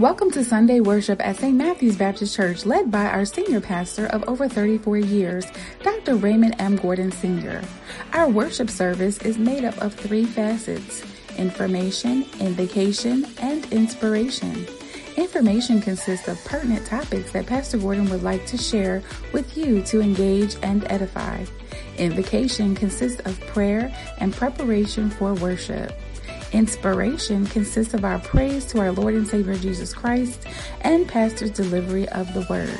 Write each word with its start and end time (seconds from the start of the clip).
Welcome 0.00 0.30
to 0.30 0.42
Sunday 0.42 0.80
worship 0.80 1.20
at 1.22 1.36
St. 1.36 1.54
Matthew's 1.54 1.98
Baptist 1.98 2.34
Church, 2.34 2.64
led 2.64 2.90
by 2.90 3.04
our 3.04 3.26
senior 3.26 3.60
pastor 3.60 4.06
of 4.06 4.26
over 4.26 4.48
34 4.48 4.96
years, 4.96 5.44
Dr. 5.82 6.14
Raymond 6.14 6.56
M. 6.58 6.76
Gordon 6.76 7.12
Sr. 7.12 7.60
Our 8.14 8.30
worship 8.30 8.70
service 8.70 9.18
is 9.18 9.36
made 9.36 9.62
up 9.62 9.76
of 9.76 9.92
three 9.92 10.24
facets 10.24 11.04
information, 11.36 12.24
invocation, 12.40 13.26
and 13.42 13.70
inspiration. 13.70 14.66
Information 15.18 15.82
consists 15.82 16.28
of 16.28 16.42
pertinent 16.46 16.86
topics 16.86 17.32
that 17.32 17.44
Pastor 17.44 17.76
Gordon 17.76 18.08
would 18.08 18.22
like 18.22 18.46
to 18.46 18.56
share 18.56 19.02
with 19.34 19.54
you 19.54 19.82
to 19.82 20.00
engage 20.00 20.56
and 20.62 20.90
edify. 20.90 21.44
Invocation 21.98 22.74
consists 22.74 23.20
of 23.26 23.38
prayer 23.48 23.94
and 24.16 24.32
preparation 24.32 25.10
for 25.10 25.34
worship. 25.34 25.92
Inspiration 26.52 27.46
consists 27.46 27.94
of 27.94 28.04
our 28.04 28.18
praise 28.18 28.64
to 28.66 28.80
our 28.80 28.90
Lord 28.90 29.14
and 29.14 29.26
Savior 29.26 29.56
Jesus 29.56 29.94
Christ 29.94 30.46
and 30.80 31.06
Pastor's 31.06 31.52
delivery 31.52 32.08
of 32.08 32.32
the 32.34 32.44
word. 32.50 32.76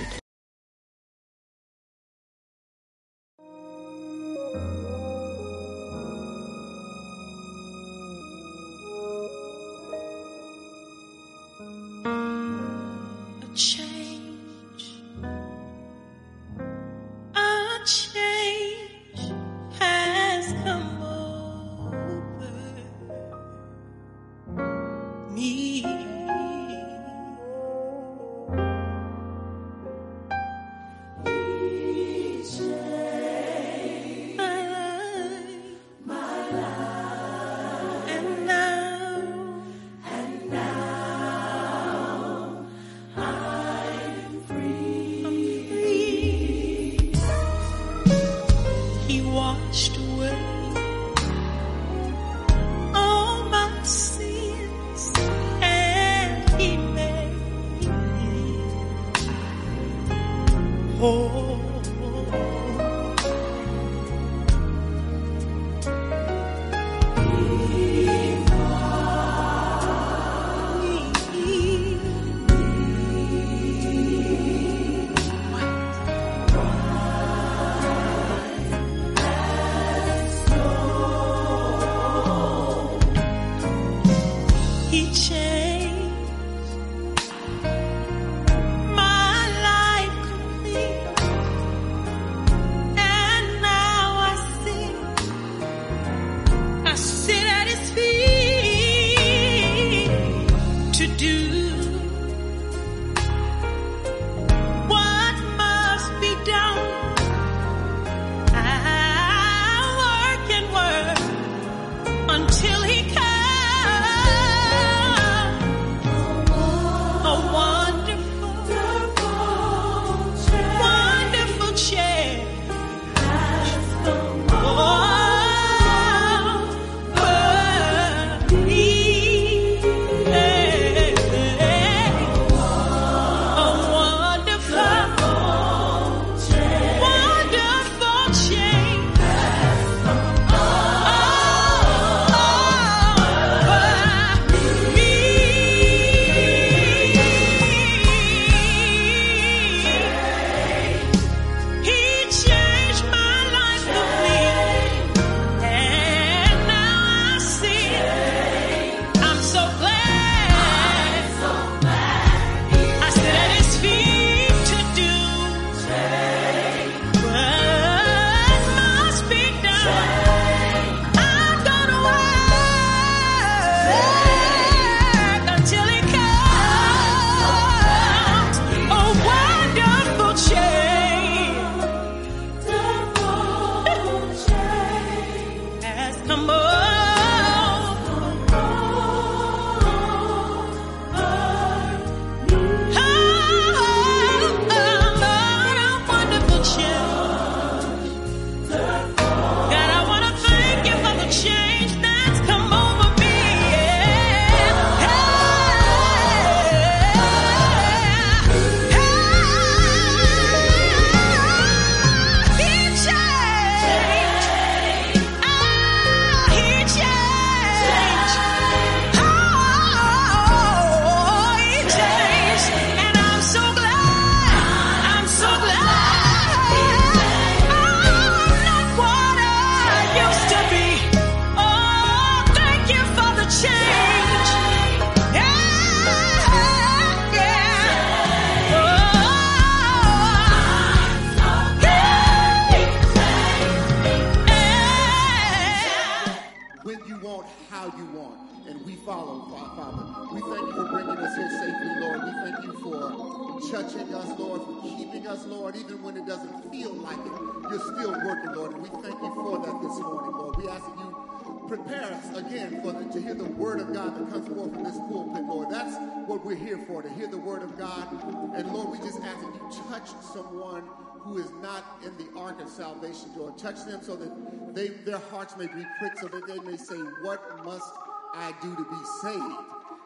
Pricked, 276.00 276.18
so 276.18 276.28
that 276.28 276.46
they 276.48 276.58
may 276.60 276.76
say, 276.76 276.96
What 277.22 277.64
must 277.64 277.92
I 278.34 278.52
do 278.62 278.74
to 278.74 278.82
be 278.82 279.04
saved? 279.22 279.54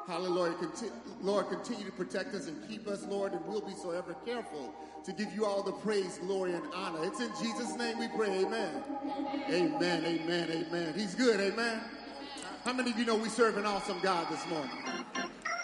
Hallelujah. 0.07 0.55
Conti- 0.55 0.91
Lord, 1.23 1.49
continue 1.49 1.87
to 1.87 1.93
protect 1.93 2.35
us 2.35 2.49
and 2.49 2.69
keep 2.69 2.87
us, 2.89 3.07
Lord, 3.07 3.33
and 3.33 3.47
we'll 3.47 3.63
be 3.63 3.73
so 3.75 3.93
ever 3.93 4.15
careful 4.27 4.75
to 5.05 5.13
give 5.13 5.33
you 5.33 5.47
all 5.47 5.63
the 5.63 5.73
praise, 5.73 6.19
glory, 6.19 6.53
and 6.53 6.65
honor. 6.75 7.05
It's 7.05 7.21
in 7.21 7.31
Jesus' 7.41 7.77
name 7.77 7.99
we 7.99 8.09
pray. 8.09 8.45
Amen. 8.45 8.83
Amen. 9.49 10.05
Amen. 10.05 10.51
Amen. 10.51 10.95
He's 10.95 11.15
good. 11.15 11.41
Amen. 11.41 11.81
How 12.65 12.73
many 12.73 12.91
of 12.91 12.99
you 12.99 13.07
know 13.07 13.17
we 13.17 13.29
serve 13.29 13.57
an 13.57 13.65
awesome 13.65 13.99
God 14.03 14.29
this 14.31 14.47
morning? 14.49 14.71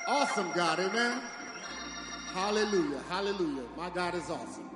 Awesome 0.07 0.51
God. 0.55 0.79
Amen. 0.79 1.21
Hallelujah. 2.33 3.01
Hallelujah. 3.09 3.65
My 3.77 3.91
God 3.91 4.15
is 4.15 4.31
awesome. 4.31 4.70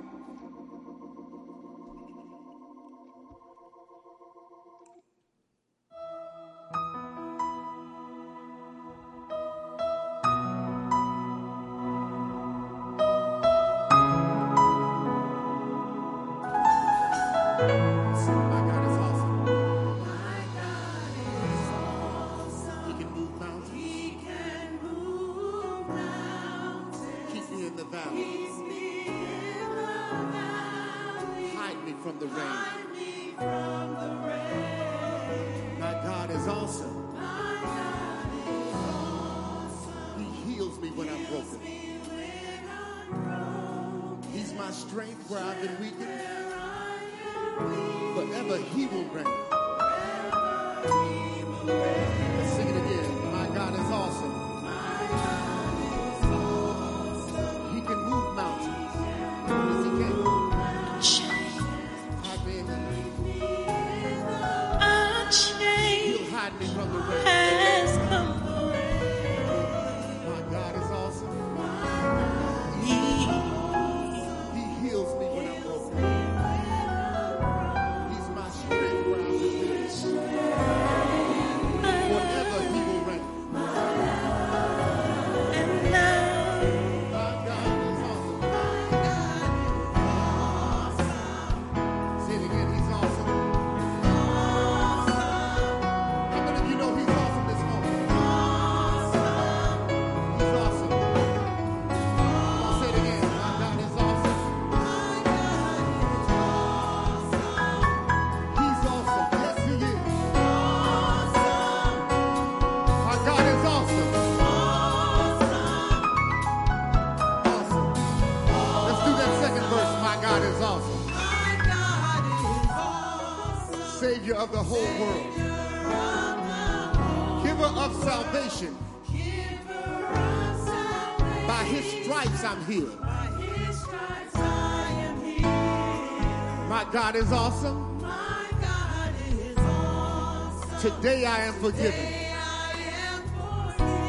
My 138.01 138.45
God 138.61 139.13
is 139.29 139.57
awesome. 139.57 140.91
Today 140.91 141.25
I 141.25 141.45
am 141.45 141.53
forgiven. 141.53 141.93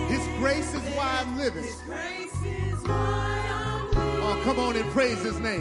His 0.08 0.26
grace 0.38 0.74
is 0.74 0.82
why 0.96 1.22
I'm 1.24 1.38
living. 1.38 1.64
Oh, 2.88 4.40
come 4.42 4.58
on 4.58 4.76
and 4.76 4.90
praise 4.90 5.22
his 5.22 5.38
name. 5.38 5.55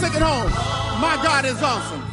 Take 0.00 0.14
it 0.14 0.22
home. 0.22 0.50
My 1.00 1.18
God 1.22 1.44
is 1.44 1.62
awesome. 1.62 2.05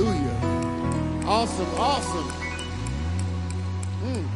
Hallelujah. 0.00 1.26
Awesome. 1.26 1.68
Awesome. 1.76 2.32
Mm. 4.02 4.28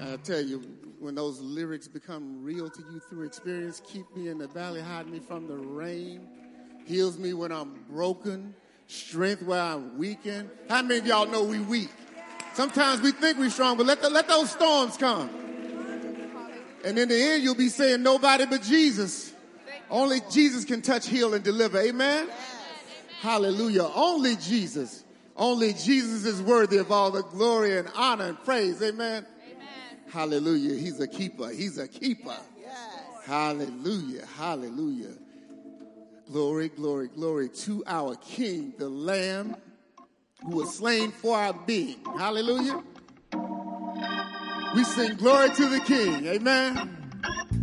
I 0.00 0.16
tell 0.24 0.40
you, 0.40 0.62
when 0.98 1.14
those 1.14 1.40
lyrics 1.40 1.86
become 1.86 2.42
real 2.42 2.68
to 2.68 2.82
you 2.92 2.98
through 3.08 3.24
experience, 3.24 3.80
keep 3.86 4.04
me 4.16 4.28
in 4.28 4.38
the 4.38 4.48
valley, 4.48 4.80
hide 4.80 5.06
me 5.06 5.20
from 5.20 5.46
the 5.46 5.54
rain, 5.54 6.26
heals 6.86 7.18
me 7.18 7.34
when 7.34 7.52
I'm 7.52 7.84
broken, 7.88 8.52
strength 8.88 9.44
where 9.44 9.60
I'm 9.60 9.96
weakened. 9.96 10.50
How 10.68 10.82
many 10.82 10.98
of 10.98 11.06
y'all 11.06 11.26
know 11.26 11.44
we 11.44 11.60
weak? 11.60 11.90
Sometimes 12.54 13.00
we 13.00 13.12
think 13.12 13.38
we're 13.38 13.48
strong, 13.48 13.76
but 13.76 13.86
let, 13.86 14.02
the, 14.02 14.10
let 14.10 14.26
those 14.26 14.50
storms 14.50 14.96
come. 14.96 15.30
And 16.84 16.98
in 16.98 17.08
the 17.08 17.14
end, 17.14 17.44
you'll 17.44 17.54
be 17.54 17.68
saying, 17.68 18.02
nobody 18.02 18.44
but 18.44 18.62
Jesus. 18.62 19.32
Only 19.88 20.18
Jesus 20.32 20.64
can 20.64 20.82
touch, 20.82 21.06
heal, 21.06 21.34
and 21.34 21.44
deliver. 21.44 21.78
Amen? 21.78 22.28
Hallelujah. 23.22 23.88
Only 23.94 24.34
Jesus. 24.34 25.04
Only 25.36 25.74
Jesus 25.74 26.24
is 26.24 26.42
worthy 26.42 26.78
of 26.78 26.90
all 26.90 27.12
the 27.12 27.22
glory 27.22 27.78
and 27.78 27.88
honor 27.94 28.24
and 28.24 28.44
praise. 28.44 28.82
Amen? 28.82 29.24
Hallelujah. 30.10 30.74
He's 30.74 30.98
a 30.98 31.06
keeper. 31.06 31.48
He's 31.50 31.78
a 31.78 31.86
keeper. 31.86 32.36
Yes. 32.60 32.76
Hallelujah. 33.24 34.26
Hallelujah. 34.36 35.12
Glory, 36.32 36.68
glory, 36.70 37.08
glory 37.14 37.48
to 37.48 37.84
our 37.86 38.16
King, 38.16 38.74
the 38.76 38.88
Lamb 38.88 39.54
who 40.44 40.56
was 40.56 40.74
slain 40.74 41.12
for 41.12 41.36
our 41.36 41.52
being. 41.52 41.98
Hallelujah. 42.18 42.82
We 44.74 44.82
sing 44.82 45.14
glory 45.14 45.50
to 45.50 45.68
the 45.68 45.80
King. 45.80 46.26
Amen. 46.26 47.61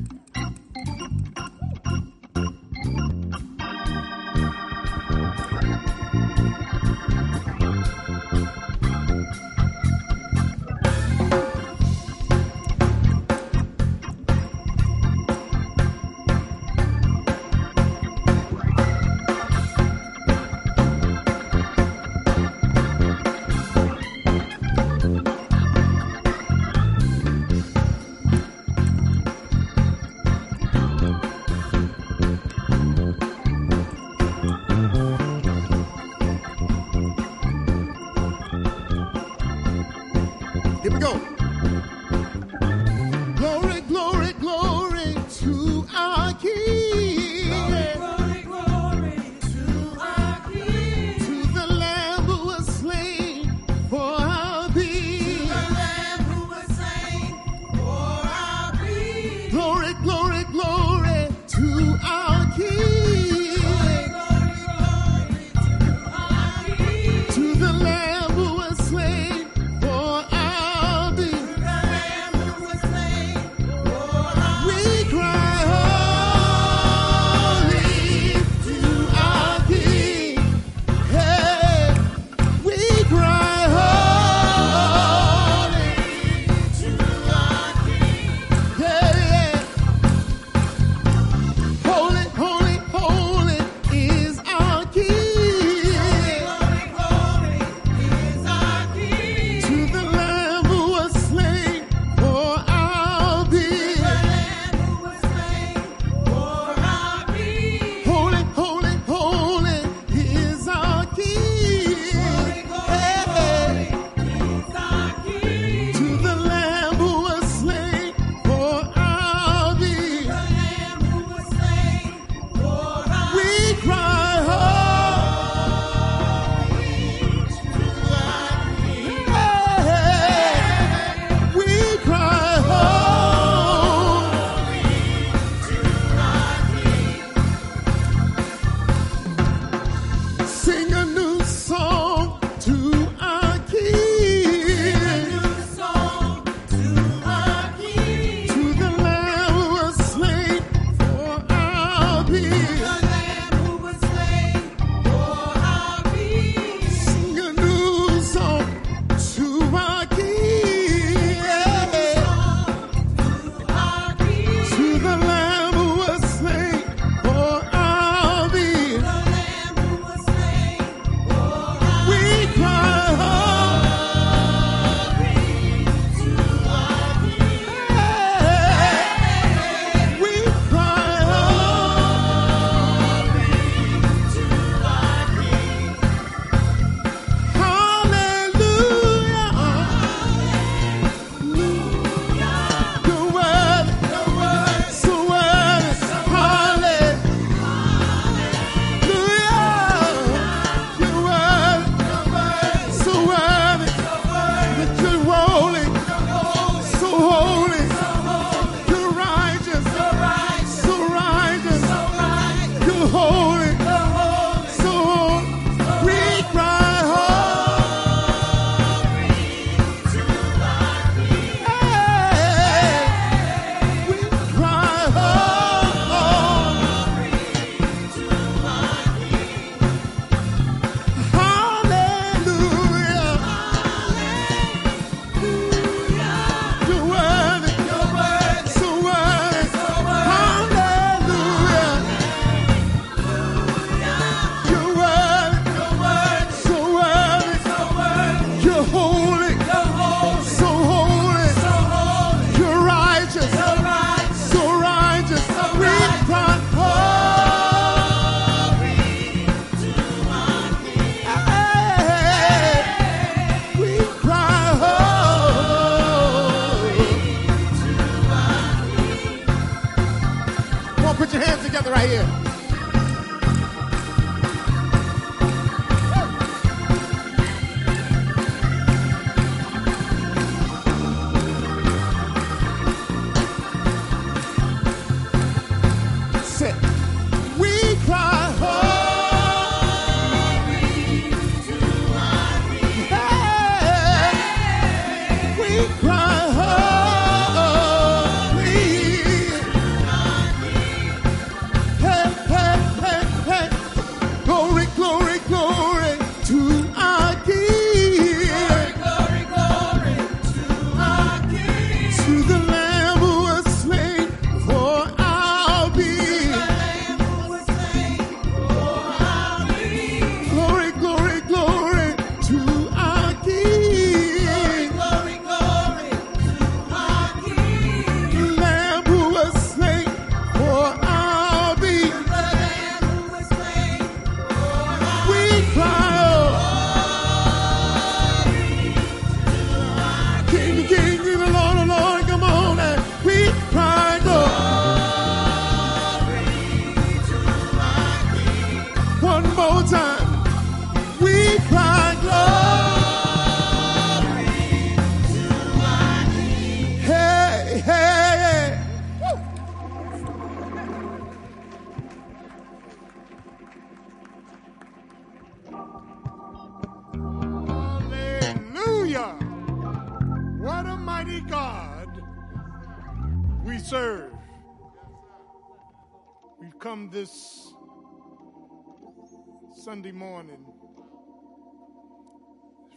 Sunday 379.80 380.12
morning, 380.12 380.66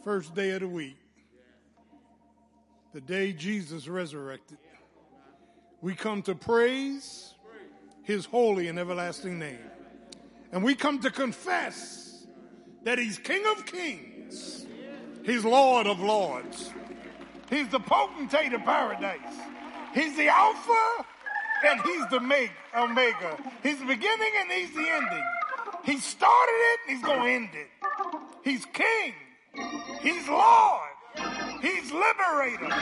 first 0.02 0.34
day 0.34 0.50
of 0.50 0.62
the 0.62 0.68
week, 0.68 0.98
the 2.92 3.00
day 3.00 3.32
Jesus 3.32 3.86
resurrected. 3.86 4.58
We 5.80 5.94
come 5.94 6.22
to 6.22 6.34
praise 6.34 7.34
his 8.02 8.26
holy 8.26 8.66
and 8.66 8.80
everlasting 8.80 9.38
name. 9.38 9.60
And 10.50 10.64
we 10.64 10.74
come 10.74 10.98
to 11.00 11.10
confess 11.12 12.26
that 12.82 12.98
he's 12.98 13.16
King 13.16 13.44
of 13.56 13.64
kings, 13.64 14.66
he's 15.22 15.44
Lord 15.44 15.86
of 15.86 16.00
lords, 16.00 16.72
he's 17.48 17.68
the 17.68 17.78
potentate 17.78 18.54
of 18.54 18.64
paradise, 18.64 19.20
he's 19.94 20.16
the 20.16 20.26
Alpha 20.26 21.06
and 21.64 21.80
he's 21.82 22.08
the 22.08 22.48
Omega. 22.76 23.38
He's 23.62 23.78
the 23.78 23.86
beginning 23.86 24.32
and 24.40 24.50
he's 24.50 24.74
the 24.74 24.88
ending. 24.88 25.24
He 25.84 25.98
started 25.98 26.52
it 26.52 26.80
and 26.88 26.96
he's 26.96 27.04
going 27.04 27.20
to 27.20 27.28
end 27.28 27.48
it. 27.54 27.68
He's 28.44 28.64
King, 28.66 29.14
he's 30.02 30.28
Lord. 30.28 30.88
He's 31.60 31.92
liberator. 31.92 32.74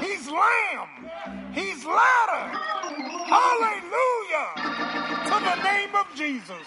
He's 0.00 0.28
lamb. 0.28 1.10
He's 1.52 1.84
ladder. 1.84 2.58
Hallelujah 3.26 4.68
to 5.24 5.44
the 5.44 5.62
name 5.62 5.94
of 5.94 6.06
Jesus. 6.14 6.66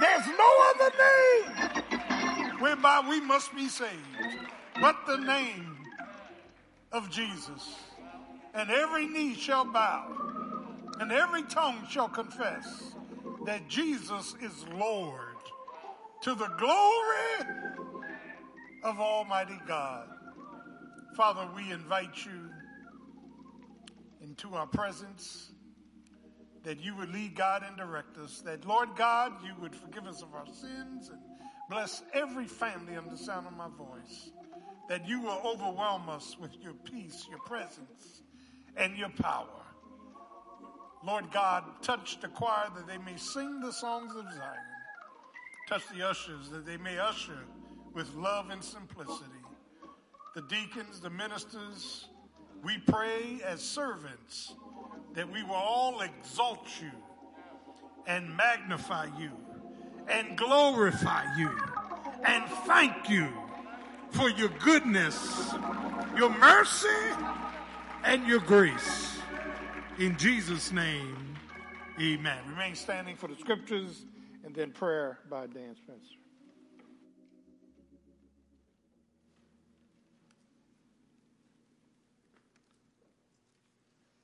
There's 0.00 0.26
no 0.26 0.50
other 0.70 0.90
name 0.98 2.60
whereby 2.60 3.04
we 3.08 3.20
must 3.20 3.54
be 3.54 3.68
saved 3.68 3.90
but 4.80 4.96
the 5.06 5.18
name 5.18 5.76
of 6.90 7.10
Jesus. 7.10 7.76
And 8.54 8.70
every 8.70 9.06
knee 9.06 9.34
shall 9.34 9.64
bow 9.64 10.16
and 10.98 11.12
every 11.12 11.42
tongue 11.44 11.86
shall 11.88 12.08
confess 12.08 12.91
that 13.44 13.68
Jesus 13.68 14.34
is 14.40 14.64
Lord 14.74 15.36
to 16.22 16.34
the 16.34 16.48
glory 16.58 17.50
of 18.84 19.00
Almighty 19.00 19.58
God. 19.66 20.08
Father, 21.16 21.48
we 21.54 21.70
invite 21.72 22.24
you 22.24 22.50
into 24.22 24.54
our 24.54 24.66
presence, 24.66 25.50
that 26.62 26.80
you 26.80 26.94
would 26.96 27.12
lead 27.12 27.34
God 27.34 27.64
and 27.66 27.76
direct 27.76 28.16
us, 28.18 28.40
that 28.42 28.64
Lord 28.64 28.90
God, 28.96 29.32
you 29.44 29.52
would 29.60 29.74
forgive 29.74 30.06
us 30.06 30.22
of 30.22 30.32
our 30.34 30.46
sins 30.46 31.08
and 31.08 31.18
bless 31.68 32.02
every 32.14 32.46
family 32.46 32.96
under 32.96 33.10
the 33.10 33.16
sound 33.16 33.46
of 33.46 33.56
my 33.56 33.68
voice, 33.76 34.30
that 34.88 35.08
you 35.08 35.20
will 35.20 35.40
overwhelm 35.44 36.08
us 36.08 36.36
with 36.40 36.52
your 36.62 36.74
peace, 36.74 37.26
your 37.28 37.40
presence, 37.40 38.22
and 38.76 38.96
your 38.96 39.10
power. 39.10 39.61
Lord 41.04 41.30
God, 41.32 41.64
touch 41.82 42.20
the 42.20 42.28
choir 42.28 42.70
that 42.76 42.86
they 42.86 42.98
may 42.98 43.16
sing 43.16 43.60
the 43.60 43.72
songs 43.72 44.14
of 44.14 44.24
Zion. 44.24 44.58
Touch 45.68 45.82
the 45.96 46.08
ushers 46.08 46.48
that 46.50 46.64
they 46.64 46.76
may 46.76 46.98
usher 46.98 47.40
with 47.94 48.12
love 48.14 48.50
and 48.50 48.62
simplicity 48.62 49.42
the 50.34 50.42
deacons, 50.42 51.00
the 51.00 51.10
ministers, 51.10 52.06
we 52.64 52.78
pray 52.78 53.40
as 53.44 53.60
servants 53.60 54.54
that 55.14 55.30
we 55.30 55.42
will 55.42 55.52
all 55.52 56.00
exalt 56.00 56.66
you 56.80 56.90
and 58.06 58.34
magnify 58.34 59.08
you 59.18 59.30
and 60.08 60.36
glorify 60.38 61.24
you 61.36 61.50
and 62.24 62.44
thank 62.66 63.10
you 63.10 63.28
for 64.10 64.30
your 64.30 64.48
goodness, 64.64 65.52
your 66.16 66.30
mercy, 66.38 66.88
and 68.04 68.26
your 68.26 68.40
grace. 68.40 69.18
In 69.98 70.16
Jesus' 70.16 70.72
name, 70.72 71.36
amen. 72.00 72.38
Remain 72.48 72.74
standing 72.74 73.14
for 73.14 73.28
the 73.28 73.36
scriptures 73.36 74.06
and 74.42 74.54
then 74.54 74.70
prayer 74.70 75.18
by 75.28 75.46
Dan 75.46 75.76
Spencer. 75.76 76.14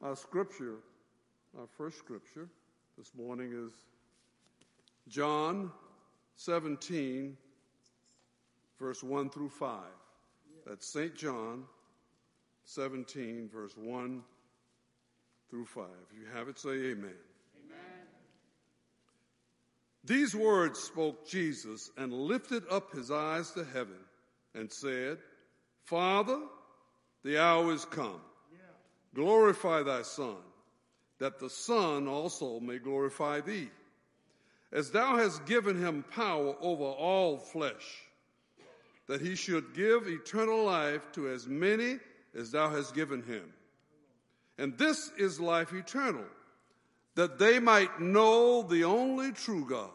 Our 0.00 0.16
scripture, 0.16 0.76
our 1.58 1.66
first 1.76 1.98
scripture 1.98 2.48
this 2.96 3.12
morning 3.14 3.52
is 3.52 3.72
John 5.06 5.70
17, 6.36 7.36
verse 8.80 9.02
1 9.02 9.28
through 9.28 9.50
5. 9.50 9.80
That's 10.66 10.86
St. 10.86 11.14
John 11.14 11.64
17, 12.64 13.50
verse 13.52 13.76
1 13.76 14.22
through 15.50 15.66
5. 15.66 15.84
If 16.10 16.18
you 16.18 16.26
have 16.34 16.48
it, 16.48 16.58
say 16.58 16.70
amen. 16.70 17.14
amen. 17.64 18.06
These 20.04 20.34
words 20.34 20.78
spoke 20.78 21.28
Jesus 21.28 21.90
and 21.96 22.12
lifted 22.12 22.64
up 22.70 22.92
his 22.92 23.10
eyes 23.10 23.50
to 23.52 23.64
heaven 23.64 23.98
and 24.54 24.70
said, 24.70 25.18
Father, 25.84 26.40
the 27.24 27.40
hour 27.40 27.72
is 27.72 27.84
come 27.84 28.20
Glorify 29.14 29.82
thy 29.82 30.02
Son, 30.02 30.36
that 31.18 31.38
the 31.38 31.50
Son 31.50 32.06
also 32.06 32.60
may 32.60 32.78
glorify 32.78 33.40
thee, 33.40 33.68
as 34.70 34.90
thou 34.90 35.16
hast 35.16 35.46
given 35.46 35.76
him 35.76 36.04
power 36.10 36.54
over 36.60 36.84
all 36.84 37.38
flesh, 37.38 38.02
that 39.06 39.20
he 39.20 39.34
should 39.34 39.74
give 39.74 40.06
eternal 40.06 40.62
life 40.64 41.10
to 41.12 41.28
as 41.28 41.46
many 41.46 41.98
as 42.36 42.50
thou 42.50 42.68
hast 42.68 42.94
given 42.94 43.22
him. 43.22 43.52
And 44.58 44.76
this 44.76 45.12
is 45.16 45.40
life 45.40 45.72
eternal, 45.72 46.24
that 47.14 47.38
they 47.38 47.60
might 47.60 48.00
know 48.00 48.62
the 48.62 48.84
only 48.84 49.32
true 49.32 49.64
God 49.68 49.90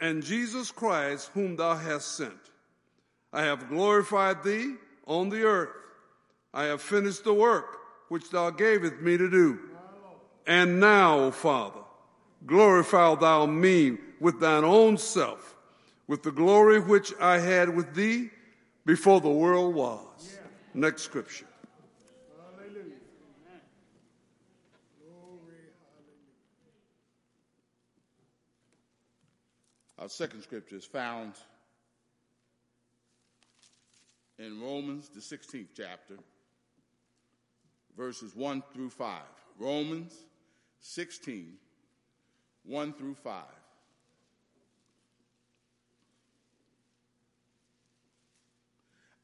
and 0.00 0.22
Jesus 0.22 0.70
Christ, 0.70 1.30
whom 1.34 1.56
thou 1.56 1.74
hast 1.74 2.16
sent. 2.16 2.32
I 3.32 3.42
have 3.42 3.68
glorified 3.68 4.42
thee 4.42 4.74
on 5.06 5.28
the 5.28 5.42
earth. 5.42 5.70
I 6.52 6.64
have 6.64 6.82
finished 6.82 7.24
the 7.24 7.34
work 7.34 7.78
which 8.08 8.30
thou 8.30 8.50
gavest 8.50 9.00
me 9.00 9.16
to 9.16 9.30
do. 9.30 9.58
And 10.46 10.80
now, 10.80 11.18
O 11.18 11.30
Father, 11.30 11.80
glorify 12.46 13.14
thou 13.16 13.46
me 13.46 13.98
with 14.20 14.40
thine 14.40 14.64
own 14.64 14.96
self, 14.96 15.56
with 16.06 16.22
the 16.22 16.30
glory 16.30 16.80
which 16.80 17.12
I 17.20 17.38
had 17.38 17.74
with 17.74 17.94
thee 17.94 18.30
before 18.84 19.20
the 19.20 19.28
world 19.28 19.74
was. 19.74 20.38
Next 20.72 21.02
scripture. 21.02 21.45
Our 30.06 30.10
second 30.10 30.42
scripture 30.42 30.76
is 30.76 30.84
found 30.84 31.32
in 34.38 34.62
Romans, 34.62 35.08
the 35.08 35.18
16th 35.18 35.66
chapter 35.76 36.14
verses 37.96 38.32
1 38.36 38.62
through 38.72 38.90
5. 38.90 39.20
Romans 39.58 40.14
16, 40.78 41.54
1 42.62 42.92
through 42.92 43.16
5. 43.16 43.42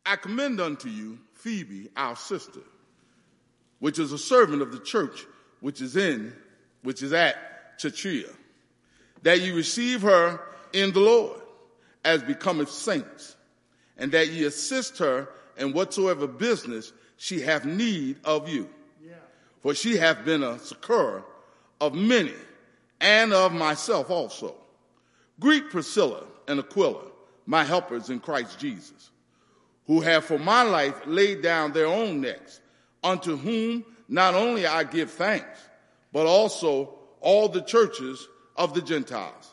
I 0.05 0.17
commend 0.17 0.61
unto 0.61 0.89
you 0.89 1.21
Phoebe, 1.35 1.91
our 1.95 2.17
sister, 2.17 2.63
which 3.79 4.01
is 4.01 4.11
a 4.11 4.19
servant 4.19 4.61
of 4.63 4.73
the 4.73 4.81
church 4.81 5.27
which 5.61 5.81
is 5.81 5.95
in, 5.95 6.33
which 6.83 7.05
is 7.05 7.13
at 7.13 7.81
Thyatira, 7.81 8.31
that 9.23 9.43
you 9.43 9.55
receive 9.55 10.03
her 10.03 10.41
in 10.73 10.93
the 10.93 11.01
Lord 11.01 11.41
as 12.05 12.23
becometh 12.23 12.71
saints, 12.71 13.37
and 13.97 14.11
that 14.13 14.29
ye 14.29 14.45
assist 14.45 14.99
her 14.99 15.29
in 15.57 15.73
whatsoever 15.73 16.27
business 16.27 16.93
she 17.17 17.41
hath 17.41 17.65
need 17.65 18.17
of 18.25 18.49
you. 18.49 18.69
For 19.63 19.75
she 19.75 19.97
hath 19.97 20.25
been 20.25 20.43
a 20.43 20.59
succor 20.59 21.23
of 21.81 21.95
many 21.95 22.35
and 23.01 23.33
of 23.33 23.53
myself 23.53 24.11
also. 24.11 24.57
Greet 25.39 25.71
Priscilla 25.71 26.25
and 26.49 26.59
Aquila, 26.59 27.05
my 27.47 27.63
helpers 27.63 28.11
in 28.11 28.19
Christ 28.19 28.59
Jesus, 28.59 29.11
who 29.87 30.01
have 30.01 30.25
for 30.25 30.39
my 30.39 30.63
life 30.63 31.01
laid 31.07 31.43
down 31.43 31.73
their 31.73 31.87
own 31.87 32.21
necks, 32.21 32.61
unto 33.05 33.37
whom 33.37 33.85
not 34.09 34.35
only 34.35 34.67
I 34.67 34.83
give 34.83 35.11
thanks, 35.11 35.59
but 36.13 36.27
also 36.27 36.95
all 37.21 37.49
the 37.49 37.63
churches 37.63 38.29
of 38.57 38.75
the 38.75 38.83
Gentiles. 38.83 39.52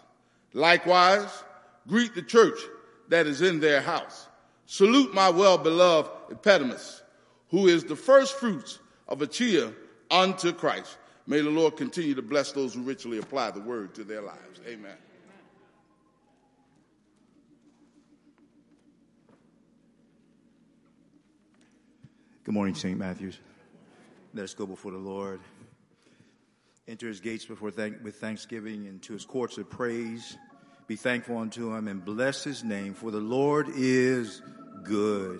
Likewise, 0.53 1.43
greet 1.87 2.15
the 2.15 2.21
church 2.21 2.59
that 3.09 3.27
is 3.27 3.41
in 3.41 3.59
their 3.59 3.81
house. 3.81 4.27
Salute 4.65 5.13
my 5.13 5.29
well-beloved 5.29 6.09
Epidemus, 6.31 7.01
who 7.49 7.67
is 7.67 7.83
the 7.83 7.95
first 7.95 8.35
fruits 8.35 8.79
of 9.07 9.21
Achaia 9.21 9.71
unto 10.11 10.53
Christ. 10.53 10.97
May 11.27 11.41
the 11.41 11.49
Lord 11.49 11.77
continue 11.77 12.15
to 12.15 12.21
bless 12.21 12.51
those 12.51 12.73
who 12.73 12.81
richly 12.81 13.19
apply 13.19 13.51
the 13.51 13.59
word 13.59 13.93
to 13.95 14.03
their 14.03 14.21
lives. 14.21 14.59
Amen. 14.67 14.95
Good 22.43 22.53
morning, 22.55 22.73
St. 22.73 22.97
Matthews. 22.97 23.37
Let 24.33 24.45
us 24.45 24.55
go 24.55 24.65
before 24.65 24.91
the 24.91 24.97
Lord. 24.97 25.39
Enter 26.89 27.07
his 27.07 27.19
gates 27.19 27.45
before 27.45 27.69
thank- 27.69 28.03
with 28.03 28.15
thanksgiving 28.15 28.87
and 28.87 28.99
to 29.03 29.13
his 29.13 29.23
courts 29.23 29.57
with 29.57 29.69
praise. 29.69 30.35
Be 30.87 30.95
thankful 30.95 31.37
unto 31.37 31.71
him 31.75 31.87
and 31.87 32.03
bless 32.03 32.43
his 32.43 32.63
name, 32.63 32.95
for 32.95 33.11
the 33.11 33.19
Lord 33.19 33.69
is 33.75 34.41
good. 34.83 35.39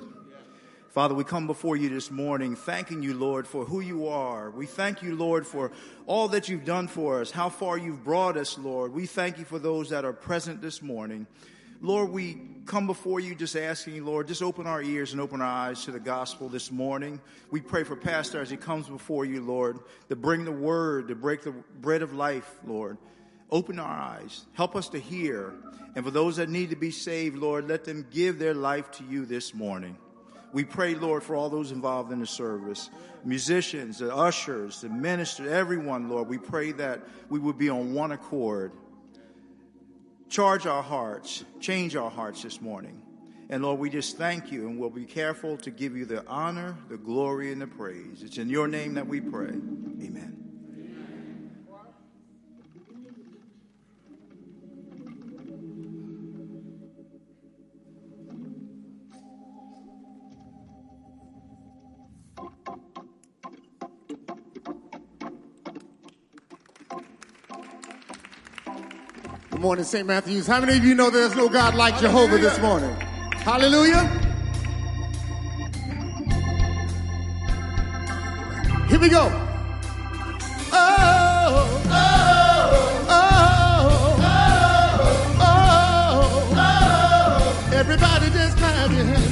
Father, 0.90 1.16
we 1.16 1.24
come 1.24 1.48
before 1.48 1.76
you 1.76 1.90
this 1.90 2.12
morning 2.12 2.56
thanking 2.56 3.02
you, 3.02 3.16
Lord, 3.16 3.48
for 3.48 3.66
who 3.66 3.80
you 3.80 4.08
are. 4.08 4.52
We 4.52 4.68
thank 4.68 5.02
you, 5.02 5.16
Lord, 5.16 5.48
for 5.48 5.72
all 6.06 6.28
that 6.28 6.50
you've 6.50 6.66
done 6.66 6.88
for 6.88 7.20
us, 7.20 7.32
how 7.32 7.50
far 7.50 7.80
you've 7.80 8.04
brought 8.04 8.38
us, 8.38 8.56
Lord. 8.60 8.94
We 8.94 9.08
thank 9.08 9.40
you 9.40 9.46
for 9.46 9.58
those 9.58 9.90
that 9.90 10.06
are 10.06 10.14
present 10.14 10.62
this 10.62 10.84
morning. 10.84 11.26
Lord, 11.82 12.12
we 12.12 12.38
come 12.66 12.88
before 12.88 13.22
you 13.22 13.34
just 13.34 13.56
asking 13.56 13.96
you, 13.96 14.04
Lord, 14.04 14.28
just 14.28 14.44
open 14.44 14.68
our 14.68 14.82
ears 14.82 15.14
and 15.14 15.22
open 15.22 15.42
our 15.42 15.48
eyes 15.48 15.86
to 15.86 15.92
the 15.92 16.00
gospel 16.00 16.50
this 16.50 16.72
morning. 16.72 17.22
We 17.52 17.62
pray 17.62 17.84
for 17.86 17.96
Pastor 17.96 18.42
as 18.42 18.50
he 18.50 18.58
comes 18.58 18.90
before 18.90 19.24
you, 19.24 19.42
Lord, 19.42 19.80
to 20.10 20.16
bring 20.18 20.44
the 20.44 20.52
word, 20.52 21.08
to 21.08 21.16
break 21.16 21.42
the 21.42 21.52
bread 21.52 22.02
of 22.02 22.14
life, 22.14 22.50
Lord. 22.66 22.98
Open 23.50 23.80
our 23.80 23.88
eyes. 23.88 24.46
Help 24.54 24.76
us 24.76 24.90
to 24.90 25.00
hear. 25.00 25.54
And 25.96 26.04
for 26.04 26.12
those 26.12 26.36
that 26.36 26.50
need 26.50 26.70
to 26.72 26.76
be 26.76 26.92
saved, 26.92 27.38
Lord, 27.38 27.68
let 27.68 27.86
them 27.86 28.06
give 28.12 28.40
their 28.40 28.54
life 28.54 28.92
to 28.92 29.04
you 29.06 29.26
this 29.26 29.54
morning. 29.54 29.98
We 30.52 30.66
pray, 30.66 30.96
Lord, 30.96 31.24
for 31.24 31.36
all 31.36 31.50
those 31.50 31.72
involved 31.72 32.12
in 32.12 32.20
the 32.20 32.28
service 32.28 32.90
musicians, 33.24 34.00
the 34.00 34.16
ushers, 34.16 34.82
the 34.82 34.90
ministers, 34.90 35.50
everyone, 35.50 36.10
Lord. 36.10 36.28
We 36.28 36.38
pray 36.38 36.72
that 36.74 37.02
we 37.30 37.40
would 37.40 37.58
be 37.58 37.70
on 37.70 37.94
one 37.94 38.12
accord. 38.12 38.72
Charge 40.30 40.68
our 40.68 40.84
hearts, 40.84 41.44
change 41.60 41.96
our 41.96 42.10
hearts 42.10 42.44
this 42.44 42.62
morning. 42.62 43.02
And 43.50 43.64
Lord, 43.64 43.80
we 43.80 43.90
just 43.90 44.16
thank 44.18 44.52
you 44.52 44.68
and 44.68 44.80
we'll 44.80 44.92
be 44.92 45.06
careful 45.06 45.58
to 45.58 45.72
give 45.72 45.98
you 45.98 46.06
the 46.06 46.26
honor, 46.28 46.78
the 46.88 46.98
glory, 46.98 47.52
and 47.52 47.60
the 47.60 47.68
praise. 47.68 48.22
It's 48.22 48.38
in 48.38 48.48
your 48.48 48.68
name 48.68 48.94
that 48.94 49.08
we 49.08 49.22
pray. 49.22 49.48
Amen. 49.50 50.39
Morning, 69.70 69.86
St. 69.86 70.08
Matthews. 70.08 70.48
How 70.48 70.60
many 70.60 70.80
of 70.80 70.84
you 70.84 70.96
know 70.96 71.12
there's 71.12 71.36
no 71.36 71.48
God 71.48 71.76
like 71.76 71.96
Jehovah 72.00 72.40
this 72.40 72.58
morning? 72.60 72.90
Hallelujah. 73.36 74.02
Here 78.88 79.00
we 79.00 79.10
go. 79.10 79.30
Oh, 80.74 81.82
oh, 81.86 83.06
oh, 83.10 84.18
oh, 85.40 86.56
oh. 86.56 87.72
Everybody 87.72 88.32
just 88.32 88.58
clap 88.58 88.90
your 88.90 89.06
hands 89.06 89.29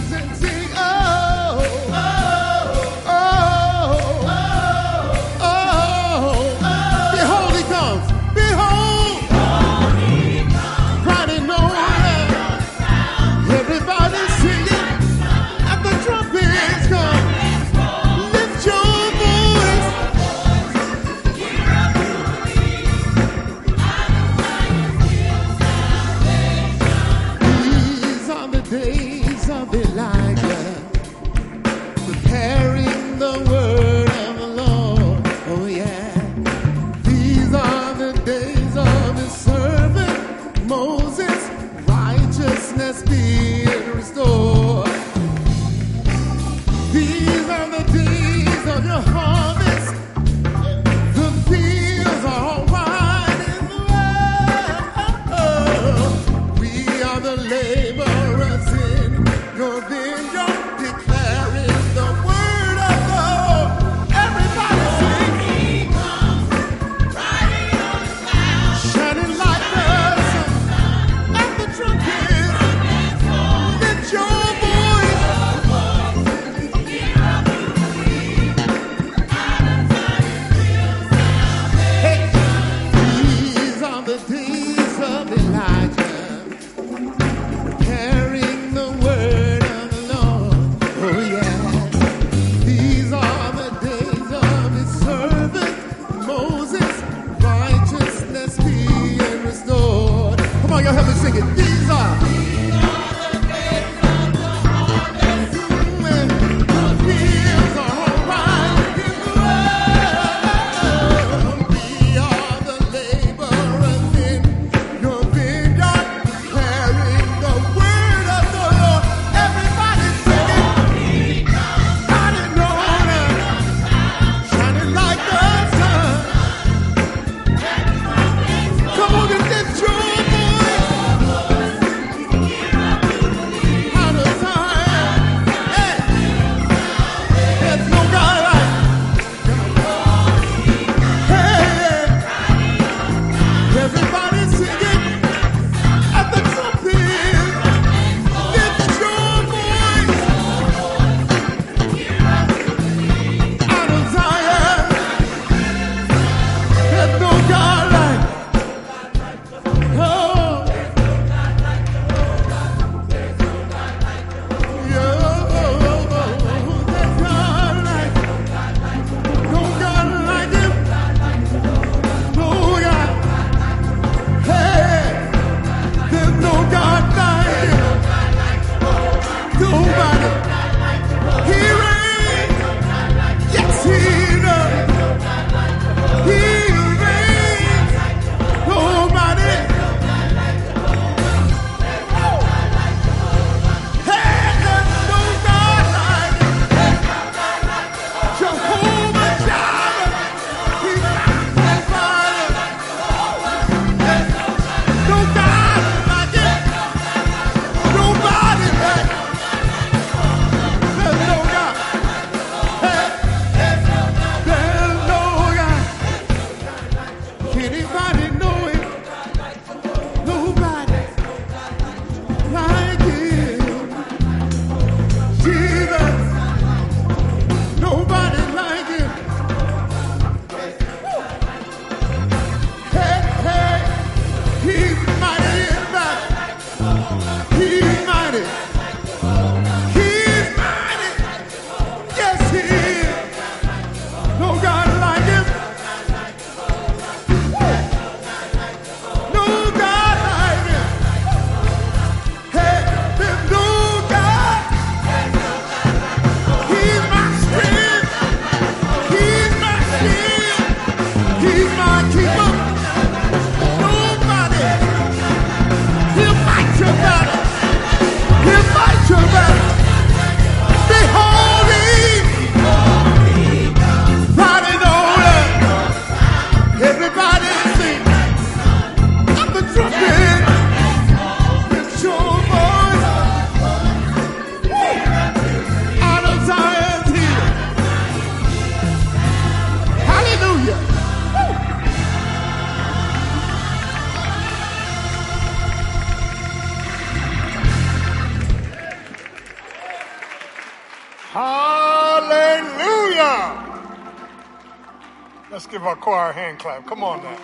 Give 305.70 305.84
our 305.86 305.96
choir 305.98 306.30
a 306.30 306.34
hand 306.34 306.60
clap. 306.60 306.86
Come 306.88 307.04
on 307.04 307.22
now. 307.22 307.38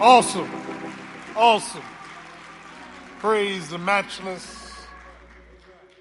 Awesome. 0.00 0.48
Awesome. 1.34 1.82
Praise 3.18 3.68
the 3.68 3.78
matchless, 3.78 4.72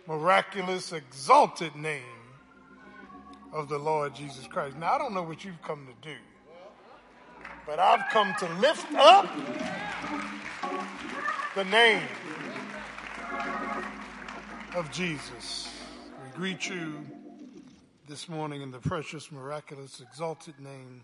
miraculous, 0.07 0.91
exalted 0.91 1.75
name 1.75 2.03
of 3.53 3.69
the 3.69 3.77
Lord 3.77 4.13
Jesus 4.15 4.47
Christ. 4.47 4.77
Now, 4.77 4.93
I 4.93 4.97
don't 4.97 5.13
know 5.13 5.23
what 5.23 5.43
you've 5.45 5.61
come 5.61 5.87
to 5.87 6.07
do, 6.07 6.15
but 7.65 7.79
I've 7.79 8.09
come 8.11 8.33
to 8.39 8.53
lift 8.55 8.91
up 8.93 9.27
the 11.55 11.63
name 11.65 12.03
of 14.75 14.91
Jesus. 14.91 15.69
We 16.23 16.37
greet 16.37 16.69
you 16.69 17.05
this 18.11 18.27
morning 18.27 18.61
in 18.61 18.71
the 18.71 18.79
precious, 18.79 19.31
miraculous, 19.31 20.01
exalted 20.01 20.59
name 20.59 20.99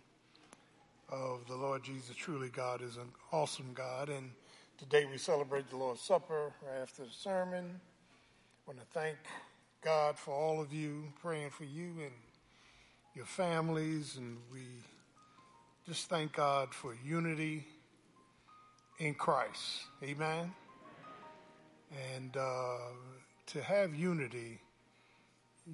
of 1.09 1.39
the 1.47 1.55
Lord 1.55 1.81
Jesus. 1.81 2.13
Truly, 2.13 2.49
God 2.49 2.81
is 2.81 2.97
an 2.97 3.07
awesome 3.31 3.71
God. 3.73 4.09
And 4.09 4.31
today 4.77 5.05
we 5.09 5.17
celebrate 5.17 5.69
the 5.69 5.77
Lord's 5.77 6.01
Supper 6.01 6.51
right 6.61 6.81
after 6.81 7.03
the 7.03 7.09
sermon. 7.09 7.63
I 7.63 8.69
want 8.69 8.81
to 8.81 8.85
thank 8.87 9.15
God 9.81 10.19
for 10.19 10.33
all 10.33 10.59
of 10.59 10.73
you, 10.73 11.05
praying 11.21 11.51
for 11.51 11.63
you 11.63 11.93
and 12.01 12.11
your 13.15 13.23
families. 13.23 14.17
And 14.17 14.35
we 14.51 14.63
just 15.87 16.09
thank 16.09 16.33
God 16.33 16.73
for 16.73 16.93
unity 17.05 17.65
in 18.99 19.13
Christ. 19.13 19.83
Amen. 20.03 20.53
And 22.13 22.35
uh, 22.35 22.79
to 23.45 23.61
have 23.61 23.95
unity, 23.95 24.59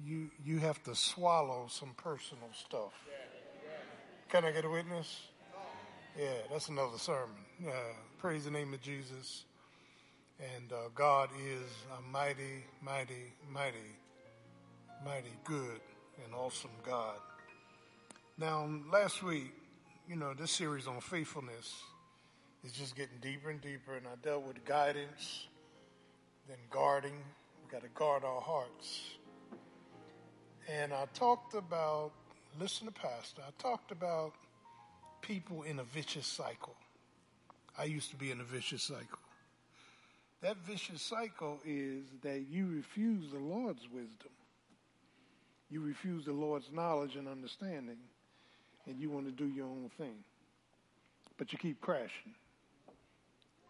you 0.04 0.30
you 0.44 0.58
have 0.58 0.82
to 0.84 0.94
swallow 0.94 1.66
some 1.68 1.94
personal 1.96 2.50
stuff. 2.52 2.92
Can 4.28 4.44
I 4.44 4.50
get 4.50 4.64
a 4.64 4.70
witness? 4.70 5.28
Yeah, 6.18 6.26
that's 6.50 6.68
another 6.68 6.98
sermon. 6.98 7.36
Uh, 7.66 7.70
praise 8.18 8.44
the 8.44 8.50
name 8.50 8.74
of 8.74 8.80
Jesus. 8.80 9.44
And 10.40 10.72
uh, 10.72 10.88
God 10.94 11.30
is 11.40 11.62
a 11.96 12.02
mighty, 12.10 12.64
mighty, 12.82 13.32
mighty, 13.52 13.96
mighty 15.04 15.32
good 15.44 15.80
and 16.24 16.34
awesome 16.34 16.70
God. 16.84 17.18
Now, 18.36 18.68
last 18.92 19.22
week, 19.22 19.52
you 20.08 20.16
know, 20.16 20.34
this 20.34 20.50
series 20.50 20.88
on 20.88 21.00
faithfulness 21.00 21.72
is 22.64 22.72
just 22.72 22.96
getting 22.96 23.18
deeper 23.20 23.50
and 23.50 23.60
deeper, 23.60 23.94
and 23.94 24.06
I 24.06 24.16
dealt 24.22 24.42
with 24.44 24.64
guidance, 24.64 25.46
then 26.48 26.58
guarding. 26.70 27.14
We've 27.62 27.70
got 27.70 27.82
to 27.82 27.88
guard 27.90 28.24
our 28.24 28.40
hearts. 28.40 29.14
And 30.68 30.92
I 30.92 31.06
talked 31.14 31.54
about, 31.54 32.12
listen 32.58 32.86
to 32.86 32.92
Pastor, 32.92 33.42
I 33.46 33.62
talked 33.62 33.92
about 33.92 34.32
people 35.20 35.62
in 35.62 35.78
a 35.78 35.84
vicious 35.84 36.26
cycle. 36.26 36.74
I 37.76 37.84
used 37.84 38.10
to 38.10 38.16
be 38.16 38.30
in 38.30 38.40
a 38.40 38.44
vicious 38.44 38.82
cycle. 38.82 39.18
That 40.40 40.56
vicious 40.58 41.02
cycle 41.02 41.58
is 41.64 42.04
that 42.22 42.46
you 42.50 42.66
refuse 42.66 43.30
the 43.32 43.38
Lord's 43.38 43.84
wisdom. 43.92 44.30
You 45.70 45.80
refuse 45.80 46.24
the 46.24 46.32
Lord's 46.32 46.70
knowledge 46.72 47.16
and 47.16 47.26
understanding, 47.26 47.96
and 48.86 49.00
you 49.00 49.10
want 49.10 49.26
to 49.26 49.32
do 49.32 49.46
your 49.46 49.66
own 49.66 49.90
thing. 49.98 50.16
But 51.36 51.52
you 51.52 51.58
keep 51.58 51.80
crashing, 51.80 52.34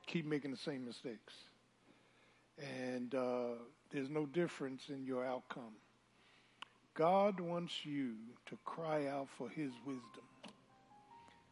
keep 0.07 0.27
making 0.27 0.51
the 0.51 0.57
same 0.57 0.85
mistakes. 0.85 1.35
And 2.59 3.15
uh, 3.15 3.55
there's 3.91 4.11
no 4.11 4.27
difference 4.27 4.91
in 4.91 5.05
your 5.05 5.25
outcome. 5.25 5.73
God 6.95 7.41
wants 7.41 7.85
you 7.85 8.15
to 8.47 8.57
cry 8.65 9.07
out 9.09 9.29
for 9.37 9.49
his 9.49 9.73
wisdom. 9.85 10.03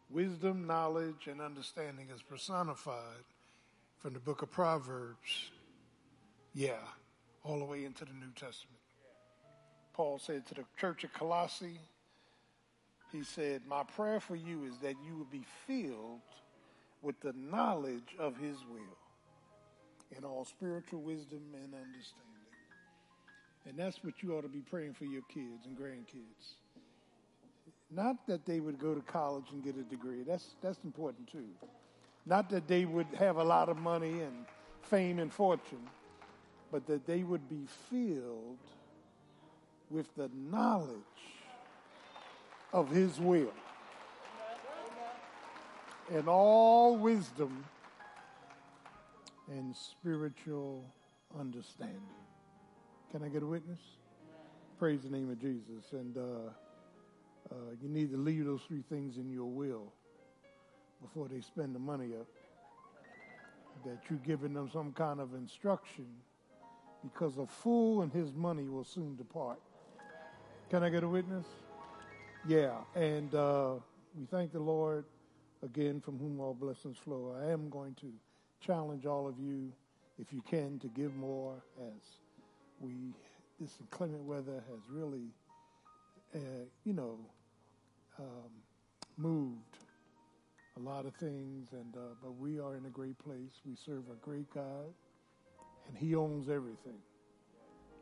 Wisdom, 0.09 0.67
knowledge, 0.67 1.27
and 1.27 1.41
understanding 1.41 2.07
is 2.15 2.23
personified 2.23 3.25
from 3.99 4.13
the 4.13 4.21
book 4.21 4.43
of 4.43 4.51
Proverbs. 4.53 5.51
Yeah, 6.55 6.85
all 7.43 7.59
the 7.59 7.65
way 7.65 7.85
into 7.85 8.05
the 8.05 8.13
New 8.13 8.31
Testament. 8.37 8.79
Paul 9.95 10.19
said 10.19 10.47
to 10.47 10.55
the 10.55 10.65
church 10.79 11.03
of 11.05 11.13
Colossae, 11.13 11.79
he 13.11 13.25
said, 13.25 13.63
My 13.67 13.83
prayer 13.83 14.21
for 14.21 14.37
you 14.37 14.65
is 14.65 14.79
that 14.79 14.95
you 15.05 15.17
will 15.17 15.29
be 15.31 15.45
filled 15.67 16.21
with 17.03 17.19
the 17.21 17.35
knowledge 17.37 18.15
of 18.19 18.37
his 18.37 18.57
will 18.71 18.99
in 20.17 20.25
all 20.25 20.45
spiritual 20.45 21.01
wisdom 21.01 21.43
and 21.55 21.75
understanding. 21.75 22.32
And 23.69 23.77
that's 23.77 24.03
what 24.03 24.23
you 24.23 24.37
ought 24.37 24.43
to 24.43 24.49
be 24.49 24.61
praying 24.61 24.95
for 24.95 25.05
your 25.05 25.23
kids 25.29 25.67
and 25.67 25.77
grandkids. 25.77 26.55
Not 27.91 28.27
that 28.27 28.45
they 28.47 28.61
would 28.61 28.79
go 28.79 28.95
to 28.95 29.01
college 29.03 29.45
and 29.53 29.63
get 29.63 29.77
a 29.77 29.83
degree. 29.83 30.23
That's 30.27 30.57
that's 30.63 30.83
important 30.85 31.31
too. 31.31 31.49
Not 32.27 32.49
that 32.51 32.67
they 32.67 32.85
would 32.85 33.07
have 33.19 33.37
a 33.37 33.45
lot 33.45 33.69
of 33.69 33.77
money 33.79 34.21
and 34.23 34.47
fame 34.83 35.19
and 35.19 35.33
fortune, 35.33 35.89
but 36.71 36.87
that 36.87 37.07
they 37.07 37.23
would 37.23 37.49
be 37.49 37.67
filled 37.91 38.59
with 39.91 40.07
the 40.17 40.31
knowledge 40.51 40.97
of 42.73 42.89
his 42.91 43.21
will 43.21 43.53
and 46.11 46.29
all 46.29 46.97
wisdom 46.97 47.65
and 49.51 49.77
spiritual 49.77 50.85
understanding. 51.39 52.22
Can 53.13 53.23
I 53.23 53.29
get 53.29 53.43
a 53.43 53.47
witness? 53.47 53.79
Praise 54.79 55.03
the 55.03 55.11
name 55.11 55.31
of 55.31 55.39
Jesus. 55.39 55.93
And 55.93 56.17
uh, 56.17 56.21
uh, 57.51 57.55
you 57.83 57.87
need 57.91 58.11
to 58.11 58.17
leave 58.17 58.47
those 58.47 58.63
three 58.67 58.83
things 58.89 59.19
in 59.19 59.31
your 59.31 59.45
will 59.45 59.93
before 61.03 61.29
they 61.29 61.43
spend 61.43 61.75
the 61.75 61.79
money 61.79 62.15
up. 62.19 62.27
That 63.85 63.99
you're 64.09 64.19
giving 64.21 64.55
them 64.55 64.71
some 64.73 64.93
kind 64.93 65.21
of 65.21 65.35
instruction 65.35 66.07
because 67.03 67.37
a 67.37 67.47
fool 67.47 68.01
and 68.01 68.11
his 68.11 68.33
money 68.33 68.71
will 68.71 68.85
soon 68.85 69.15
depart. 69.17 69.61
Can 70.71 70.83
I 70.83 70.89
get 70.89 71.03
a 71.03 71.09
witness? 71.09 71.45
Yeah. 72.49 72.77
And 72.95 73.35
uh, 73.35 73.75
we 74.19 74.25
thank 74.25 74.53
the 74.53 74.61
Lord 74.61 75.05
again 75.63 76.01
from 76.01 76.19
whom 76.19 76.41
all 76.41 76.55
blessings 76.55 76.97
flow. 76.97 77.37
I 77.39 77.51
am 77.51 77.69
going 77.69 77.95
to 77.97 78.11
challenge 78.67 79.05
all 79.05 79.29
of 79.29 79.39
you, 79.39 79.71
if 80.19 80.33
you 80.33 80.41
can, 80.49 80.79
to 80.79 80.89
give 80.89 81.15
more 81.15 81.63
as 81.79 82.22
we, 82.83 83.15
this 83.61 83.71
inclement 83.81 84.25
weather 84.25 84.63
has 84.69 84.81
really, 84.91 85.29
uh, 86.35 86.39
you 86.85 86.93
know, 86.93 87.19
um, 88.19 88.51
moved 89.17 89.79
a 90.77 90.81
lot 90.81 91.07
of 91.07 91.15
things, 91.15 91.69
and 91.73 91.97
uh, 91.97 92.15
but 92.23 92.37
we 92.37 92.59
are 92.59 92.77
in 92.77 92.87
a 92.87 92.91
great 92.91 93.19
place. 93.19 93.61
We 93.65 93.77
serve 93.77 94.05
a 94.11 94.17
great 94.25 94.53
God, 94.53 94.93
and 95.89 95.97
He 95.97 96.15
owns 96.15 96.49
everything. 96.49 96.99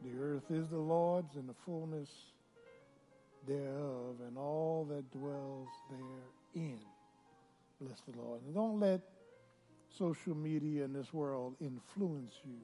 The 0.03 0.19
earth 0.19 0.51
is 0.51 0.69
the 0.69 0.79
Lord's, 0.79 1.37
and 1.37 1.49
the 1.49 1.55
fullness 1.65 2.09
thereof, 3.47 4.17
and 4.27 4.39
all 4.39 4.87
that 4.89 5.11
dwells 5.11 5.69
therein. 5.91 6.79
Bless 7.81 8.01
the 8.01 8.19
Lord. 8.19 8.41
And 8.47 8.55
don't 8.55 8.81
let 8.81 9.01
social 9.97 10.35
media 10.35 10.85
in 10.85 10.93
this 10.93 11.13
world 11.13 11.57
influence 11.61 12.33
you 12.45 12.61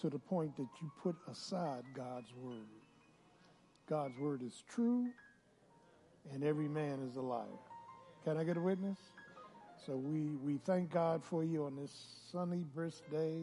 to 0.00 0.10
the 0.10 0.18
point 0.18 0.56
that 0.56 0.68
you 0.82 0.90
put 1.02 1.16
aside 1.30 1.84
God's 1.94 2.32
word. 2.42 2.66
God's 3.88 4.18
word 4.18 4.42
is 4.42 4.64
true, 4.68 5.06
and 6.32 6.44
every 6.44 6.68
man 6.68 7.00
is 7.08 7.16
a 7.16 7.20
liar. 7.22 7.44
Can 8.24 8.36
I 8.36 8.44
get 8.44 8.56
a 8.56 8.60
witness? 8.60 8.98
So 9.86 9.96
we, 9.96 10.36
we 10.44 10.58
thank 10.64 10.90
God 10.92 11.22
for 11.24 11.44
you 11.44 11.64
on 11.64 11.76
this 11.76 11.92
sunny, 12.32 12.64
brisk 12.74 13.02
day. 13.10 13.42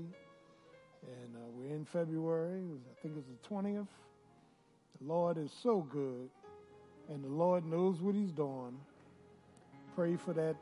And 1.04 1.36
uh, 1.36 1.50
we're 1.56 1.76
in 1.76 1.86
February. 1.86 2.64
I 2.64 3.02
think 3.02 3.16
it's 3.18 3.28
the 3.28 3.50
20th. 3.56 3.88
The 5.02 5.08
Lord 5.08 5.38
is 5.38 5.52
so 5.64 5.82
good, 5.92 6.30
and 7.10 7.24
the 7.24 7.30
Lord 7.30 7.66
knows 7.66 8.02
what 8.02 8.16
He's 8.16 8.32
doing. 8.32 8.78
Pray 9.96 10.16
for 10.16 10.34
that 10.34 10.56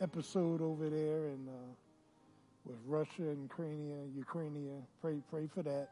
episode 0.00 0.62
over 0.62 0.88
there 0.90 1.28
and. 1.28 1.48
uh, 1.48 1.83
with 2.64 2.78
Russia 2.86 3.22
and 3.22 3.42
Ukraine, 3.42 4.12
Ukraine. 4.16 4.82
Pray, 5.00 5.16
pray 5.30 5.48
for 5.54 5.62
that. 5.62 5.88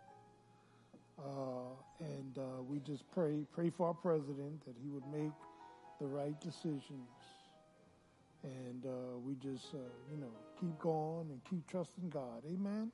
Uh, 1.18 1.74
and 2.00 2.38
uh, 2.38 2.62
we 2.66 2.78
just 2.80 3.04
pray, 3.12 3.44
pray 3.54 3.70
for 3.70 3.88
our 3.88 3.94
president 3.94 4.64
that 4.64 4.74
he 4.82 4.88
would 4.88 5.06
make 5.12 5.32
the 6.00 6.06
right 6.06 6.40
decisions. 6.40 6.82
And 8.42 8.84
uh, 8.86 9.18
we 9.24 9.34
just, 9.34 9.74
uh, 9.74 9.78
you 10.10 10.20
know, 10.20 10.32
keep 10.60 10.78
going 10.80 11.28
and 11.30 11.40
keep 11.48 11.66
trusting 11.68 12.10
God. 12.10 12.42
Amen. 12.46 12.90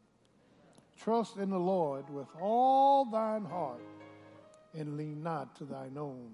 Trust 1.00 1.36
in 1.36 1.50
the 1.50 1.58
Lord 1.58 2.10
with 2.10 2.26
all 2.40 3.04
thine 3.04 3.44
heart 3.44 3.80
and 4.74 4.96
lean 4.96 5.22
not 5.22 5.54
to 5.56 5.64
thine 5.64 5.96
own 5.96 6.30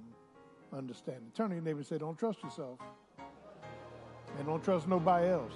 understanding. 0.72 1.30
Turn 1.36 1.50
to 1.50 1.54
your 1.54 1.62
neighbor 1.62 1.78
and 1.78 1.86
say, 1.86 1.98
Don't 1.98 2.18
trust 2.18 2.42
yourself. 2.42 2.78
And 4.38 4.46
don't 4.46 4.64
trust 4.64 4.88
nobody 4.88 5.28
else. 5.28 5.52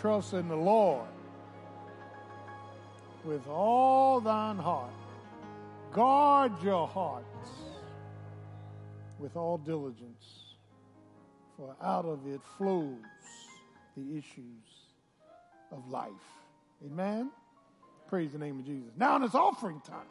Trust 0.00 0.34
in 0.34 0.48
the 0.48 0.56
Lord 0.56 1.08
with 3.24 3.46
all 3.48 4.20
thine 4.20 4.56
heart 4.56 4.92
Guard 5.92 6.52
your 6.62 6.86
hearts 6.86 7.50
with 9.18 9.36
all 9.36 9.58
diligence, 9.58 10.54
for 11.56 11.74
out 11.82 12.04
of 12.04 12.26
it 12.26 12.40
flows 12.56 12.94
the 13.96 14.16
issues 14.16 14.64
of 15.72 15.88
life. 15.88 16.10
Amen? 16.86 17.30
Praise 18.06 18.32
the 18.32 18.38
name 18.38 18.58
of 18.60 18.66
Jesus. 18.66 18.90
Now 18.96 19.22
it's 19.24 19.34
offering 19.34 19.80
time. 19.80 20.06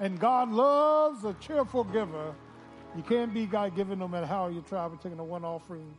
And 0.00 0.18
God 0.18 0.50
loves 0.50 1.24
a 1.24 1.34
cheerful 1.34 1.84
giver. 1.84 2.34
You 2.96 3.02
can't 3.02 3.32
be 3.32 3.46
God 3.46 3.74
given 3.76 3.98
no 3.98 4.08
matter 4.08 4.26
how 4.26 4.48
you 4.48 4.62
try. 4.68 4.86
We're 4.86 4.96
taking 4.96 5.18
a 5.20 5.24
one 5.24 5.44
offering. 5.44 5.94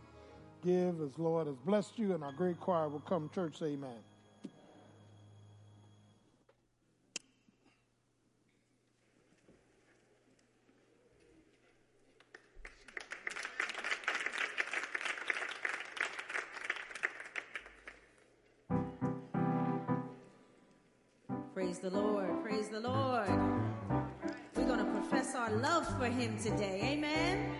Give 0.63 1.01
as 1.01 1.19
Lord 1.19 1.47
has 1.47 1.57
blessed 1.57 1.99
you, 1.99 2.13
and 2.13 2.23
our 2.23 2.31
great 2.31 2.57
choir 2.57 2.87
will 2.87 3.01
come. 3.01 3.29
Church, 3.35 3.61
amen. 3.61 3.91
Praise 21.53 21.79
the 21.79 21.89
Lord. 21.89 22.41
Praise 22.41 22.69
the 22.69 22.79
Lord. 22.79 23.27
We're 24.55 24.65
going 24.65 24.79
to 24.79 24.91
profess 24.91 25.35
our 25.35 25.51
love 25.51 25.85
for 25.99 26.05
him 26.05 26.37
today. 26.37 26.79
Amen. 26.93 27.53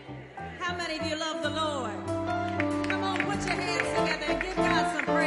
How 0.60 0.78
many 0.78 1.00
of 1.00 1.06
you 1.06 1.18
love 1.18 1.44
the 1.44 1.50
Lord? 1.50 2.43
Put 3.46 3.58
your 3.58 3.62
hands 3.62 3.90
together 4.00 4.26
and 4.34 4.42
give 4.42 4.56
God 4.56 4.96
some 4.96 5.06
praise. 5.06 5.23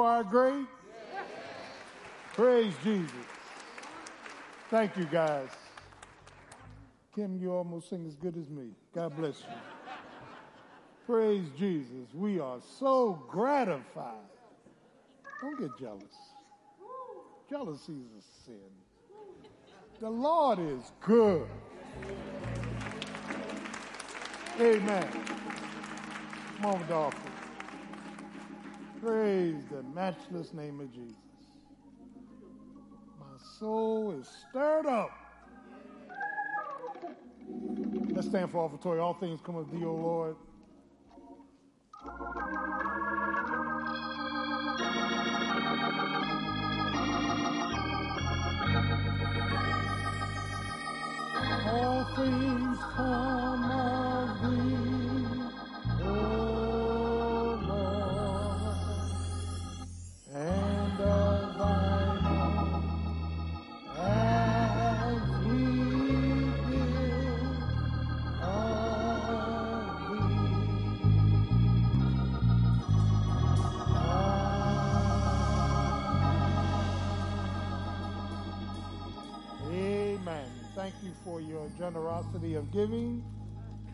Choir 0.00 0.24
great? 0.24 0.66
Praise 2.32 2.72
Jesus. 2.82 3.12
Thank 4.70 4.96
you, 4.96 5.04
guys. 5.04 5.50
Kim, 7.14 7.36
you 7.36 7.52
almost 7.52 7.90
sing 7.90 8.06
as 8.06 8.14
good 8.14 8.34
as 8.38 8.48
me. 8.48 8.70
God 8.94 9.14
bless 9.14 9.40
you. 9.40 9.54
Praise 11.04 11.44
Jesus. 11.58 12.14
We 12.14 12.40
are 12.40 12.60
so 12.78 13.22
gratified. 13.28 14.14
Don't 15.42 15.60
get 15.60 15.78
jealous. 15.78 16.16
Jealousy 17.50 17.92
is 17.92 18.24
a 18.24 18.46
sin. 18.46 18.70
The 20.00 20.08
Lord 20.08 20.60
is 20.60 20.92
good. 21.02 21.46
Amen. 24.58 25.08
On, 26.64 26.86
Dolphin. 26.88 27.29
Praise 29.02 29.64
the 29.70 29.82
matchless 29.82 30.52
name 30.52 30.80
of 30.80 30.92
Jesus. 30.92 31.16
My 33.18 33.38
soul 33.58 34.12
is 34.12 34.28
stirred 34.50 34.86
up. 34.86 35.10
Let's 38.10 38.28
stand 38.28 38.50
for 38.50 38.58
offertory. 38.68 39.00
All 39.00 39.14
things 39.14 39.40
come 39.42 39.56
of 39.56 39.70
thee, 39.70 39.84
O 39.84 39.94
Lord. 39.94 40.36
All 51.66 52.04
things 52.16 52.78
come 52.96 53.64
of 53.70 54.09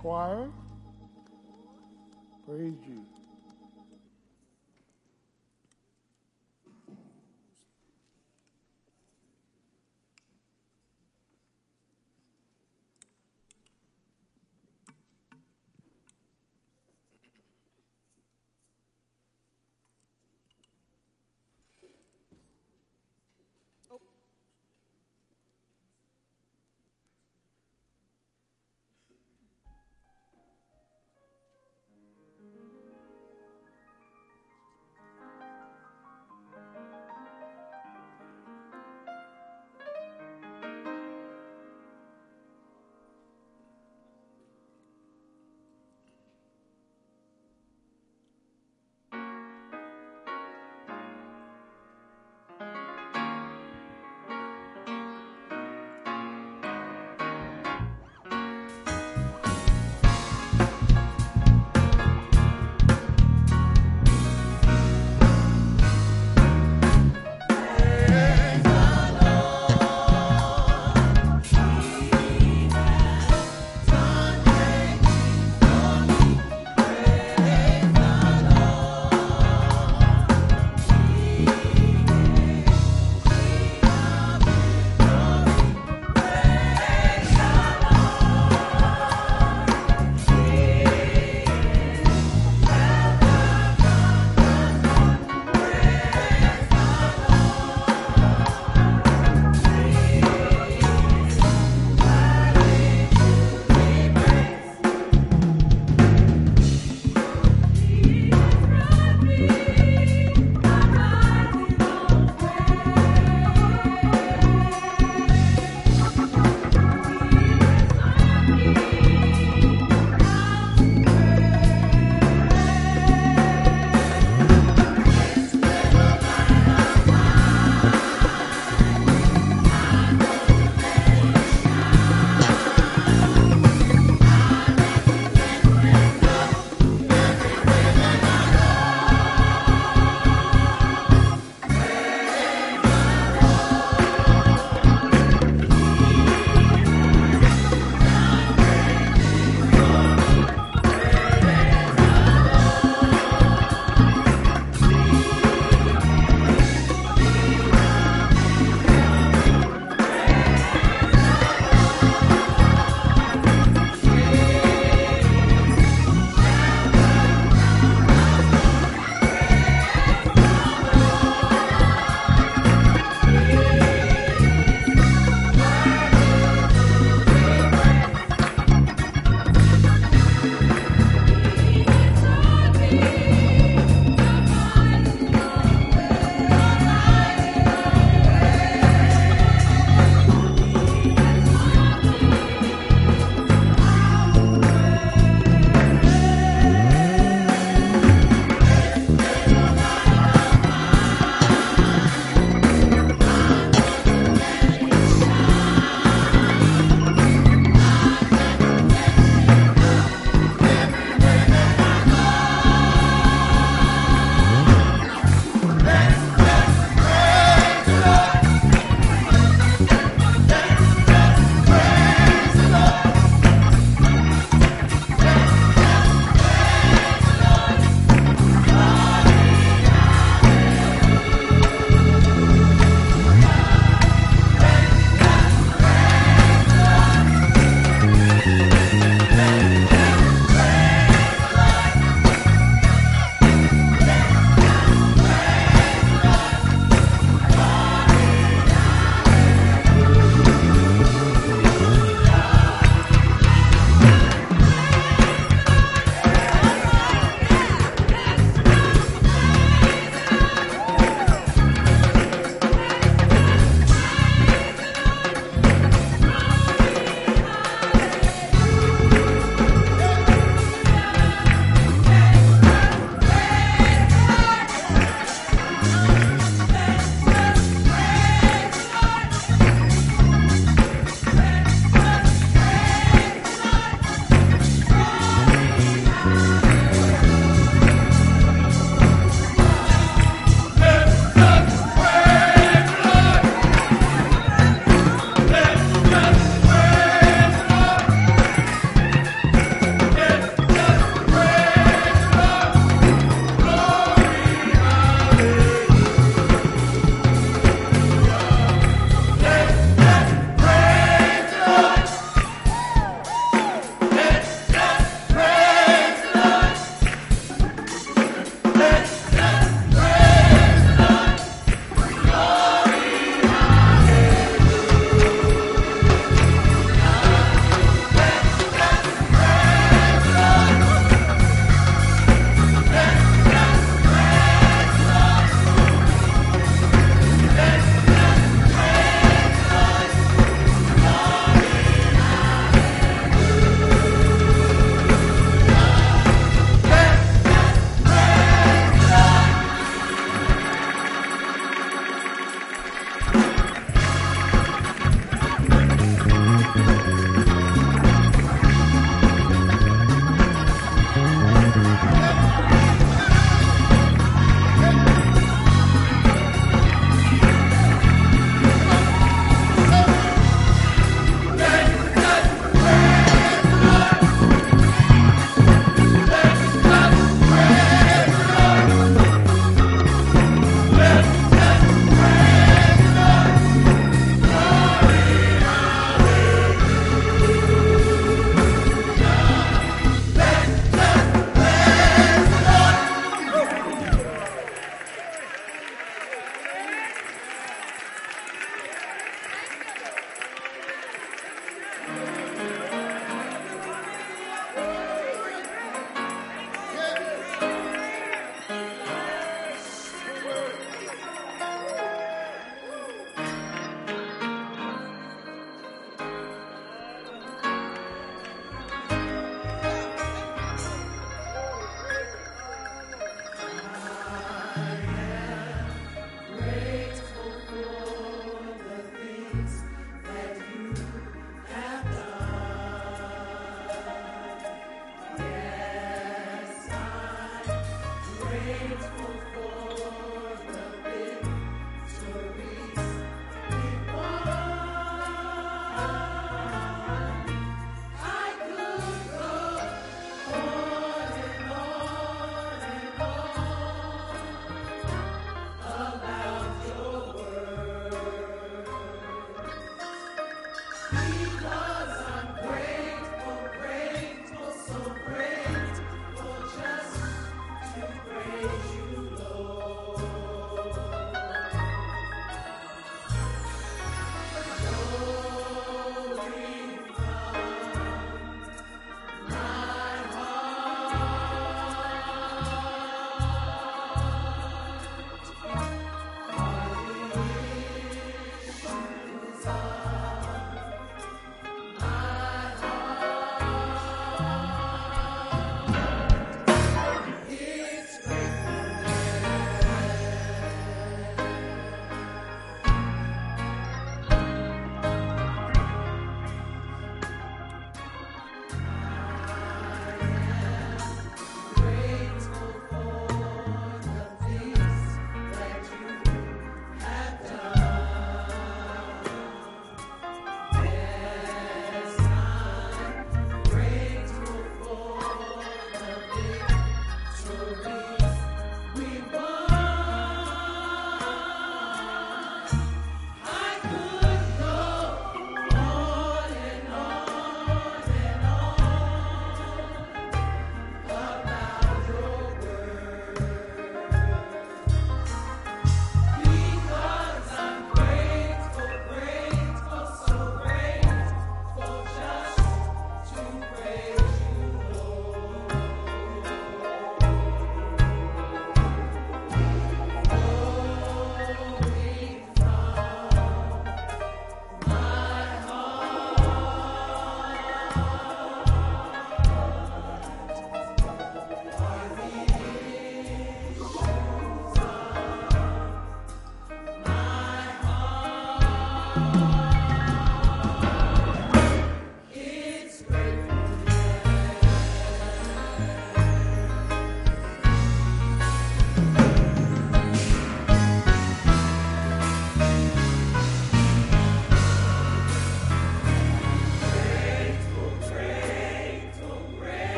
choir. 0.00 0.48
Praise 2.46 2.74
you. 2.88 2.99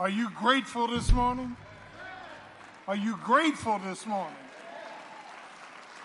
Are 0.00 0.08
you 0.08 0.30
grateful 0.30 0.86
this 0.86 1.12
morning? 1.12 1.54
Are 2.88 2.96
you 2.96 3.18
grateful 3.18 3.78
this 3.80 4.06
morning? 4.06 4.32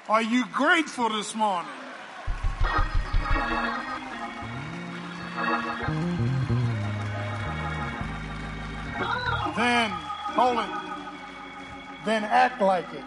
Are 0.10 0.22
you 0.22 0.43
grateful 0.48 1.08
this 1.08 1.34
morning? 1.34 1.72
Then, 9.56 9.91
hold 10.36 10.60
it. 10.60 10.70
Then 12.04 12.26
act 12.26 12.62
like 12.62 12.91
it. 12.93 13.06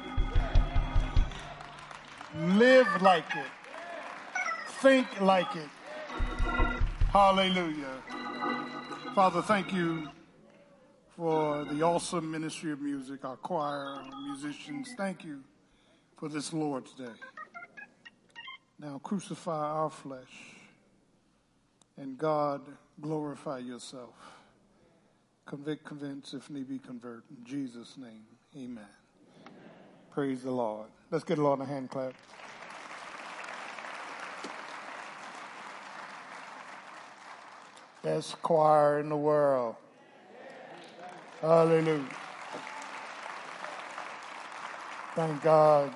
Live 2.55 2.89
like 3.03 3.31
it. 3.37 3.53
Think 4.81 5.21
like 5.21 5.55
it. 5.55 5.69
Hallelujah. 7.13 8.03
Father, 9.15 9.43
thank 9.43 9.71
you 9.71 10.09
for 11.19 11.65
the 11.65 11.83
awesome 11.83 12.31
ministry 12.31 12.71
of 12.71 12.81
music, 12.81 13.25
our 13.25 13.35
choir, 13.39 13.87
our 13.87 14.05
musicians. 14.23 14.95
Thank 14.97 15.25
you 15.25 15.43
for 16.17 16.29
this 16.29 16.53
Lord's 16.53 16.93
Day. 16.93 17.11
Now 18.79 19.01
crucify 19.03 19.51
our 19.51 19.91
flesh, 19.91 20.55
and 21.97 22.17
God, 22.17 22.61
glorify 23.01 23.59
yourself. 23.59 24.15
Convict, 25.45 25.85
convince, 25.85 26.35
if 26.35 26.49
need 26.51 26.69
be, 26.69 26.79
convert. 26.79 27.25
In 27.31 27.45
Jesus' 27.45 27.97
name, 27.97 28.23
amen. 28.57 28.85
Praise 30.13 30.45
the 30.45 30.53
Lord. 30.53 30.87
Let's 31.11 31.25
get 31.25 31.39
the 31.39 31.43
Lord 31.43 31.59
a 31.59 31.65
hand 31.65 31.91
clap. 31.91 32.13
Best 38.05 38.41
choir 38.41 39.01
in 39.01 39.09
the 39.09 39.17
world. 39.17 39.75
Hallelujah. 41.41 42.05
Thank 45.15 45.41
God 45.41 45.95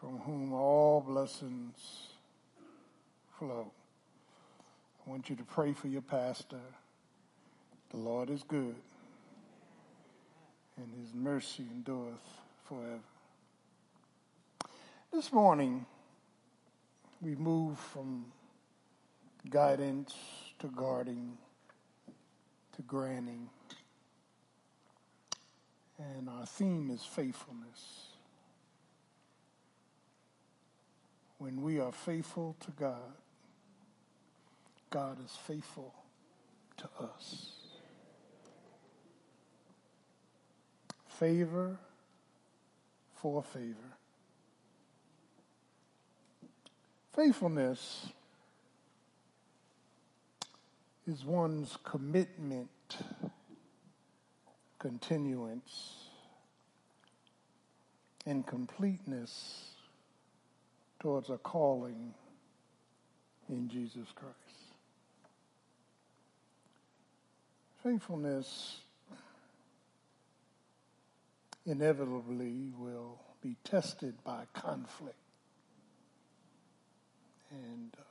from 0.00 0.18
whom 0.18 0.52
all 0.52 1.00
blessings 1.00 2.08
flow. 3.38 3.70
I 5.06 5.10
want 5.10 5.30
you 5.30 5.36
to 5.36 5.44
pray 5.44 5.72
for 5.72 5.86
your 5.86 6.02
pastor. 6.02 6.58
The 7.90 7.96
Lord 7.96 8.28
is 8.28 8.42
good, 8.42 8.74
and 10.76 10.92
his 11.00 11.14
mercy 11.14 11.64
endureth 11.72 12.18
forever. 12.64 12.98
This 15.12 15.32
morning, 15.32 15.86
we 17.22 17.36
move 17.36 17.78
from 17.78 18.24
guidance 19.48 20.16
to 20.58 20.66
guarding 20.66 21.38
to 22.78 22.82
granting. 22.82 23.50
And 25.98 26.28
our 26.28 26.46
theme 26.46 26.90
is 26.92 27.02
faithfulness. 27.02 28.06
When 31.38 31.60
we 31.60 31.80
are 31.80 31.90
faithful 31.90 32.56
to 32.60 32.70
God, 32.70 33.14
God 34.90 35.18
is 35.24 35.32
faithful 35.32 35.92
to 36.76 36.88
us. 37.00 37.50
Favor 41.08 41.76
for 43.16 43.42
favor. 43.42 43.74
Faithfulness 47.12 48.06
is 51.08 51.24
one's 51.24 51.78
commitment, 51.84 52.68
continuance, 54.78 56.10
and 58.26 58.46
completeness 58.46 59.70
towards 61.00 61.30
a 61.30 61.38
calling 61.38 62.12
in 63.48 63.70
Jesus 63.70 64.06
Christ. 64.14 64.34
Faithfulness 67.82 68.80
inevitably 71.64 72.70
will 72.78 73.18
be 73.42 73.56
tested 73.64 74.14
by 74.24 74.42
conflict. 74.52 75.16
And 77.50 77.94
uh, 77.98 78.07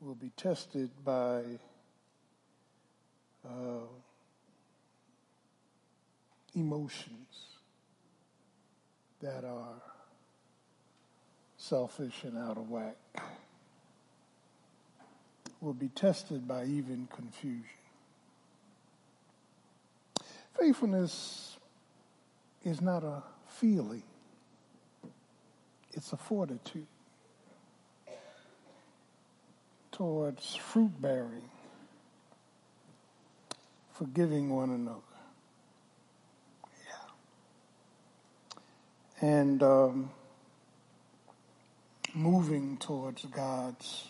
will 0.00 0.14
be 0.14 0.30
tested 0.36 0.90
by 1.04 1.42
uh, 3.44 3.86
emotions 6.54 7.56
that 9.20 9.44
are 9.44 9.82
selfish 11.56 12.24
and 12.24 12.36
out 12.36 12.58
of 12.58 12.70
whack. 12.70 12.96
Will 15.60 15.72
be 15.72 15.88
tested 15.88 16.46
by 16.46 16.64
even 16.64 17.08
confusion. 17.14 17.64
Faithfulness 20.58 21.56
is 22.64 22.80
not 22.80 23.02
a 23.02 23.22
feeling, 23.48 24.02
it's 25.92 26.12
a 26.12 26.16
fortitude 26.16 26.86
towards 29.96 30.54
fruit 30.54 30.92
bearing, 31.00 31.48
forgiving 33.94 34.50
one 34.50 34.68
another. 34.68 35.00
Yeah. 39.22 39.26
And 39.26 39.62
um, 39.62 40.10
moving 42.14 42.76
towards 42.76 43.24
God's 43.24 44.08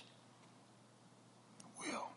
will. 1.79 2.11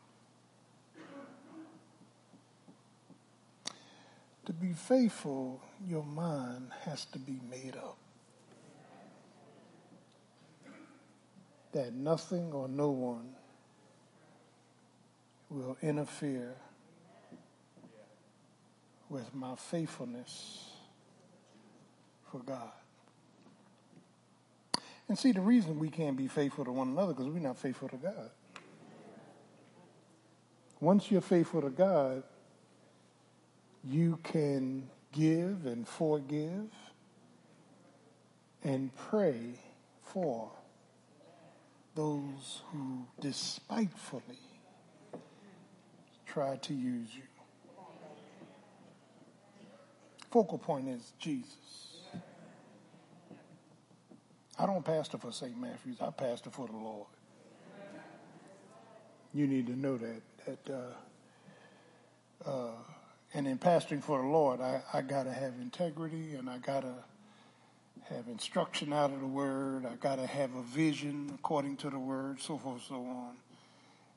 To 4.46 4.54
be 4.54 4.74
faithful, 4.74 5.62
your 5.88 6.04
mind 6.06 6.72
has 6.86 7.06
to 7.06 7.20
be 7.20 7.40
made 7.52 7.76
up. 7.76 8.00
That 11.74 11.94
nothing 11.94 12.52
or 12.52 12.68
no 12.68 12.90
one 12.90 13.36
will 15.50 15.78
interfere 15.82 16.56
with 19.10 19.34
my 19.34 19.56
faithfulness 19.56 20.70
for 22.32 22.40
God. 22.40 22.72
And 25.08 25.18
see, 25.18 25.32
the 25.32 25.42
reason 25.42 25.80
we 25.80 25.90
can't 25.90 26.16
be 26.16 26.28
faithful 26.28 26.66
to 26.66 26.72
one 26.72 26.90
another 26.90 27.14
because 27.14 27.28
we're 27.28 27.40
not 27.40 27.58
faithful 27.58 27.90
to 27.90 27.98
God. 27.98 28.30
Once 30.80 31.10
you're 31.10 31.20
faithful 31.20 31.62
to 31.62 31.70
God, 31.70 32.24
you 33.84 34.20
can 34.24 34.88
give 35.12 35.66
and 35.66 35.88
forgive 35.88 36.70
and 38.64 38.96
pray 38.96 39.54
for 40.04 40.52
those 41.96 42.62
who 42.72 43.06
despitefully 43.20 44.49
try 46.32 46.58
to 46.58 46.74
use 46.74 47.10
you. 47.16 47.24
Focal 50.32 50.60
point 50.60 50.88
is 50.88 51.14
Jesus. 51.18 51.56
I 54.58 54.66
don't 54.66 54.86
pastor 54.86 55.18
for 55.18 55.32
St. 55.32 55.60
Matthew's. 55.60 56.02
I 56.02 56.12
pastor 56.12 56.50
for 56.52 56.68
the 56.68 56.76
Lord. 56.76 57.08
You 59.34 59.48
need 59.48 59.68
to 59.68 59.80
know 59.80 59.98
that. 59.98 60.22
That 60.46 60.74
uh, 62.46 62.50
uh, 62.50 62.72
and 63.34 63.48
in 63.48 63.58
pastoring 63.58 64.04
for 64.04 64.22
the 64.22 64.28
Lord, 64.28 64.60
I, 64.60 64.82
I 64.94 65.02
got 65.02 65.24
to 65.24 65.34
have 65.34 65.54
integrity 65.62 66.36
and 66.36 66.50
I 66.50 66.58
got 66.58 66.82
to 66.82 66.94
have 68.10 68.28
instruction 68.28 68.92
out 68.92 69.12
of 69.12 69.20
the 69.20 69.28
Word. 69.28 69.86
I 69.86 69.96
got 69.96 70.16
to 70.18 70.26
have 70.26 70.56
a 70.56 70.64
vision 70.64 71.32
according 71.36 71.78
to 71.78 71.90
the 71.90 72.00
Word, 72.00 72.40
so 72.40 72.58
forth, 72.58 72.84
so 72.88 72.96
on. 72.96 73.36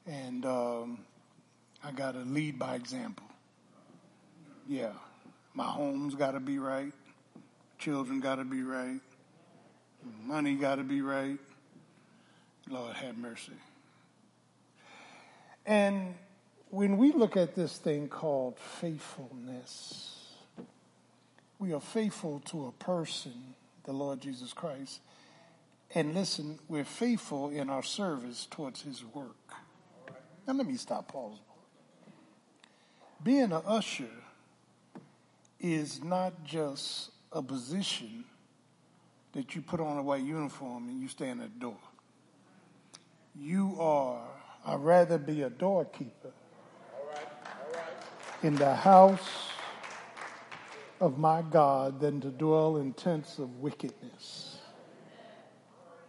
And 0.06 0.44
um, 0.46 0.98
I 1.84 1.90
got 1.90 2.12
to 2.12 2.20
lead 2.20 2.58
by 2.58 2.76
example. 2.76 3.26
Yeah. 4.68 4.92
My 5.54 5.64
home's 5.64 6.14
got 6.14 6.32
to 6.32 6.40
be 6.40 6.58
right. 6.58 6.92
Children 7.78 8.20
got 8.20 8.36
to 8.36 8.44
be 8.44 8.62
right. 8.62 9.00
Money 10.24 10.54
got 10.54 10.76
to 10.76 10.84
be 10.84 11.02
right. 11.02 11.38
Lord 12.68 12.94
have 12.94 13.18
mercy. 13.18 13.52
And 15.66 16.14
when 16.70 16.96
we 16.96 17.12
look 17.12 17.36
at 17.36 17.54
this 17.54 17.76
thing 17.76 18.08
called 18.08 18.58
faithfulness, 18.58 20.32
we 21.58 21.72
are 21.72 21.80
faithful 21.80 22.40
to 22.46 22.66
a 22.66 22.72
person, 22.72 23.54
the 23.84 23.92
Lord 23.92 24.20
Jesus 24.20 24.52
Christ. 24.52 25.00
And 25.94 26.14
listen, 26.14 26.58
we're 26.68 26.84
faithful 26.84 27.50
in 27.50 27.68
our 27.68 27.82
service 27.82 28.46
towards 28.50 28.82
his 28.82 29.04
work. 29.04 29.36
Now 30.46 30.54
let 30.54 30.66
me 30.66 30.76
stop, 30.76 31.08
pause 31.08 31.38
being 33.22 33.52
an 33.52 33.62
usher 33.66 34.10
is 35.60 36.02
not 36.02 36.44
just 36.44 37.10
a 37.30 37.42
position 37.42 38.24
that 39.32 39.54
you 39.54 39.62
put 39.62 39.80
on 39.80 39.96
a 39.96 40.02
white 40.02 40.22
uniform 40.22 40.88
and 40.88 41.00
you 41.00 41.08
stand 41.08 41.40
at 41.40 41.52
the 41.54 41.60
door. 41.60 41.78
You 43.34 43.76
are, 43.78 44.22
I'd 44.66 44.80
rather 44.80 45.18
be 45.18 45.42
a 45.42 45.50
doorkeeper 45.50 46.32
in 48.42 48.56
the 48.56 48.74
house 48.74 49.48
of 51.00 51.18
my 51.18 51.42
God 51.42 52.00
than 52.00 52.20
to 52.20 52.28
dwell 52.28 52.76
in 52.76 52.92
tents 52.92 53.38
of 53.38 53.60
wickedness. 53.60 54.58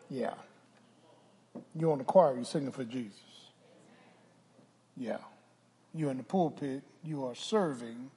Yeah. 0.09 0.33
You're 1.75 1.91
on 1.91 1.99
the 1.99 2.03
choir, 2.03 2.35
you're 2.35 2.43
singing 2.43 2.71
for 2.71 2.83
Jesus. 2.83 3.19
Yeah. 4.97 5.17
You're 5.93 6.11
in 6.11 6.17
the 6.17 6.23
pulpit, 6.23 6.83
you 7.03 7.25
are 7.25 7.35
serving 7.35 8.11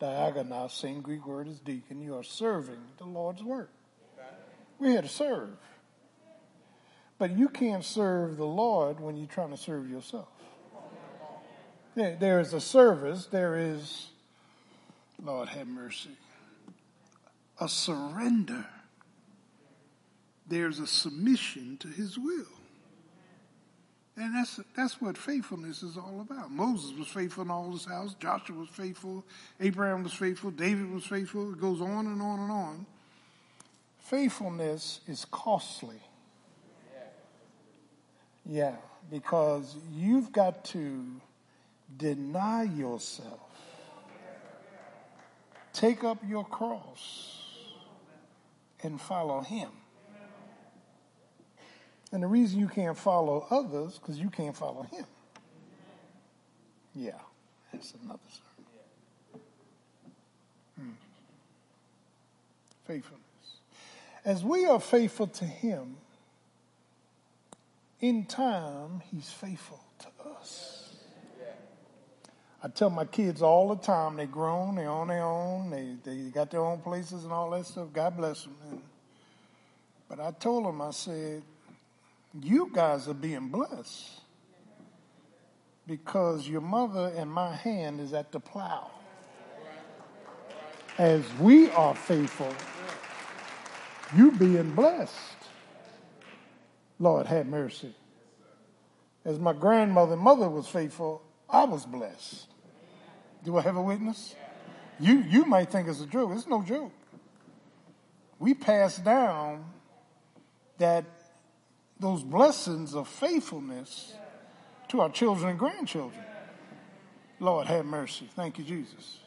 diakonos, 0.00 0.70
same 0.70 1.00
Greek 1.00 1.26
word 1.26 1.48
as 1.48 1.58
deacon, 1.58 2.00
you 2.00 2.16
are 2.16 2.22
serving 2.22 2.80
the 2.98 3.04
Lord's 3.04 3.42
work. 3.42 3.70
We're 4.78 4.92
here 4.92 5.02
to 5.02 5.08
serve. 5.08 5.50
But 7.18 7.36
you 7.36 7.48
can't 7.50 7.84
serve 7.84 8.38
the 8.38 8.46
Lord 8.46 8.98
when 8.98 9.16
you're 9.16 9.26
trying 9.26 9.50
to 9.50 9.56
serve 9.58 9.90
yourself. 9.90 10.28
There, 11.94 12.16
there 12.18 12.40
is 12.40 12.54
a 12.54 12.60
service, 12.60 13.26
there 13.26 13.56
is, 13.56 14.06
Lord 15.22 15.50
have 15.50 15.66
mercy, 15.66 16.16
a 17.60 17.68
surrender. 17.68 18.64
There's 20.48 20.78
a 20.78 20.86
submission 20.86 21.76
to 21.78 21.88
his 21.88 22.18
will. 22.18 22.46
And 24.20 24.34
that's, 24.34 24.60
that's 24.76 25.00
what 25.00 25.16
faithfulness 25.16 25.82
is 25.82 25.96
all 25.96 26.20
about. 26.20 26.52
Moses 26.52 26.92
was 26.98 27.08
faithful 27.08 27.42
in 27.42 27.50
all 27.50 27.72
his 27.72 27.86
house. 27.86 28.14
Joshua 28.20 28.54
was 28.54 28.68
faithful. 28.68 29.24
Abraham 29.58 30.02
was 30.02 30.12
faithful. 30.12 30.50
David 30.50 30.92
was 30.92 31.06
faithful. 31.06 31.54
It 31.54 31.58
goes 31.58 31.80
on 31.80 32.06
and 32.06 32.20
on 32.20 32.40
and 32.40 32.52
on. 32.52 32.86
Faithfulness 33.98 35.00
is 35.08 35.24
costly. 35.30 36.02
Yeah, 38.44 38.76
because 39.10 39.74
you've 39.90 40.32
got 40.32 40.66
to 40.66 41.06
deny 41.96 42.64
yourself. 42.64 43.40
Take 45.72 46.04
up 46.04 46.18
your 46.28 46.44
cross 46.44 47.38
and 48.82 49.00
follow 49.00 49.40
him. 49.40 49.70
And 52.12 52.22
the 52.22 52.26
reason 52.26 52.58
you 52.58 52.68
can't 52.68 52.98
follow 52.98 53.46
others, 53.50 53.98
because 53.98 54.18
you 54.18 54.30
can't 54.30 54.56
follow 54.56 54.82
him. 54.82 55.04
Yeah, 56.94 57.12
that's 57.72 57.94
another 58.02 58.18
sermon. 58.28 59.44
Hmm. 60.78 60.90
Faithfulness. 62.84 63.20
As 64.24 64.42
we 64.42 64.66
are 64.66 64.80
faithful 64.80 65.28
to 65.28 65.44
him, 65.44 65.96
in 68.00 68.24
time, 68.24 69.02
he's 69.10 69.30
faithful 69.30 69.82
to 70.00 70.08
us. 70.30 70.80
I 72.62 72.68
tell 72.68 72.90
my 72.90 73.06
kids 73.06 73.40
all 73.40 73.74
the 73.74 73.80
time, 73.82 74.16
they 74.16 74.26
grown, 74.26 74.74
they 74.74 74.84
on 74.84 75.08
their 75.08 75.24
own, 75.24 75.70
they, 75.70 75.96
they 76.04 76.28
got 76.28 76.50
their 76.50 76.60
own 76.60 76.80
places 76.80 77.24
and 77.24 77.32
all 77.32 77.48
that 77.50 77.64
stuff. 77.64 77.88
God 77.92 78.16
bless 78.16 78.42
them. 78.42 78.54
And, 78.70 78.82
but 80.08 80.20
I 80.20 80.30
told 80.32 80.66
them, 80.66 80.82
I 80.82 80.90
said, 80.90 81.42
you 82.38 82.70
guys 82.72 83.08
are 83.08 83.14
being 83.14 83.48
blessed 83.48 84.20
because 85.86 86.48
your 86.48 86.60
mother 86.60 87.12
and 87.16 87.30
my 87.30 87.54
hand 87.54 88.00
is 88.00 88.12
at 88.12 88.30
the 88.30 88.38
plow. 88.38 88.90
As 90.98 91.24
we 91.40 91.70
are 91.70 91.94
faithful, 91.94 92.52
you 94.14 94.30
being 94.32 94.72
blessed. 94.74 95.16
Lord, 96.98 97.26
have 97.26 97.46
mercy. 97.46 97.94
As 99.24 99.38
my 99.38 99.52
grandmother 99.52 100.12
and 100.12 100.22
mother 100.22 100.48
was 100.48 100.68
faithful, 100.68 101.22
I 101.48 101.64
was 101.64 101.86
blessed. 101.86 102.46
Do 103.44 103.56
I 103.56 103.62
have 103.62 103.76
a 103.76 103.82
witness? 103.82 104.34
You, 104.98 105.20
you 105.22 105.44
might 105.46 105.70
think 105.70 105.88
it's 105.88 106.00
a 106.00 106.06
joke. 106.06 106.30
It's 106.34 106.46
no 106.46 106.62
joke. 106.62 106.92
We 108.38 108.54
pass 108.54 108.98
down 108.98 109.64
that 110.78 111.04
those 112.00 112.22
blessings 112.22 112.94
of 112.94 113.06
faithfulness 113.06 114.14
to 114.88 115.00
our 115.00 115.10
children 115.10 115.50
and 115.50 115.58
grandchildren. 115.58 116.24
Lord, 117.38 117.66
have 117.68 117.86
mercy. 117.86 118.28
Thank 118.34 118.58
you, 118.58 118.64
Jesus. 118.64 119.18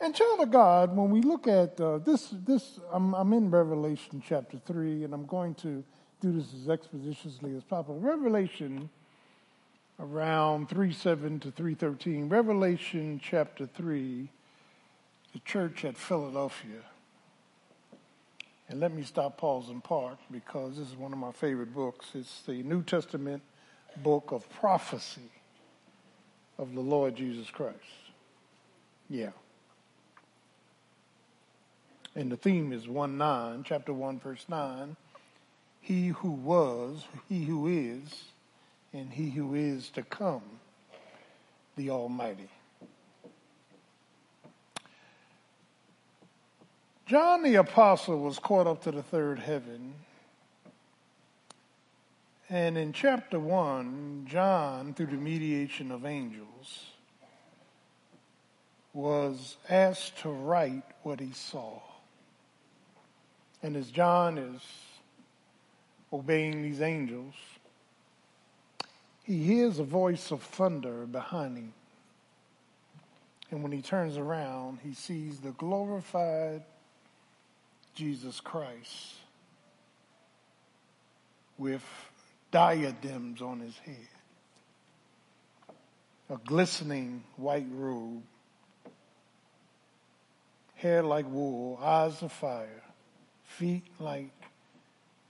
And 0.00 0.14
child 0.14 0.40
of 0.40 0.50
God, 0.50 0.96
when 0.96 1.10
we 1.10 1.20
look 1.22 1.46
at 1.46 1.80
uh, 1.80 1.98
this, 1.98 2.34
this 2.46 2.78
I'm, 2.92 3.14
I'm 3.14 3.32
in 3.32 3.50
Revelation 3.50 4.22
chapter 4.26 4.58
three, 4.66 5.04
and 5.04 5.12
I'm 5.12 5.26
going 5.26 5.54
to 5.56 5.82
do 6.20 6.32
this 6.32 6.52
as 6.54 6.68
expeditiously 6.68 7.56
as 7.56 7.64
possible. 7.64 7.98
Revelation 7.98 8.88
around 9.98 10.68
three 10.68 10.92
seven 10.92 11.40
to 11.40 11.50
3:13. 11.50 12.30
Revelation 12.30 13.20
chapter 13.22 13.66
3, 13.66 14.28
the 15.32 15.38
church 15.40 15.84
at 15.84 15.96
Philadelphia. 15.96 16.82
And 18.68 18.80
let 18.80 18.92
me 18.92 19.02
stop, 19.04 19.38
pause, 19.38 19.68
and 19.68 19.82
park 19.82 20.18
because 20.30 20.76
this 20.76 20.88
is 20.88 20.96
one 20.96 21.12
of 21.12 21.18
my 21.18 21.32
favorite 21.32 21.72
books. 21.72 22.06
It's 22.14 22.42
the 22.42 22.62
New 22.62 22.82
Testament 22.82 23.42
book 24.02 24.32
of 24.32 24.48
prophecy 24.50 25.30
of 26.58 26.74
the 26.74 26.80
Lord 26.80 27.16
Jesus 27.16 27.48
Christ. 27.50 27.76
Yeah. 29.08 29.30
And 32.14 32.32
the 32.32 32.36
theme 32.36 32.72
is 32.72 32.88
1 32.88 33.18
9, 33.18 33.64
chapter 33.64 33.92
1, 33.92 34.18
verse 34.18 34.44
9. 34.48 34.96
He 35.80 36.08
who 36.08 36.30
was, 36.30 37.04
he 37.28 37.44
who 37.44 37.68
is, 37.68 38.24
and 38.92 39.12
he 39.12 39.30
who 39.30 39.54
is 39.54 39.90
to 39.90 40.02
come, 40.02 40.42
the 41.76 41.90
Almighty. 41.90 42.48
John 47.06 47.44
the 47.44 47.54
Apostle 47.54 48.18
was 48.18 48.40
caught 48.40 48.66
up 48.66 48.82
to 48.82 48.90
the 48.90 49.02
third 49.02 49.38
heaven. 49.38 49.94
And 52.50 52.76
in 52.76 52.92
chapter 52.92 53.38
1, 53.38 54.26
John, 54.28 54.92
through 54.92 55.06
the 55.06 55.12
mediation 55.12 55.92
of 55.92 56.04
angels, 56.04 56.86
was 58.92 59.56
asked 59.68 60.18
to 60.22 60.30
write 60.30 60.82
what 61.04 61.20
he 61.20 61.30
saw. 61.30 61.80
And 63.62 63.76
as 63.76 63.92
John 63.92 64.36
is 64.36 64.60
obeying 66.12 66.60
these 66.62 66.80
angels, 66.80 67.34
he 69.22 69.44
hears 69.44 69.78
a 69.78 69.84
voice 69.84 70.32
of 70.32 70.42
thunder 70.42 71.06
behind 71.06 71.56
him. 71.56 71.72
And 73.52 73.62
when 73.62 73.70
he 73.70 73.80
turns 73.80 74.16
around, 74.16 74.80
he 74.82 74.92
sees 74.92 75.38
the 75.38 75.52
glorified 75.52 76.64
Jesus 77.96 78.40
Christ 78.40 79.14
with 81.58 81.82
diadems 82.52 83.42
on 83.42 83.58
his 83.58 83.76
head, 83.78 84.08
a 86.30 86.36
glistening 86.36 87.24
white 87.36 87.66
robe, 87.72 88.22
hair 90.76 91.02
like 91.02 91.28
wool, 91.28 91.80
eyes 91.82 92.22
of 92.22 92.30
fire, 92.30 92.82
feet 93.42 93.84
like 93.98 94.30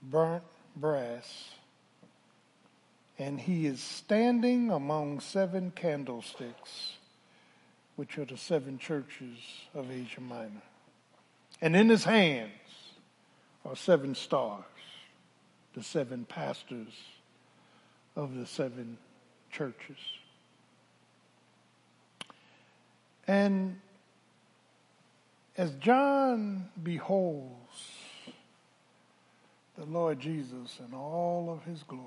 burnt 0.03 0.43
brass 0.75 1.49
and 3.19 3.39
he 3.39 3.65
is 3.65 3.81
standing 3.81 4.69
among 4.69 5.19
seven 5.19 5.71
candlesticks, 5.75 6.97
which 7.95 8.17
are 8.17 8.25
the 8.25 8.37
seven 8.37 8.77
churches 8.77 9.37
of 9.73 9.91
Asia 9.91 10.21
Minor. 10.21 10.61
And 11.59 11.75
in 11.75 11.89
his 11.89 12.03
hands 12.03 12.51
are 13.67 13.75
seven 13.75 14.15
stars, 14.15 14.63
the 15.73 15.83
seven 15.83 16.25
pastors 16.25 16.93
of 18.15 18.33
the 18.35 18.45
seven 18.45 18.97
churches. 19.51 19.97
And 23.27 23.79
as 25.57 25.71
John 25.75 26.69
beholds 26.81 27.91
the 29.77 29.85
Lord 29.85 30.19
Jesus 30.19 30.79
in 30.87 30.95
all 30.95 31.49
of 31.51 31.69
his 31.69 31.83
glory, 31.83 32.03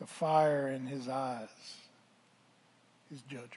the 0.00 0.06
fire 0.06 0.68
in 0.68 0.86
his 0.86 1.06
eyes 1.06 1.48
his 3.10 3.20
judgment. 3.22 3.52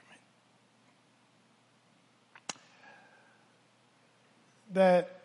That 4.72 5.21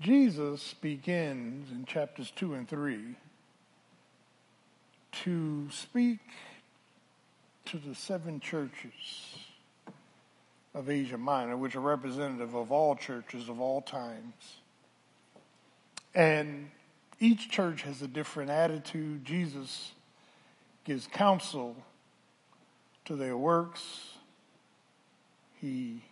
Jesus 0.00 0.74
begins 0.80 1.70
in 1.70 1.84
chapters 1.84 2.32
2 2.36 2.54
and 2.54 2.68
3 2.68 3.16
to 5.22 5.68
speak 5.70 6.18
to 7.66 7.78
the 7.78 7.94
seven 7.94 8.40
churches 8.40 9.38
of 10.74 10.90
Asia 10.90 11.16
Minor, 11.16 11.56
which 11.56 11.76
are 11.76 11.80
representative 11.80 12.54
of 12.54 12.72
all 12.72 12.96
churches 12.96 13.48
of 13.48 13.60
all 13.60 13.80
times. 13.80 14.56
And 16.14 16.70
each 17.20 17.48
church 17.48 17.82
has 17.82 18.02
a 18.02 18.08
different 18.08 18.50
attitude. 18.50 19.24
Jesus 19.24 19.92
gives 20.84 21.06
counsel 21.06 21.76
to 23.04 23.14
their 23.14 23.36
works. 23.36 24.10
He 25.60 26.02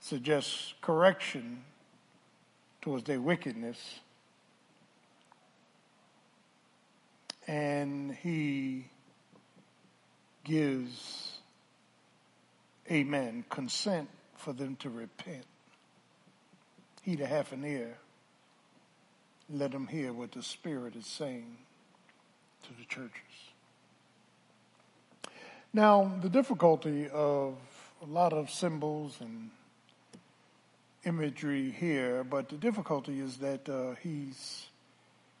suggests 0.00 0.74
correction 0.80 1.64
towards 2.80 3.04
their 3.04 3.20
wickedness. 3.20 4.00
And 7.46 8.12
he 8.12 8.86
gives, 10.44 11.38
amen, 12.90 13.44
consent 13.48 14.08
for 14.36 14.52
them 14.52 14.76
to 14.76 14.90
repent. 14.90 15.44
He 17.02 17.16
that 17.16 17.26
hath 17.26 17.52
an 17.52 17.64
ear, 17.64 17.96
let 19.48 19.72
him 19.72 19.86
hear 19.86 20.12
what 20.12 20.32
the 20.32 20.42
Spirit 20.42 20.94
is 20.94 21.06
saying 21.06 21.56
to 22.62 22.68
the 22.78 22.84
churches. 22.84 23.10
Now, 25.72 26.12
the 26.20 26.28
difficulty 26.28 27.08
of 27.08 27.54
a 28.02 28.06
lot 28.06 28.32
of 28.32 28.50
symbols 28.50 29.16
and 29.20 29.50
imagery 31.04 31.70
here, 31.70 32.24
but 32.24 32.48
the 32.48 32.56
difficulty 32.56 33.20
is 33.20 33.38
that 33.38 33.68
uh, 33.68 33.94
he's 34.02 34.66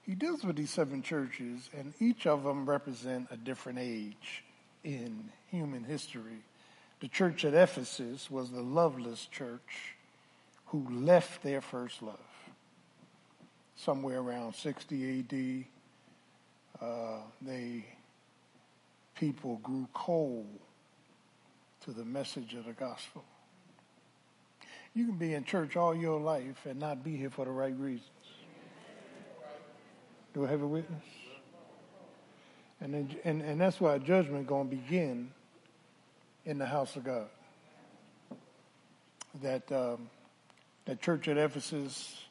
he 0.02 0.14
deals 0.14 0.42
with 0.42 0.56
these 0.56 0.70
seven 0.70 1.02
churches, 1.02 1.68
and 1.76 1.92
each 2.00 2.26
of 2.26 2.42
them 2.42 2.68
represent 2.68 3.28
a 3.30 3.36
different 3.36 3.78
age 3.78 4.42
in 4.82 5.30
human 5.50 5.84
history. 5.84 6.42
The 7.00 7.08
church 7.08 7.44
at 7.44 7.54
Ephesus 7.54 8.30
was 8.30 8.50
the 8.50 8.62
loveless 8.62 9.26
church 9.26 9.94
who 10.66 10.86
left 10.90 11.42
their 11.42 11.60
first 11.60 12.02
love 12.02 12.18
somewhere 13.76 14.18
around 14.20 14.54
60 14.54 15.20
AD. 15.20 16.84
Uh, 16.84 17.20
they 17.42 17.84
people 19.14 19.60
grew 19.62 19.86
cold 19.92 20.58
to 21.84 21.92
the 21.92 22.04
message 22.04 22.54
of 22.54 22.64
the 22.64 22.72
gospel. 22.72 23.22
You 24.94 25.06
can 25.06 25.16
be 25.16 25.34
in 25.34 25.44
church 25.44 25.76
all 25.76 25.94
your 25.94 26.20
life 26.20 26.66
and 26.66 26.80
not 26.80 27.04
be 27.04 27.16
here 27.16 27.30
for 27.30 27.44
the 27.44 27.50
right 27.50 27.76
reasons. 27.78 28.08
Do 30.34 30.46
I 30.46 30.50
have 30.50 30.62
a 30.62 30.66
witness? 30.66 31.02
And, 32.80 32.94
then, 32.94 33.16
and, 33.24 33.42
and 33.42 33.60
that's 33.60 33.80
why 33.80 33.98
judgment 33.98 34.46
going 34.46 34.70
to 34.70 34.76
begin 34.76 35.30
in 36.44 36.58
the 36.58 36.66
house 36.66 36.96
of 36.96 37.04
God. 37.04 37.28
That, 39.42 39.70
um, 39.70 40.08
church 41.00 41.28
at 41.28 41.36
Ephesus, 41.36 42.24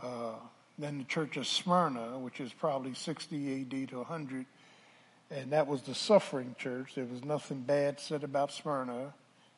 uh, 0.00 0.32
then 0.78 0.98
the 0.98 1.04
church 1.04 1.36
of 1.36 1.46
Smyrna, 1.46 2.18
which 2.18 2.40
is 2.40 2.52
probably 2.52 2.94
60 2.94 3.60
AD 3.62 3.88
to 3.90 3.96
100, 3.98 4.46
and 5.30 5.50
that 5.52 5.66
was 5.66 5.82
the 5.82 5.94
suffering 5.94 6.54
church. 6.58 6.94
There 6.94 7.04
was 7.04 7.24
nothing 7.24 7.60
bad 7.60 8.00
said 8.00 8.24
about 8.24 8.52
Smyrna. 8.52 9.12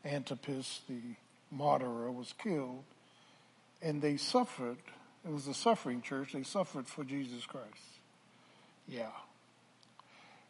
Antipas, 0.05 0.81
the 0.89 1.01
martyr, 1.51 2.11
was 2.11 2.35
killed. 2.43 2.85
And 3.81 4.03
they 4.03 4.17
suffered. 4.17 4.79
It 5.25 5.33
was 5.33 5.47
a 5.47 5.55
suffering 5.55 6.03
church. 6.03 6.33
They 6.33 6.43
suffered 6.43 6.87
for 6.87 7.05
Jesus 7.05 7.47
Christ. 7.47 7.69
Yeah. 8.89 9.11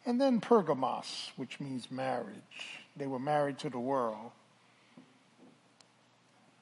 And 0.05 0.19
then 0.19 0.39
Pergamos, 0.39 1.31
which 1.35 1.59
means 1.59 1.91
marriage. 1.91 2.79
They 2.95 3.07
were 3.07 3.19
married 3.19 3.59
to 3.59 3.69
the 3.69 3.79
world. 3.79 4.31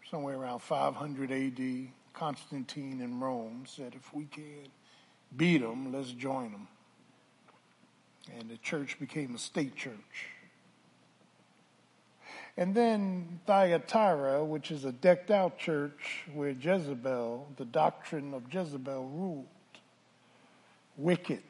Somewhere 0.09 0.38
around 0.38 0.59
500 0.59 1.31
AD, 1.31 1.89
Constantine 2.13 3.01
in 3.01 3.19
Rome 3.19 3.63
said, 3.67 3.93
if 3.95 4.13
we 4.13 4.25
can 4.25 4.67
beat 5.35 5.59
them, 5.59 5.91
let's 5.93 6.11
join 6.11 6.51
them 6.51 6.67
and 8.35 8.49
the 8.49 8.57
church 8.57 8.99
became 8.99 9.35
a 9.35 9.38
state 9.38 9.75
church. 9.75 10.29
And 12.58 12.74
then 12.74 13.39
Thyatira, 13.45 14.43
which 14.43 14.72
is 14.72 14.84
a 14.84 14.91
decked 14.91 15.30
out 15.30 15.60
church 15.60 16.26
where 16.34 16.49
Jezebel, 16.49 17.47
the 17.55 17.66
doctrine 17.66 18.34
of 18.34 18.51
Jezebel 18.51 19.10
ruled. 19.10 19.45
Wicked. 20.97 21.43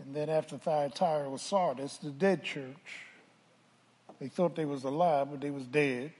And 0.00 0.14
then 0.14 0.28
after 0.28 0.58
Thyatira 0.58 1.30
was 1.30 1.42
Sardis, 1.42 1.98
the 1.98 2.10
dead 2.10 2.42
church. 2.42 3.04
They 4.18 4.28
thought 4.28 4.56
they 4.56 4.64
was 4.64 4.84
alive, 4.84 5.28
but 5.30 5.40
they 5.40 5.50
was 5.50 5.64
dead. 5.64 6.12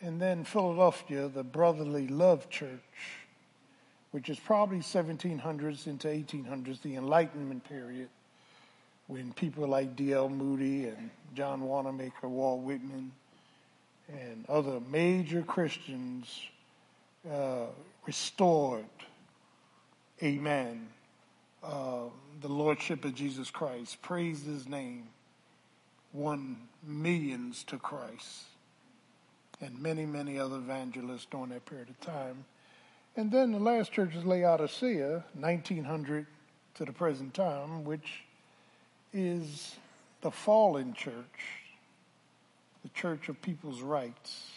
And 0.00 0.20
then 0.20 0.44
Philadelphia, 0.44 1.28
the 1.28 1.44
brotherly 1.44 2.08
love 2.08 2.48
church 2.48 2.80
which 4.10 4.28
is 4.28 4.38
probably 4.38 4.78
1700s 4.78 5.86
into 5.86 6.08
1800s, 6.08 6.82
the 6.82 6.96
Enlightenment 6.96 7.64
period, 7.64 8.08
when 9.10 9.32
people 9.32 9.66
like 9.66 9.96
D.L. 9.96 10.28
Moody 10.28 10.86
and 10.86 11.10
John 11.34 11.62
Wanamaker, 11.62 12.28
Walt 12.28 12.62
Whitman, 12.62 13.10
and 14.08 14.44
other 14.48 14.80
major 14.90 15.42
Christians 15.42 16.40
uh, 17.30 17.66
restored, 18.06 18.84
amen, 20.22 20.88
uh, 21.62 22.04
the 22.40 22.48
Lordship 22.48 23.04
of 23.04 23.14
Jesus 23.14 23.50
Christ, 23.50 24.00
praised 24.00 24.46
his 24.46 24.68
name, 24.68 25.08
won 26.12 26.56
millions 26.86 27.64
to 27.64 27.78
Christ, 27.78 28.44
and 29.60 29.76
many, 29.82 30.06
many 30.06 30.38
other 30.38 30.56
evangelists 30.56 31.26
during 31.30 31.50
that 31.50 31.66
period 31.66 31.90
of 31.90 32.00
time 32.00 32.44
and 33.16 33.30
then 33.30 33.52
the 33.52 33.58
last 33.58 33.92
church 33.92 34.14
is 34.14 34.24
Laodicea, 34.24 35.24
1900 35.34 36.26
to 36.74 36.84
the 36.84 36.92
present 36.92 37.34
time, 37.34 37.84
which 37.84 38.22
is 39.12 39.76
the 40.20 40.30
fallen 40.30 40.94
church, 40.94 41.14
the 42.82 42.88
church 42.90 43.28
of 43.28 43.40
people's 43.42 43.80
rights, 43.80 44.50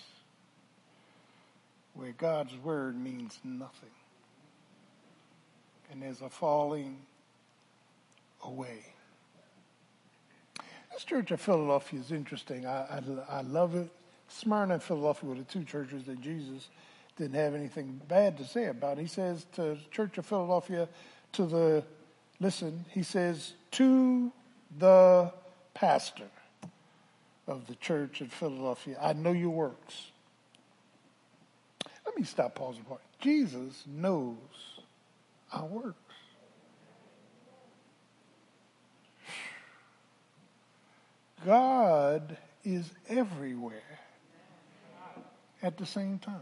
where 1.94 2.14
God's 2.18 2.56
word 2.58 3.00
means 3.00 3.40
nothing. 3.44 3.90
And 5.92 6.02
there's 6.02 6.22
a 6.22 6.30
falling 6.30 6.98
away. 8.44 8.86
This 10.92 11.04
church 11.04 11.32
of 11.32 11.42
Philadelphia 11.42 12.00
is 12.00 12.12
interesting. 12.12 12.66
I, 12.66 13.02
I, 13.30 13.38
I 13.38 13.42
love 13.42 13.76
it. 13.76 13.90
Smyrna 14.28 14.76
and 14.76 14.84
Philadelphia 14.84 15.30
were 15.30 15.36
the 15.36 15.44
two 15.44 15.64
churches 15.64 16.04
that 16.06 16.22
Jesus 16.22 16.70
didn't 17.18 17.36
have 17.36 17.54
anything 17.54 18.02
bad 18.08 18.38
to 18.38 18.46
say 18.46 18.66
about. 18.68 18.98
He 18.98 19.08
says 19.08 19.46
to 19.54 19.62
the 19.62 19.80
Church 19.92 20.18
of 20.18 20.26
Philadelphia, 20.26 20.88
to 21.34 21.46
the, 21.46 21.84
listen, 22.40 22.86
he 22.92 23.04
says, 23.04 23.54
to 23.72 24.32
the 24.78 25.32
pastor 25.74 26.30
of 27.48 27.68
the 27.68 27.76
church 27.76 28.22
in 28.22 28.28
Philadelphia, 28.28 28.98
I 29.02 29.14
know 29.14 29.32
your 29.32 29.50
works. 29.50 30.12
Let 32.06 32.18
me 32.18 32.24
stop 32.24 32.56
pausing 32.56 32.84
for 32.84 33.00
Jesus 33.20 33.84
knows 33.88 34.38
our 35.52 35.66
works. 35.66 35.98
God 41.46 42.38
is 42.64 42.90
everywhere 43.10 43.82
at 45.62 45.78
the 45.78 45.86
same 45.86 46.18
time 46.20 46.40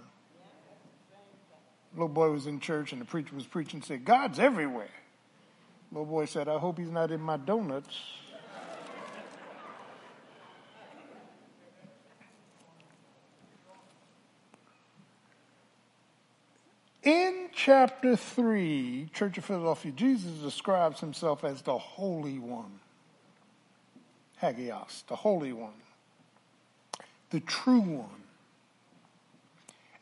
little 1.93 2.07
boy 2.07 2.29
was 2.31 2.47
in 2.47 2.59
church 2.59 2.91
and 2.93 3.01
the 3.01 3.05
preacher 3.05 3.35
was 3.35 3.45
preaching 3.45 3.81
said, 3.81 4.05
God's 4.05 4.39
everywhere. 4.39 4.89
Little 5.91 6.05
boy 6.05 6.25
said, 6.25 6.47
I 6.47 6.57
hope 6.57 6.79
he's 6.79 6.89
not 6.89 7.11
in 7.11 7.19
my 7.19 7.37
donuts. 7.37 7.97
In 17.03 17.49
chapter 17.65 18.15
3, 18.15 19.09
Church 19.13 19.38
of 19.38 19.45
Philadelphia, 19.45 19.91
Jesus 19.91 20.31
describes 20.39 20.99
himself 20.99 21.43
as 21.43 21.61
the 21.61 21.77
Holy 21.77 22.39
One. 22.39 22.79
Hagios, 24.38 25.03
the 25.07 25.15
Holy 25.15 25.53
One, 25.53 25.73
the 27.29 27.39
True 27.39 27.81
One 27.81 28.21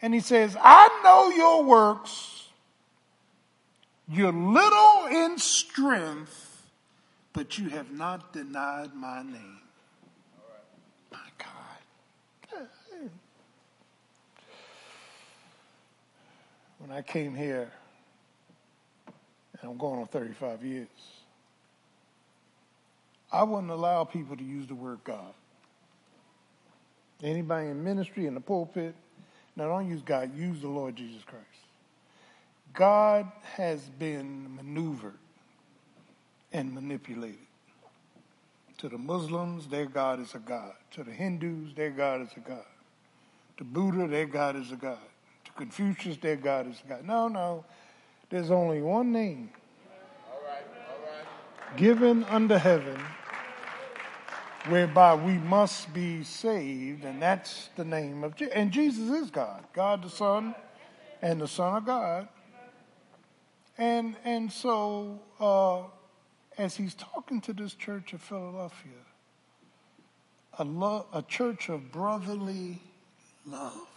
and 0.01 0.13
he 0.13 0.19
says, 0.19 0.55
I 0.59 1.01
know 1.03 1.29
your 1.29 1.63
works. 1.63 2.47
You're 4.07 4.31
little 4.31 5.07
in 5.07 5.37
strength, 5.37 6.67
but 7.33 7.57
you 7.57 7.69
have 7.69 7.91
not 7.91 8.33
denied 8.33 8.95
my 8.95 9.21
name. 9.21 9.58
When 16.79 16.91
I 16.91 17.01
came 17.01 17.35
here, 17.35 17.71
and 19.61 19.71
I'm 19.71 19.77
going 19.77 19.99
on 19.99 20.07
35 20.07 20.63
years, 20.63 20.87
I 23.31 23.43
wouldn't 23.43 23.71
allow 23.71 24.03
people 24.03 24.35
to 24.35 24.43
use 24.43 24.67
the 24.67 24.75
word 24.75 24.99
God. 25.03 25.33
Anybody 27.21 27.67
in 27.67 27.83
ministry, 27.83 28.25
in 28.25 28.33
the 28.33 28.41
pulpit, 28.41 28.95
now, 29.59 29.67
don't 29.67 29.89
use 29.89 30.01
God, 30.01 30.33
use 30.37 30.61
the 30.61 30.69
Lord 30.69 30.95
Jesus 30.95 31.21
Christ. 31.25 31.43
God 32.73 33.29
has 33.57 33.81
been 33.99 34.55
maneuvered 34.55 35.17
and 36.53 36.73
manipulated. 36.73 37.39
To 38.77 38.87
the 38.87 38.97
Muslims, 38.97 39.67
their 39.67 39.85
God 39.85 40.21
is 40.21 40.33
a 40.33 40.39
God. 40.39 40.75
To 40.91 41.03
the 41.03 41.11
Hindus, 41.11 41.73
their 41.75 41.89
God 41.89 42.21
is 42.21 42.29
a 42.37 42.39
God. 42.39 42.63
To 43.57 43.65
Buddha, 43.65 44.07
their 44.07 44.27
God 44.27 44.55
is 44.55 44.71
a 44.71 44.77
God. 44.77 44.97
Confucius, 45.55 46.17
their 46.17 46.35
God 46.35 46.69
is 46.69 46.81
God. 46.87 47.05
No, 47.05 47.27
no. 47.27 47.65
There's 48.29 48.51
only 48.51 48.81
one 48.81 49.11
name 49.11 49.49
all 50.31 50.39
right, 50.45 50.63
all 50.89 51.05
right. 51.05 51.77
given 51.77 52.23
under 52.25 52.57
heaven 52.57 52.99
whereby 54.67 55.15
we 55.15 55.33
must 55.33 55.93
be 55.93 56.23
saved, 56.23 57.03
and 57.03 57.21
that's 57.21 57.69
the 57.75 57.85
name 57.85 58.23
of 58.23 58.35
Jesus. 58.35 58.53
And 58.53 58.71
Jesus 58.71 59.09
is 59.09 59.31
God, 59.31 59.63
God 59.73 60.03
the 60.03 60.09
Son, 60.09 60.53
and 61.21 61.41
the 61.41 61.47
Son 61.47 61.75
of 61.75 61.85
God. 61.85 62.27
And 63.77 64.15
and 64.25 64.51
so 64.51 65.19
uh, 65.39 65.83
as 66.57 66.75
he's 66.75 66.93
talking 66.93 67.39
to 67.41 67.53
this 67.53 67.73
church 67.73 68.13
of 68.13 68.21
Philadelphia, 68.21 68.91
a, 70.57 70.65
lo- 70.65 71.05
a 71.13 71.21
church 71.21 71.69
of 71.69 71.91
brotherly 71.91 72.81
love, 73.45 73.87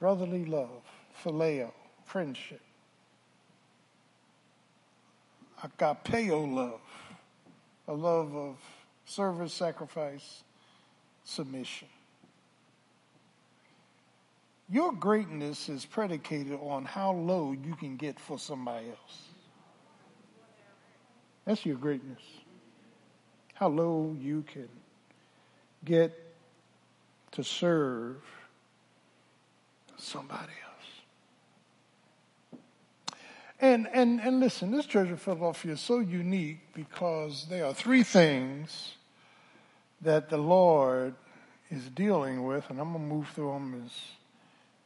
brotherly 0.00 0.46
love, 0.46 0.82
phileo, 1.22 1.70
friendship, 2.04 2.62
agapeo 5.62 6.52
love, 6.52 6.80
a 7.86 7.92
love 7.92 8.34
of 8.34 8.56
service, 9.04 9.52
sacrifice, 9.52 10.42
submission. 11.24 11.88
Your 14.70 14.92
greatness 14.92 15.68
is 15.68 15.84
predicated 15.84 16.58
on 16.62 16.84
how 16.84 17.12
low 17.12 17.52
you 17.52 17.74
can 17.74 17.96
get 17.96 18.18
for 18.18 18.38
somebody 18.38 18.88
else. 18.88 19.22
That's 21.44 21.66
your 21.66 21.76
greatness. 21.76 22.22
How 23.54 23.68
low 23.68 24.16
you 24.18 24.42
can 24.42 24.68
get 25.84 26.16
to 27.32 27.42
serve 27.42 28.22
somebody 30.02 30.52
else. 30.64 30.70
And, 33.60 33.88
and, 33.92 34.20
and 34.20 34.40
listen, 34.40 34.70
this 34.70 34.86
church 34.86 35.10
of 35.10 35.20
Philadelphia 35.20 35.72
is 35.72 35.80
so 35.80 35.98
unique 35.98 36.60
because 36.74 37.46
there 37.48 37.66
are 37.66 37.74
three 37.74 38.02
things 38.02 38.94
that 40.00 40.30
the 40.30 40.38
Lord 40.38 41.14
is 41.70 41.84
dealing 41.90 42.44
with, 42.44 42.68
and 42.70 42.80
I'm 42.80 42.92
going 42.92 43.08
to 43.08 43.14
move 43.14 43.28
through 43.28 43.52
them 43.52 43.82
as 43.84 43.92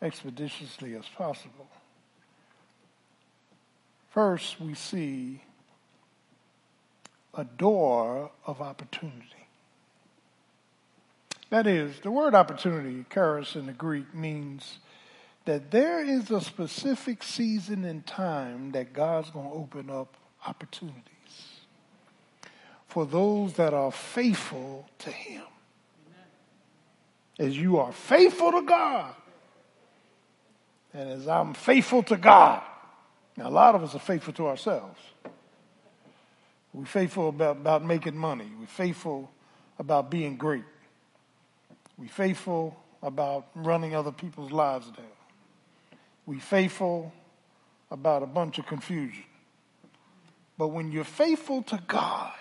expeditiously 0.03 0.97
as 0.97 1.05
possible. 1.17 1.69
First, 4.11 4.61
we 4.61 4.75
see 4.75 5.41
a 7.33 7.45
door 7.45 8.31
of 8.47 8.61
opportunity. 8.61 9.49
That 11.51 11.67
is, 11.67 12.01
the 12.01 12.11
word 12.11 12.35
opportunity, 12.35 13.05
charis 13.13 13.55
in 13.55 13.67
the 13.67 13.73
Greek, 13.73 14.15
means 14.15 14.79
that 15.45 15.71
there 15.71 16.03
is 16.03 16.31
a 16.31 16.41
specific 16.41 17.23
season 17.23 17.85
and 17.85 18.07
time 18.07 18.73
that 18.73 18.93
God's 18.93 19.31
going 19.31 19.49
to 19.49 19.55
open 19.55 19.91
up 19.91 20.17
opportunities 20.47 21.03
for 22.87 23.05
those 23.05 23.55
that 23.55 23.75
are 23.75 23.93
faithful 23.93 24.89
to 25.01 25.11
Him. 25.11 25.43
As 27.39 27.59
you 27.59 27.79
are 27.79 27.93
faithful 27.93 28.53
to 28.53 28.63
God, 28.63 29.15
and 30.93 31.11
as 31.11 31.27
I'm 31.27 31.55
faithful 31.55 32.05
to 32.05 32.17
God. 32.17 32.63
Now, 33.37 33.49
a 33.49 33.51
lot 33.51 33.75
of 33.75 33.83
us 33.83 33.97
are 33.97 34.01
faithful 34.01 34.33
to 34.35 34.47
ourselves. 34.47 35.01
We're 36.73 36.85
faithful 36.85 37.31
about, 37.31 37.57
about 37.57 37.85
making 37.85 38.17
money. 38.17 38.49
We're 38.61 38.67
faithful 38.67 39.29
about 39.81 40.09
being 40.09 40.37
great. 40.37 40.63
We're 41.99 42.09
faithful 42.09 42.81
about 43.03 43.49
running 43.57 43.97
other 43.97 44.13
people's 44.13 44.53
lives 44.53 44.87
down 44.87 45.07
we 46.27 46.39
faithful 46.39 47.13
about 47.91 48.23
a 48.23 48.27
bunch 48.27 48.59
of 48.59 48.67
confusion. 48.67 49.25
But 50.57 50.69
when 50.69 50.93
you're 50.93 51.05
faithful 51.05 51.63
to 51.65 51.81
God 51.87 52.33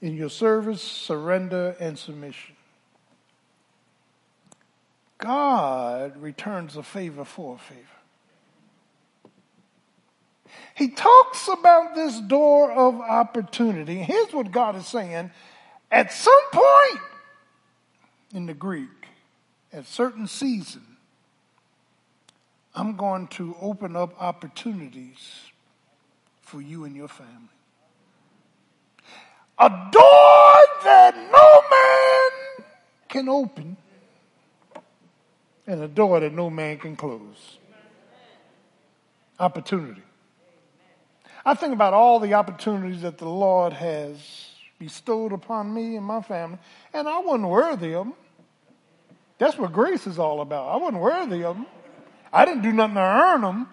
in 0.00 0.16
your 0.16 0.30
service, 0.30 0.82
surrender, 0.82 1.76
and 1.80 1.98
submission, 1.98 2.54
God 5.18 6.16
returns 6.16 6.76
a 6.76 6.82
favor 6.82 7.24
for 7.24 7.56
a 7.56 7.58
favor. 7.58 7.82
He 10.74 10.90
talks 10.90 11.48
about 11.48 11.96
this 11.96 12.20
door 12.20 12.70
of 12.70 13.00
opportunity. 13.00 13.96
Here's 13.96 14.32
what 14.32 14.52
God 14.52 14.76
is 14.76 14.86
saying. 14.86 15.32
At 15.90 16.12
some 16.12 16.40
point 16.52 17.02
in 18.32 18.46
the 18.46 18.54
Greek, 18.54 19.08
at 19.72 19.86
certain 19.86 20.28
season, 20.28 20.97
I'm 22.78 22.94
going 22.94 23.26
to 23.28 23.56
open 23.60 23.96
up 23.96 24.14
opportunities 24.22 25.50
for 26.42 26.62
you 26.62 26.84
and 26.84 26.94
your 26.94 27.08
family. 27.08 27.48
A 29.58 29.68
door 29.68 30.54
that 30.84 31.16
no 31.16 31.62
man 31.72 32.66
can 33.08 33.28
open, 33.28 33.76
and 35.66 35.82
a 35.82 35.88
door 35.88 36.20
that 36.20 36.32
no 36.32 36.48
man 36.50 36.78
can 36.78 36.94
close. 36.94 37.58
Opportunity. 39.40 40.02
I 41.44 41.54
think 41.54 41.72
about 41.72 41.94
all 41.94 42.20
the 42.20 42.34
opportunities 42.34 43.02
that 43.02 43.18
the 43.18 43.28
Lord 43.28 43.72
has 43.72 44.50
bestowed 44.78 45.32
upon 45.32 45.74
me 45.74 45.96
and 45.96 46.06
my 46.06 46.22
family, 46.22 46.58
and 46.94 47.08
I 47.08 47.18
wasn't 47.18 47.48
worthy 47.48 47.96
of 47.96 48.06
them. 48.06 48.14
That's 49.38 49.58
what 49.58 49.72
grace 49.72 50.06
is 50.06 50.20
all 50.20 50.40
about. 50.40 50.68
I 50.68 50.76
wasn't 50.76 51.02
worthy 51.02 51.42
of 51.42 51.56
them. 51.56 51.66
I 52.32 52.44
didn't 52.44 52.62
do 52.62 52.72
nothing 52.72 52.94
to 52.94 53.00
earn 53.00 53.40
them. 53.42 53.68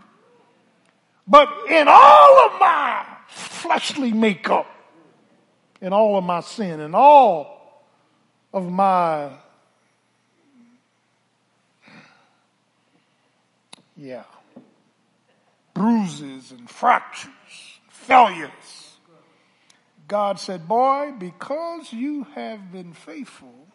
But 1.28 1.50
in 1.70 1.88
all 1.88 2.46
of 2.46 2.60
my 2.60 3.06
fleshly 3.28 4.12
makeup, 4.12 4.68
in 5.82 5.92
all 5.92 6.18
of 6.18 6.24
my 6.24 6.42
sin, 6.42 6.80
in 6.80 6.94
all 6.94 7.84
of 8.54 8.72
my, 8.72 9.32
yeah, 13.98 14.24
bruises 15.74 16.52
and 16.52 16.70
fractures, 16.70 17.32
failures, 17.90 18.52
God 20.08 20.40
said, 20.40 20.68
Boy, 20.68 21.14
because 21.18 21.92
you 21.92 22.26
have 22.36 22.72
been 22.72 22.94
faithful 22.94 23.68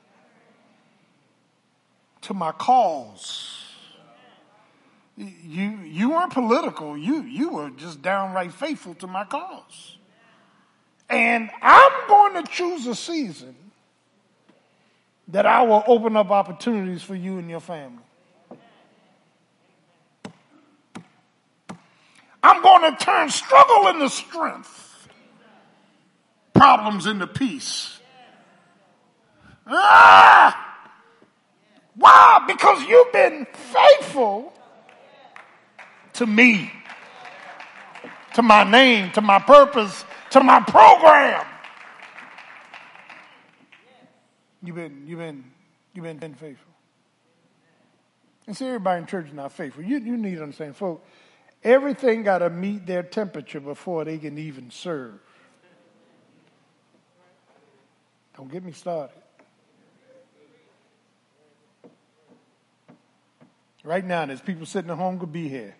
to 2.22 2.34
my 2.34 2.52
cause, 2.52 3.59
you 5.20 5.78
you 5.84 6.10
weren't 6.10 6.32
political. 6.32 6.96
You 6.96 7.22
you 7.22 7.50
were 7.50 7.70
just 7.70 8.02
downright 8.02 8.52
faithful 8.52 8.94
to 8.96 9.06
my 9.06 9.24
cause. 9.24 9.98
And 11.08 11.50
I'm 11.60 12.08
going 12.08 12.44
to 12.44 12.50
choose 12.50 12.86
a 12.86 12.94
season 12.94 13.56
that 15.28 15.44
I 15.44 15.62
will 15.62 15.82
open 15.86 16.16
up 16.16 16.30
opportunities 16.30 17.02
for 17.02 17.14
you 17.14 17.38
and 17.38 17.50
your 17.50 17.60
family. 17.60 18.02
I'm 22.42 22.62
going 22.62 22.96
to 22.96 23.04
turn 23.04 23.28
struggle 23.28 23.88
into 23.88 24.08
strength, 24.08 25.08
problems 26.54 27.06
into 27.06 27.26
peace. 27.26 27.98
Ah! 29.66 30.66
Why? 31.96 32.44
Because 32.46 32.82
you've 32.84 33.12
been 33.12 33.46
faithful 33.52 34.54
to 36.14 36.26
me, 36.26 36.70
to 38.34 38.42
my 38.42 38.64
name, 38.64 39.10
to 39.12 39.20
my 39.20 39.38
purpose, 39.38 40.04
to 40.30 40.40
my 40.40 40.60
program. 40.60 41.46
You've 44.62 44.76
been, 44.76 45.04
you've 45.06 45.18
been, 45.18 45.44
you've 45.94 46.04
been, 46.04 46.34
faithful. 46.34 46.72
And 48.46 48.56
see, 48.56 48.66
everybody 48.66 49.00
in 49.00 49.06
church 49.06 49.28
is 49.28 49.32
not 49.32 49.52
faithful. 49.52 49.82
You, 49.82 49.98
you 49.98 50.16
need 50.16 50.36
to 50.36 50.42
understand, 50.42 50.76
folks, 50.76 51.06
everything 51.62 52.22
got 52.22 52.38
to 52.38 52.50
meet 52.50 52.86
their 52.86 53.02
temperature 53.02 53.60
before 53.60 54.04
they 54.04 54.18
can 54.18 54.36
even 54.38 54.70
serve. 54.70 55.14
Don't 58.36 58.50
get 58.50 58.64
me 58.64 58.72
started. 58.72 59.14
Right 63.82 64.04
now, 64.04 64.26
there's 64.26 64.42
people 64.42 64.66
sitting 64.66 64.90
at 64.90 64.96
home 64.96 65.18
could 65.18 65.32
be 65.32 65.48
here. 65.48 65.74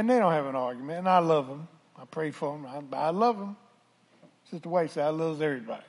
And 0.00 0.08
they 0.08 0.18
don't 0.18 0.32
have 0.32 0.46
an 0.46 0.56
argument. 0.56 1.00
And 1.00 1.08
I 1.10 1.18
love 1.18 1.46
them. 1.46 1.68
I 1.94 2.06
pray 2.06 2.30
for 2.30 2.56
them. 2.56 2.64
I, 2.64 2.96
I 2.96 3.10
love 3.10 3.38
them. 3.38 3.54
Sister 4.50 4.70
White 4.70 4.90
said, 4.90 5.04
I 5.04 5.10
love 5.10 5.42
everybody. 5.42 5.84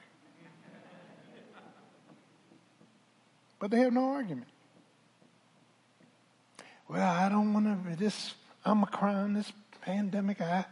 But 3.57 3.71
they 3.71 3.79
have 3.79 3.93
no 3.93 4.09
argument. 4.09 4.49
Well, 6.89 7.09
I 7.09 7.29
don't 7.29 7.53
want 7.53 7.87
to, 7.87 7.95
this 7.95 8.33
I'm 8.65 8.79
a 8.79 8.81
Omicron, 8.81 9.33
this 9.33 9.53
pandemic, 9.79 10.41
I, 10.41 10.65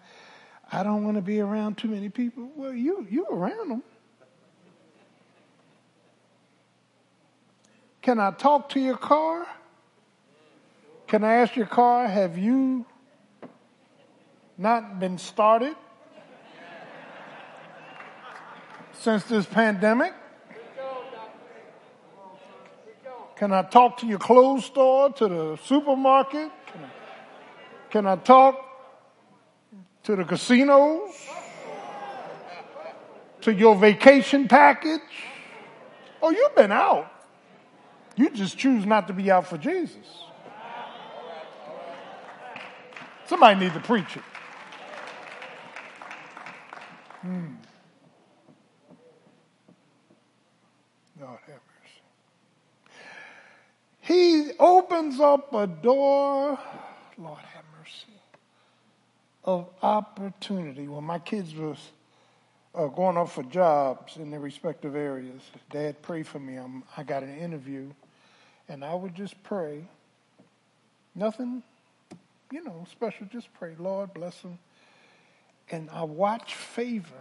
I 0.69 0.83
don't 0.83 1.05
want 1.05 1.15
to 1.15 1.21
be 1.21 1.39
around 1.39 1.77
too 1.77 1.87
many 1.87 2.09
people. 2.09 2.51
Well, 2.57 2.73
you, 2.73 3.07
you 3.09 3.25
around 3.31 3.69
them. 3.69 3.83
Can 8.01 8.19
I 8.19 8.31
talk 8.31 8.67
to 8.71 8.81
your 8.81 8.97
car? 8.97 9.47
Can 11.07 11.23
I 11.23 11.35
ask 11.35 11.55
your 11.55 11.67
car, 11.67 12.05
have 12.05 12.37
you 12.37 12.85
not 14.59 14.99
been 14.99 15.17
started 15.17 15.75
since 18.91 19.23
this 19.23 19.45
pandemic? 19.45 20.13
Can 23.37 23.53
I 23.53 23.61
talk 23.61 23.99
to 23.99 24.05
your 24.05 24.19
clothes 24.19 24.65
store, 24.65 25.13
to 25.13 25.27
the 25.29 25.57
supermarket? 25.63 26.51
Can 26.67 26.83
I, 26.83 26.89
can 27.89 28.05
I 28.05 28.17
talk 28.17 28.59
to 30.03 30.15
the 30.17 30.25
casinos? 30.25 31.09
To 33.41 33.53
your 33.53 33.77
vacation 33.77 34.49
package? 34.49 34.99
Oh, 36.21 36.31
you've 36.31 36.53
been 36.53 36.73
out. 36.73 37.09
You 38.17 38.29
just 38.31 38.57
choose 38.57 38.85
not 38.85 39.07
to 39.07 39.13
be 39.13 39.31
out 39.31 39.47
for 39.47 39.57
Jesus. 39.57 39.95
Somebody 43.27 43.61
needs 43.61 43.73
to 43.75 43.79
preach 43.79 44.17
it. 44.17 44.23
Hmm. 47.21 47.47
God 51.19 51.37
have 51.47 51.59
mercy. 51.81 52.01
He 53.99 54.51
opens 54.57 55.19
up 55.19 55.53
a 55.53 55.67
door, 55.67 56.57
Lord 57.17 57.39
have 57.39 57.65
mercy, 57.77 58.19
of 59.43 59.67
opportunity. 59.81 60.87
When 60.87 61.03
my 61.03 61.19
kids 61.19 61.53
was 61.53 61.77
uh, 62.73 62.87
going 62.87 63.17
off 63.17 63.33
for 63.33 63.43
jobs 63.43 64.15
in 64.15 64.31
their 64.31 64.39
respective 64.39 64.95
areas, 64.95 65.41
Dad, 65.69 66.01
prayed 66.01 66.25
for 66.25 66.39
me. 66.39 66.55
I'm, 66.55 66.83
I 66.95 67.03
got 67.03 67.23
an 67.23 67.37
interview, 67.37 67.91
and 68.69 68.85
I 68.85 68.95
would 68.95 69.13
just 69.15 69.41
pray. 69.43 69.83
Nothing 71.15 71.63
you 72.51 72.63
know, 72.63 72.85
special, 72.91 73.27
just 73.31 73.53
pray, 73.53 73.75
Lord, 73.77 74.13
bless 74.13 74.39
them. 74.41 74.57
And 75.71 75.89
I 75.91 76.03
watch 76.03 76.55
favor 76.55 77.13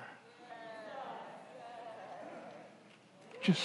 just 3.42 3.62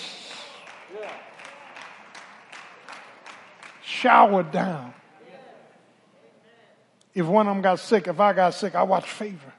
shower 3.84 4.44
down. 4.44 4.94
If 7.14 7.26
one 7.26 7.48
of 7.48 7.56
them 7.56 7.62
got 7.62 7.80
sick, 7.80 8.08
if 8.08 8.20
I 8.20 8.34
got 8.34 8.54
sick, 8.54 8.76
I 8.76 8.84
watch 8.84 9.10
favor 9.10 9.54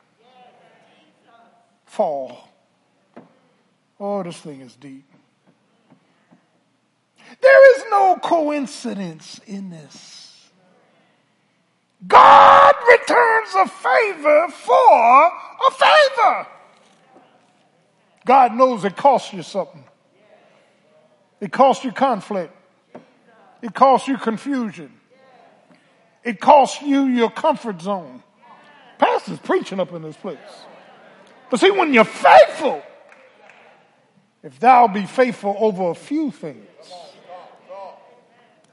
fall. 1.87 2.49
Oh, 4.01 4.23
this 4.23 4.39
thing 4.39 4.61
is 4.61 4.75
deep. 4.75 5.05
There 7.41 7.77
is 7.77 7.85
no 7.91 8.19
coincidence 8.21 9.41
in 9.47 9.71
this. 9.71 10.24
God 12.07 12.75
returns 12.89 13.55
a 13.57 13.69
favor 13.69 14.49
for 14.49 15.27
a 15.27 15.71
favor. 15.71 16.47
God 18.27 18.55
knows 18.55 18.85
it 18.85 18.97
costs 18.97 19.33
you 19.33 19.43
something. 19.43 19.85
It 21.41 21.53
costs 21.53 21.85
you 21.85 21.93
conflict. 21.93 22.53
It 23.63 23.75
costs 23.75 24.09
you 24.09 24.19
confusion. 24.19 24.93
It 26.23 26.41
costs 26.41 26.83
you 26.83 27.05
your 27.05 27.31
comfort 27.31 27.81
zone. 27.81 28.23
Pastor's 28.99 29.39
preaching 29.39 29.81
up 29.81 29.93
in 29.93 30.03
this 30.03 30.17
place. 30.17 30.39
But 31.51 31.61
see, 31.61 31.71
when 31.71 31.93
you're 31.93 32.05
faithful, 32.05 32.83
if 34.43 34.59
thou 34.59 34.89
be 34.89 35.07
faithful 35.07 35.57
over 35.59 35.91
a 35.91 35.95
few 35.95 36.31
things, 36.31 36.67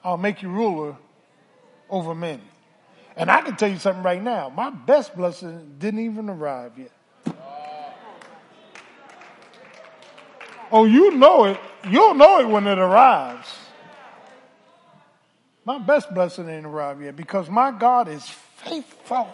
I'll 0.04 0.18
make 0.18 0.42
you 0.42 0.50
ruler 0.50 0.96
over 1.90 2.16
men. 2.16 2.42
And 3.16 3.30
I 3.30 3.42
can 3.42 3.56
tell 3.56 3.70
you 3.70 3.78
something 3.78 4.04
right 4.04 4.22
now. 4.22 4.50
My 4.50 4.70
best 4.70 5.16
blessing 5.16 5.76
didn't 5.78 6.00
even 6.00 6.30
arrive 6.30 6.72
yet. 6.78 6.92
Oh, 10.72 10.86
you 10.86 11.12
know 11.12 11.46
it. 11.46 11.60
You'll 11.90 12.14
know 12.14 12.40
it 12.40 12.48
when 12.48 12.66
it 12.66 12.80
arrives. 12.80 13.48
My 15.66 15.78
best 15.78 16.14
blessing 16.14 16.50
ain't 16.50 16.66
arrived 16.66 17.04
yet 17.04 17.16
because 17.16 17.50
my 17.50 17.72
God 17.72 18.08
is 18.08 18.28
faithful. 18.28 19.30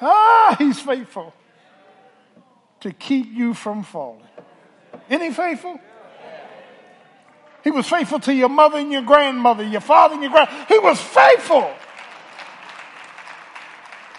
Ah, 0.00 0.54
he's 0.58 0.78
faithful 0.78 1.34
to 2.80 2.92
keep 2.92 3.32
you 3.32 3.54
from 3.54 3.82
falling. 3.82 4.22
Isn't 5.08 5.32
faithful? 5.32 5.80
He 7.68 7.70
was 7.70 7.86
faithful 7.86 8.18
to 8.20 8.32
your 8.32 8.48
mother 8.48 8.78
and 8.78 8.90
your 8.90 9.02
grandmother, 9.02 9.62
your 9.62 9.82
father 9.82 10.14
and 10.14 10.22
your 10.22 10.32
grand. 10.32 10.48
He 10.68 10.78
was 10.78 10.98
faithful. 10.98 11.70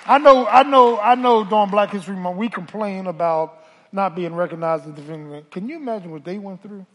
I 0.05 0.19
know, 0.19 0.45
I 0.45 0.61
know, 0.61 0.99
I 0.99 1.15
know. 1.15 1.43
During 1.43 1.71
Black 1.71 1.89
History 1.89 2.15
Month, 2.15 2.37
we 2.37 2.47
complain 2.47 3.07
about 3.07 3.63
not 3.91 4.15
being 4.15 4.35
recognized 4.35 4.87
as 4.87 4.93
the 4.93 5.43
Can 5.49 5.67
you 5.67 5.77
imagine 5.77 6.11
what 6.11 6.23
they 6.23 6.37
went 6.37 6.61
through? 6.61 6.85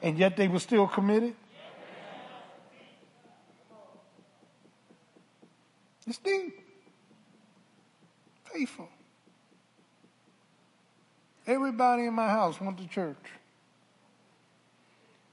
And 0.00 0.16
yet 0.16 0.38
they 0.38 0.48
were 0.48 0.58
still 0.58 0.86
committed. 0.86 1.34
It's 6.06 6.16
deep 6.16 6.60
faithful. 8.50 8.88
Everybody 11.46 12.06
in 12.06 12.14
my 12.14 12.28
house 12.28 12.58
went 12.58 12.78
to 12.78 12.88
church 12.88 13.18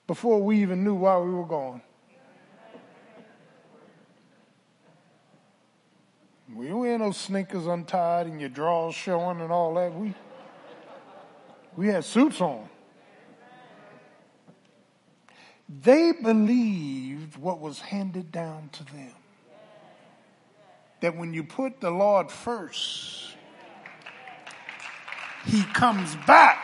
before 0.07 0.41
we 0.41 0.61
even 0.61 0.83
knew 0.83 0.95
why 0.95 1.17
we 1.19 1.31
were 1.31 1.45
going. 1.45 1.81
We 6.53 6.67
don't 6.67 6.99
no 6.99 7.11
sneakers 7.11 7.65
untied 7.65 8.27
and 8.27 8.39
your 8.39 8.49
drawers 8.49 8.93
showing 8.93 9.41
and 9.41 9.51
all 9.51 9.73
that. 9.75 9.93
We 9.93 10.13
we 11.75 11.87
had 11.87 12.05
suits 12.05 12.39
on. 12.39 12.69
They 15.67 16.11
believed 16.11 17.37
what 17.37 17.59
was 17.59 17.79
handed 17.79 18.31
down 18.31 18.69
to 18.73 18.85
them 18.85 19.13
that 20.99 21.17
when 21.17 21.33
you 21.33 21.43
put 21.43 21.81
the 21.81 21.89
Lord 21.89 22.31
first, 22.31 23.35
He 25.45 25.63
comes 25.73 26.15
back 26.27 26.63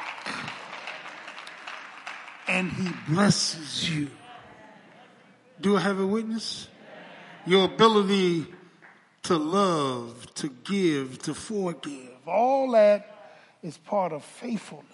and 2.50 2.72
He 2.72 2.90
blesses 3.08 3.90
you. 3.90 4.10
Do 5.62 5.78
I 5.78 5.80
have 5.82 6.00
a 6.00 6.06
witness? 6.06 6.68
Your 7.46 7.66
ability 7.66 8.48
to 9.24 9.38
love, 9.38 10.34
to 10.36 10.50
give, 10.64 11.20
to 11.20 11.34
forgive, 11.34 12.28
all 12.28 12.72
that 12.72 13.38
is 13.62 13.78
part 13.78 14.12
of 14.12 14.24
faithfulness. 14.24 14.88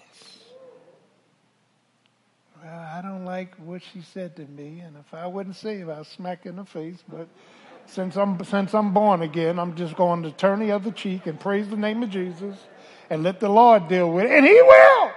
Well, 2.62 2.78
I 2.78 3.00
don't 3.02 3.24
like 3.24 3.54
what 3.56 3.82
she 3.82 4.02
said 4.02 4.36
to 4.36 4.42
me, 4.42 4.80
and 4.80 4.96
if 4.96 5.14
I 5.14 5.26
wouldn't 5.26 5.56
say 5.56 5.80
it, 5.80 5.88
I'd 5.88 6.06
smack 6.06 6.46
in 6.46 6.56
the 6.56 6.64
face, 6.64 7.02
but 7.08 7.28
since 7.86 8.16
I'm, 8.16 8.42
since 8.44 8.74
I'm 8.74 8.92
born 8.92 9.22
again, 9.22 9.58
I'm 9.58 9.76
just 9.76 9.96
going 9.96 10.24
to 10.24 10.32
turn 10.32 10.58
the 10.58 10.72
other 10.72 10.90
cheek 10.90 11.26
and 11.26 11.38
praise 11.38 11.68
the 11.68 11.76
name 11.76 12.02
of 12.02 12.10
Jesus 12.10 12.56
and 13.08 13.22
let 13.22 13.40
the 13.40 13.48
Lord 13.48 13.88
deal 13.88 14.10
with 14.10 14.24
it. 14.24 14.30
And 14.32 14.44
He 14.44 14.60
will. 14.60 15.10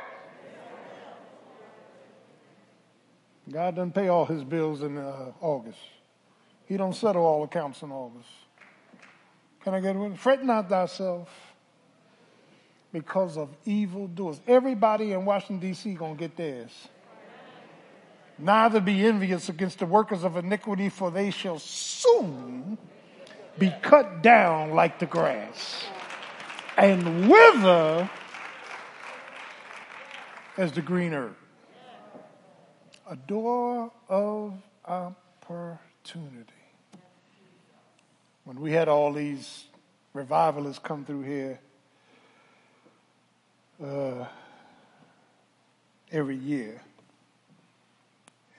God 3.52 3.76
doesn't 3.76 3.94
pay 3.94 4.08
all 4.08 4.26
his 4.26 4.44
bills 4.44 4.84
in 4.84 4.98
uh, 4.98 5.32
August. 5.42 5.80
He 6.66 6.78
don't 6.78 6.96
settle 6.96 7.26
all 7.26 7.44
accounts 7.44 7.82
in 7.82 7.92
August. 7.92 8.30
Can 9.64 9.74
I 9.74 9.80
get 9.80 9.96
it? 9.96 10.18
Fret 10.18 10.46
not 10.46 10.70
thyself 10.70 11.30
because 12.92 13.38
of 13.38 13.50
evil 13.66 14.08
doers. 14.08 14.40
Everybody 14.48 15.14
in 15.14 15.26
Washington, 15.26 15.60
D.C. 15.60 15.94
going 15.94 16.16
to 16.16 16.20
get 16.20 16.38
theirs. 16.38 16.88
Neither 18.38 18.80
be 18.80 19.06
envious 19.06 19.50
against 19.50 19.80
the 19.80 19.86
workers 19.86 20.24
of 20.24 20.38
iniquity, 20.38 20.90
for 20.90 21.12
they 21.12 21.30
shall 21.30 21.60
soon 21.60 22.78
be 23.58 23.74
cut 23.82 24.22
down 24.22 24.72
like 24.72 25.00
the 25.00 25.06
grass 25.06 25.84
and 26.78 27.30
wither 27.30 28.10
as 30.58 30.72
the 30.72 30.82
green 30.82 31.14
herb. 31.14 31.36
A 33.10 33.16
door 33.16 33.92
of 34.08 34.54
opportunity. 34.86 36.54
When 38.44 38.62
we 38.62 38.72
had 38.72 38.88
all 38.88 39.12
these 39.12 39.64
revivalists 40.14 40.78
come 40.78 41.06
through 41.06 41.24
here 41.24 41.60
uh, 43.84 44.26
every 46.12 46.36
year, 46.36 46.84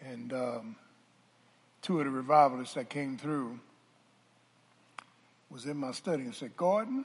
and 0.04 0.32
um, 0.32 0.76
two 1.80 2.00
of 2.00 2.06
the 2.06 2.10
revivalists 2.10 2.74
that 2.74 2.90
came 2.90 3.16
through 3.16 3.56
was 5.48 5.64
in 5.66 5.76
my 5.76 5.92
study 5.92 6.24
and 6.24 6.34
said, 6.34 6.56
Gordon, 6.56 7.04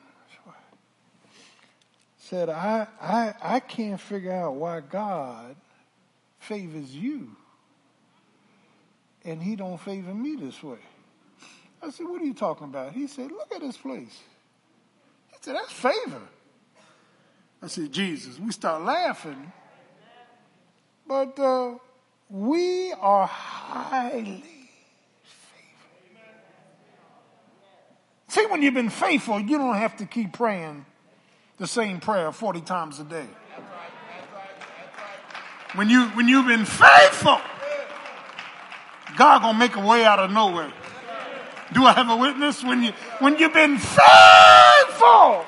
said, 2.17 2.49
I, 2.49 2.87
I, 2.99 3.33
I 3.39 3.59
can't 3.59 4.01
figure 4.01 4.31
out 4.31 4.55
why 4.55 4.79
God 4.79 5.55
favors 6.45 6.95
you 6.95 7.35
and 9.25 9.41
he 9.41 9.55
don't 9.55 9.79
favor 9.79 10.13
me 10.13 10.35
this 10.35 10.61
way. 10.61 10.77
I 11.81 11.89
said, 11.89 12.07
what 12.07 12.21
are 12.21 12.25
you 12.25 12.33
talking 12.33 12.67
about? 12.67 12.93
He 12.93 13.07
said, 13.07 13.31
look 13.31 13.51
at 13.53 13.61
this 13.61 13.77
place. 13.77 14.21
He 15.29 15.37
said, 15.41 15.55
that's 15.55 15.71
favor. 15.71 16.21
I 17.61 17.67
said, 17.67 17.91
Jesus. 17.91 18.39
We 18.39 18.51
start 18.51 18.83
laughing. 18.83 19.51
But 21.07 21.37
uh, 21.39 21.75
we 22.29 22.93
are 22.93 23.27
highly 23.27 24.43
favored. 25.23 26.21
See, 28.27 28.45
when 28.47 28.61
you've 28.61 28.73
been 28.73 28.89
faithful, 28.89 29.39
you 29.39 29.57
don't 29.57 29.75
have 29.75 29.97
to 29.97 30.05
keep 30.05 30.33
praying 30.33 30.85
the 31.57 31.67
same 31.67 31.99
prayer 31.99 32.31
40 32.31 32.61
times 32.61 32.99
a 32.99 33.03
day. 33.03 33.27
When, 35.75 35.89
you, 35.89 36.05
when 36.09 36.27
you've 36.27 36.47
been 36.47 36.65
faithful, 36.65 37.39
God 39.17 39.41
gonna 39.41 39.57
make 39.57 39.75
a 39.75 39.85
way 39.85 40.05
out 40.05 40.19
of 40.19 40.31
nowhere. 40.31 40.71
Do 41.73 41.85
I 41.85 41.93
have 41.93 42.09
a 42.09 42.15
witness? 42.15 42.63
When, 42.63 42.83
you, 42.83 42.93
when 43.19 43.37
you've 43.37 43.53
been 43.53 43.77
faithful, 43.77 45.45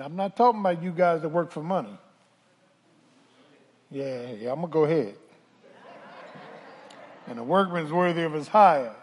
I'm 0.00 0.16
not 0.16 0.36
talking 0.36 0.60
about 0.60 0.82
you 0.82 0.90
guys 0.90 1.22
that 1.22 1.28
work 1.28 1.52
for 1.52 1.62
money. 1.62 1.96
Yeah, 3.90 4.32
yeah, 4.32 4.50
I'm 4.50 4.56
gonna 4.56 4.72
go 4.72 4.84
ahead. 4.84 5.14
And 7.28 7.38
the 7.38 7.44
workman's 7.44 7.92
worthy 7.92 8.22
of 8.22 8.32
his 8.32 8.48
hire. 8.48 8.94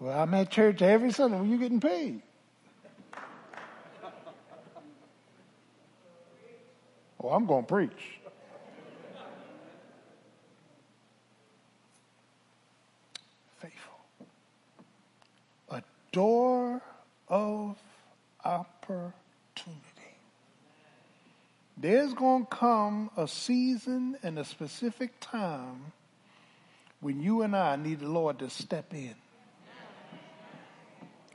Well, 0.00 0.18
I'm 0.18 0.34
at 0.34 0.50
church 0.50 0.82
every 0.82 1.12
Sunday. 1.12 1.38
When 1.38 1.50
you 1.50 1.58
getting 1.58 1.80
paid? 1.80 2.22
Well, 7.18 7.34
I'm 7.34 7.46
going 7.46 7.64
to 7.64 7.68
preach. 7.68 8.20
Faithful. 13.58 14.26
A 15.70 15.82
door 16.12 16.80
of 17.28 17.76
opportunity. 18.44 19.12
There's 21.76 22.14
going 22.14 22.46
to 22.46 22.50
come 22.50 23.10
a 23.16 23.26
season 23.26 24.16
and 24.22 24.38
a 24.38 24.44
specific 24.44 25.12
time 25.20 25.92
when 27.00 27.20
you 27.20 27.42
and 27.42 27.54
I 27.54 27.76
need 27.76 28.00
the 28.00 28.08
Lord 28.08 28.38
to 28.40 28.50
step 28.50 28.92
in. 28.92 29.14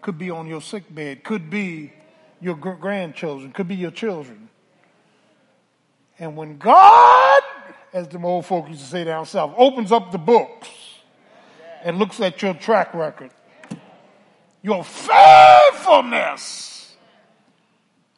Could 0.01 0.17
be 0.17 0.29
on 0.29 0.47
your 0.47 0.61
sick 0.61 0.93
bed, 0.93 1.23
could 1.23 1.49
be 1.49 1.93
your 2.41 2.55
grandchildren, 2.55 3.53
could 3.53 3.69
be 3.69 3.75
your 3.75 3.91
children. 3.91 4.49
And 6.19 6.37
when 6.37 6.57
God, 6.57 7.41
as 7.91 8.07
the 8.07 8.19
old 8.19 8.45
folk 8.45 8.69
used 8.69 8.81
to 8.81 8.87
say 8.87 9.03
down 9.03 9.25
south, 9.25 9.53
opens 9.57 9.91
up 9.91 10.11
the 10.11 10.17
books 10.17 10.69
and 11.83 11.97
looks 11.97 12.19
at 12.19 12.41
your 12.41 12.53
track 12.53 12.93
record, 12.93 13.31
your 14.61 14.83
faithfulness 14.83 16.95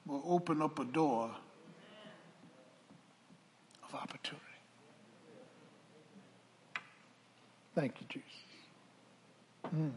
will 0.05 0.22
open 0.26 0.61
up 0.61 0.77
a 0.80 0.85
door 0.85 1.31
of 3.84 3.95
opportunity. 3.95 4.41
Thank 7.73 7.95
you, 7.99 8.07
Jesus. 8.09 8.30
Mm. 9.76 9.91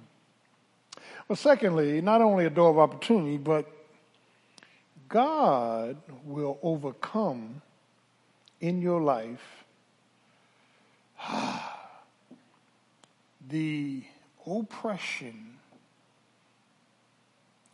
Well, 1.28 1.36
secondly, 1.36 2.00
not 2.00 2.22
only 2.22 2.46
a 2.46 2.50
door 2.50 2.70
of 2.70 2.78
opportunity, 2.78 3.36
but 3.36 3.70
God 5.08 5.98
will 6.24 6.58
overcome 6.62 7.60
in 8.60 8.82
your 8.82 9.00
life 9.00 9.64
the 13.48 14.02
oppression 14.46 15.56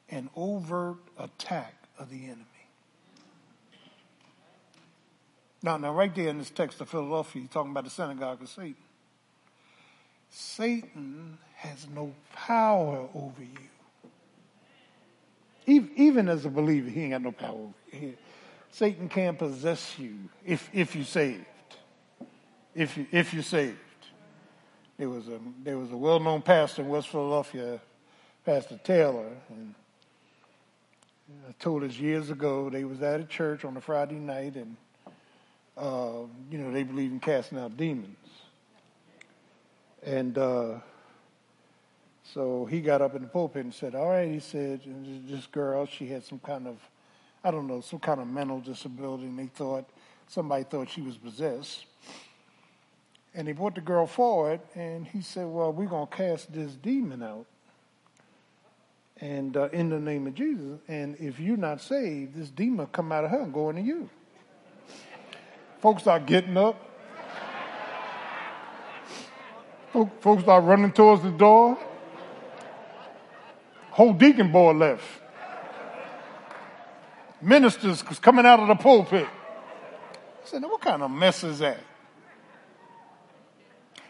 and 0.09 0.29
overt 0.37 0.97
attack 1.19 1.75
of 1.99 2.11
the 2.11 2.25
enemy. 2.25 2.45
Now, 5.63 5.77
now, 5.79 5.95
right 5.95 6.15
there 6.15 6.29
in 6.29 6.39
this 6.39 6.51
text 6.51 6.81
of 6.81 6.91
Philadelphia, 6.91 7.43
he's 7.43 7.51
talking 7.51 7.71
about 7.71 7.85
the 7.85 7.91
synagogue 7.91 8.43
of 8.43 8.49
Satan. 8.49 8.77
Satan 10.29 11.39
has 11.57 11.87
no 11.95 12.13
power 12.35 13.09
over 13.15 13.43
you. 15.67 15.91
Even 15.97 16.29
as 16.29 16.45
a 16.45 16.51
believer, 16.51 16.91
he 16.91 17.05
ain't 17.05 17.13
got 17.13 17.23
no 17.23 17.33
power 17.33 17.53
over 17.53 17.73
you. 17.93 18.17
Satan 18.75 19.09
can't 19.09 19.39
possess 19.39 19.97
you 20.01 20.17
if, 20.45 20.69
if 20.73 20.97
you're 20.97 21.05
saved. 21.05 21.45
If, 22.75 22.97
you, 22.97 23.07
if 23.13 23.33
you're 23.33 23.45
saved. 23.45 23.79
There 24.99 25.09
was 25.09 25.29
a, 25.29 25.39
there 25.63 25.79
was 25.79 25.93
a 25.93 25.97
well-known 25.97 26.43
pastor 26.43 26.83
in 26.83 26.89
West 26.89 27.09
Philadelphia, 27.09 27.81
Pastor 28.45 28.81
Taylor, 28.83 29.29
and 29.49 29.75
I 31.49 31.53
told 31.61 31.85
us 31.85 31.97
years 31.99 32.31
ago 32.31 32.69
they 32.69 32.85
was 32.85 33.01
at 33.01 33.21
a 33.21 33.25
church 33.25 33.65
on 33.65 33.77
a 33.77 33.81
Friday 33.81 34.17
night, 34.17 34.57
and 34.57 34.77
uh, 35.77 36.27
you 36.51 36.59
know 36.59 36.73
they 36.73 36.83
believe 36.83 37.13
in 37.13 37.21
casting 37.21 37.59
out 37.59 37.77
demons. 37.77 38.17
And 40.05 40.37
uh, 40.37 40.75
so 42.33 42.67
he 42.67 42.81
got 42.81 43.03
up 43.03 43.15
in 43.15 43.23
the 43.23 43.29
pulpit 43.29 43.65
and 43.65 43.73
said, 43.73 43.95
All 43.95 44.11
right, 44.11 44.29
he 44.29 44.41
said, 44.41 44.81
this 45.29 45.47
girl, 45.47 45.87
she 45.87 46.09
had 46.09 46.25
some 46.25 46.41
kind 46.41 46.67
of, 46.67 46.77
I 47.45 47.51
don't 47.51 47.67
know, 47.67 47.83
some 47.83 47.99
kind 47.99 48.21
of 48.21 48.27
mental 48.27 48.61
disability, 48.61 49.25
and 49.25 49.39
they 49.39 49.47
thought, 49.47 49.85
somebody 50.27 50.65
thought 50.65 50.89
she 50.89 51.03
was 51.03 51.17
possessed. 51.17 51.85
And 53.35 53.47
they 53.47 53.53
brought 53.53 53.75
the 53.75 53.83
girl 53.83 54.07
forward, 54.07 54.61
and 54.75 55.07
he 55.07 55.21
said, 55.21 55.47
Well, 55.47 55.73
we're 55.73 55.87
going 55.87 56.07
to 56.07 56.17
cast 56.17 56.53
this 56.53 56.73
demon 56.73 57.23
out. 57.23 57.47
And 59.21 59.57
uh, 59.57 59.69
in 59.73 59.91
the 59.91 60.01
name 60.01 60.27
of 60.27 60.35
Jesus, 60.35 60.81
and 60.89 61.17
if 61.21 61.39
you're 61.39 61.57
not 61.57 61.81
saved, 61.81 62.35
this 62.35 62.49
demon 62.49 62.87
come 62.87 63.13
out 63.13 63.25
of 63.25 63.31
her 63.31 63.43
and 63.43 63.53
go 63.53 63.71
into 63.71 63.83
you. 63.83 64.09
Folks 65.81 66.03
start 66.03 66.27
getting 66.27 66.57
up, 66.57 66.81
Folks 70.21 70.43
start 70.43 70.65
running 70.65 70.91
towards 70.91 71.23
the 71.23 71.31
door. 71.31 71.79
Whole 73.93 74.13
deacon 74.13 74.51
board 74.51 74.77
left. 74.77 75.05
Ministers 77.45 78.03
coming 78.03 78.47
out 78.47 78.59
of 78.59 78.69
the 78.69 78.75
pulpit. 78.75 79.27
I 79.27 80.47
said, 80.47 80.63
what 80.63 80.81
kind 80.81 81.03
of 81.03 81.11
mess 81.11 81.45
is 81.45 81.59
that? 81.59 81.79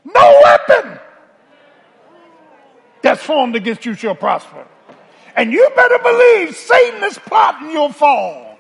No 0.04 0.40
weapon 0.44 1.00
that's 3.02 3.22
formed 3.22 3.56
against 3.56 3.84
you 3.84 3.94
shall 3.94 4.14
prosper. 4.14 4.66
And 5.36 5.50
you 5.50 5.68
better 5.74 5.98
believe 5.98 6.54
Satan 6.54 7.02
is 7.02 7.18
plotting 7.18 7.72
your 7.72 7.92
fall. 7.92 8.56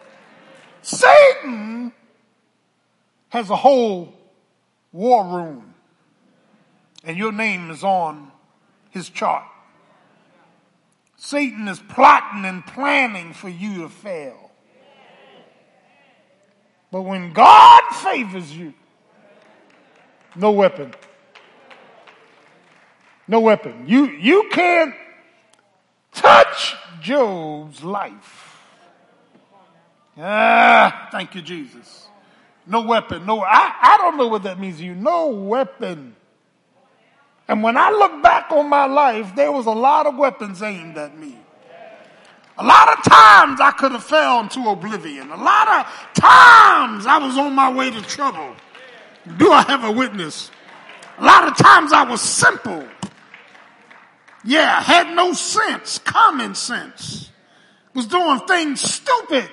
Satan 0.82 1.92
has 3.28 3.50
a 3.50 3.56
whole 3.56 4.12
war 4.92 5.24
room 5.24 5.74
and 7.04 7.16
your 7.16 7.32
name 7.32 7.70
is 7.70 7.84
on 7.84 8.32
his 8.90 9.08
chart. 9.08 9.44
Satan 11.16 11.68
is 11.68 11.78
plotting 11.78 12.44
and 12.44 12.66
planning 12.66 13.32
for 13.32 13.48
you 13.48 13.82
to 13.82 13.88
fail. 13.88 14.43
But 16.94 17.02
when 17.02 17.32
God 17.32 17.82
favors 17.90 18.56
you, 18.56 18.72
no 20.36 20.52
weapon. 20.52 20.94
No 23.26 23.40
weapon. 23.40 23.86
You, 23.88 24.06
you 24.06 24.48
can't 24.52 24.94
touch 26.12 26.76
Job's 27.00 27.82
life. 27.82 28.60
Ah, 30.16 31.08
thank 31.10 31.34
you, 31.34 31.42
Jesus. 31.42 32.06
No 32.64 32.82
weapon. 32.82 33.26
No, 33.26 33.40
I, 33.40 33.74
I 33.82 33.98
don't 33.98 34.16
know 34.16 34.28
what 34.28 34.44
that 34.44 34.60
means 34.60 34.76
to 34.78 34.84
you. 34.84 34.94
No 34.94 35.26
weapon 35.26 36.14
and 37.48 37.62
when 37.62 37.76
I 37.76 37.90
look 37.90 38.22
back 38.22 38.50
on 38.52 38.68
my 38.68 38.86
life, 38.86 39.34
there 39.36 39.52
was 39.52 39.66
a 39.66 39.70
lot 39.70 40.06
of 40.06 40.16
weapons 40.16 40.62
aimed 40.62 40.96
at 40.96 41.18
me. 41.18 41.36
A 42.56 42.64
lot 42.64 42.96
of 42.96 43.04
times 43.04 43.60
I 43.60 43.72
could 43.76 43.92
have 43.92 44.04
fell 44.04 44.40
into 44.40 44.68
oblivion. 44.68 45.30
A 45.30 45.36
lot 45.36 45.68
of 45.68 45.86
times 46.14 47.06
I 47.06 47.18
was 47.18 47.36
on 47.36 47.52
my 47.52 47.72
way 47.72 47.90
to 47.90 48.00
trouble. 48.02 48.54
Do 49.36 49.50
I 49.50 49.62
have 49.62 49.84
a 49.84 49.90
witness? 49.90 50.50
A 51.18 51.24
lot 51.24 51.48
of 51.48 51.56
times 51.56 51.92
I 51.92 52.04
was 52.04 52.20
simple. 52.20 52.86
Yeah, 54.44 54.80
had 54.80 55.14
no 55.14 55.32
sense, 55.32 55.98
common 55.98 56.54
sense. 56.54 57.30
Was 57.94 58.06
doing 58.06 58.40
things 58.40 58.80
stupid. 58.80 59.48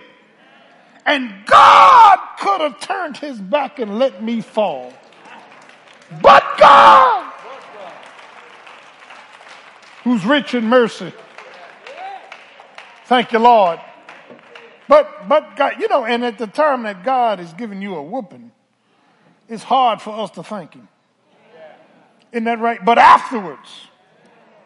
And 1.05 1.45
God 1.45 2.19
could 2.39 2.61
have 2.61 2.79
turned 2.79 3.17
his 3.17 3.39
back 3.39 3.79
and 3.79 3.97
let 3.97 4.23
me 4.23 4.41
fall. 4.41 4.93
But 6.21 6.43
God 6.59 7.31
who's 10.03 10.25
rich 10.25 10.53
in 10.53 10.65
mercy. 10.65 11.13
Thank 13.11 13.33
you, 13.33 13.39
Lord. 13.39 13.77
But, 14.87 15.27
but 15.27 15.57
God, 15.57 15.81
you 15.81 15.89
know, 15.89 16.05
and 16.05 16.23
at 16.23 16.37
the 16.37 16.47
time 16.47 16.83
that 16.83 17.03
God 17.03 17.41
is 17.41 17.51
giving 17.51 17.81
you 17.81 17.95
a 17.95 18.01
whooping, 18.01 18.53
it's 19.49 19.63
hard 19.63 20.01
for 20.01 20.17
us 20.17 20.31
to 20.31 20.43
thank 20.43 20.75
Him. 20.75 20.87
Isn't 22.31 22.45
that 22.45 22.59
right? 22.59 22.79
But 22.85 22.97
afterwards, 22.97 23.67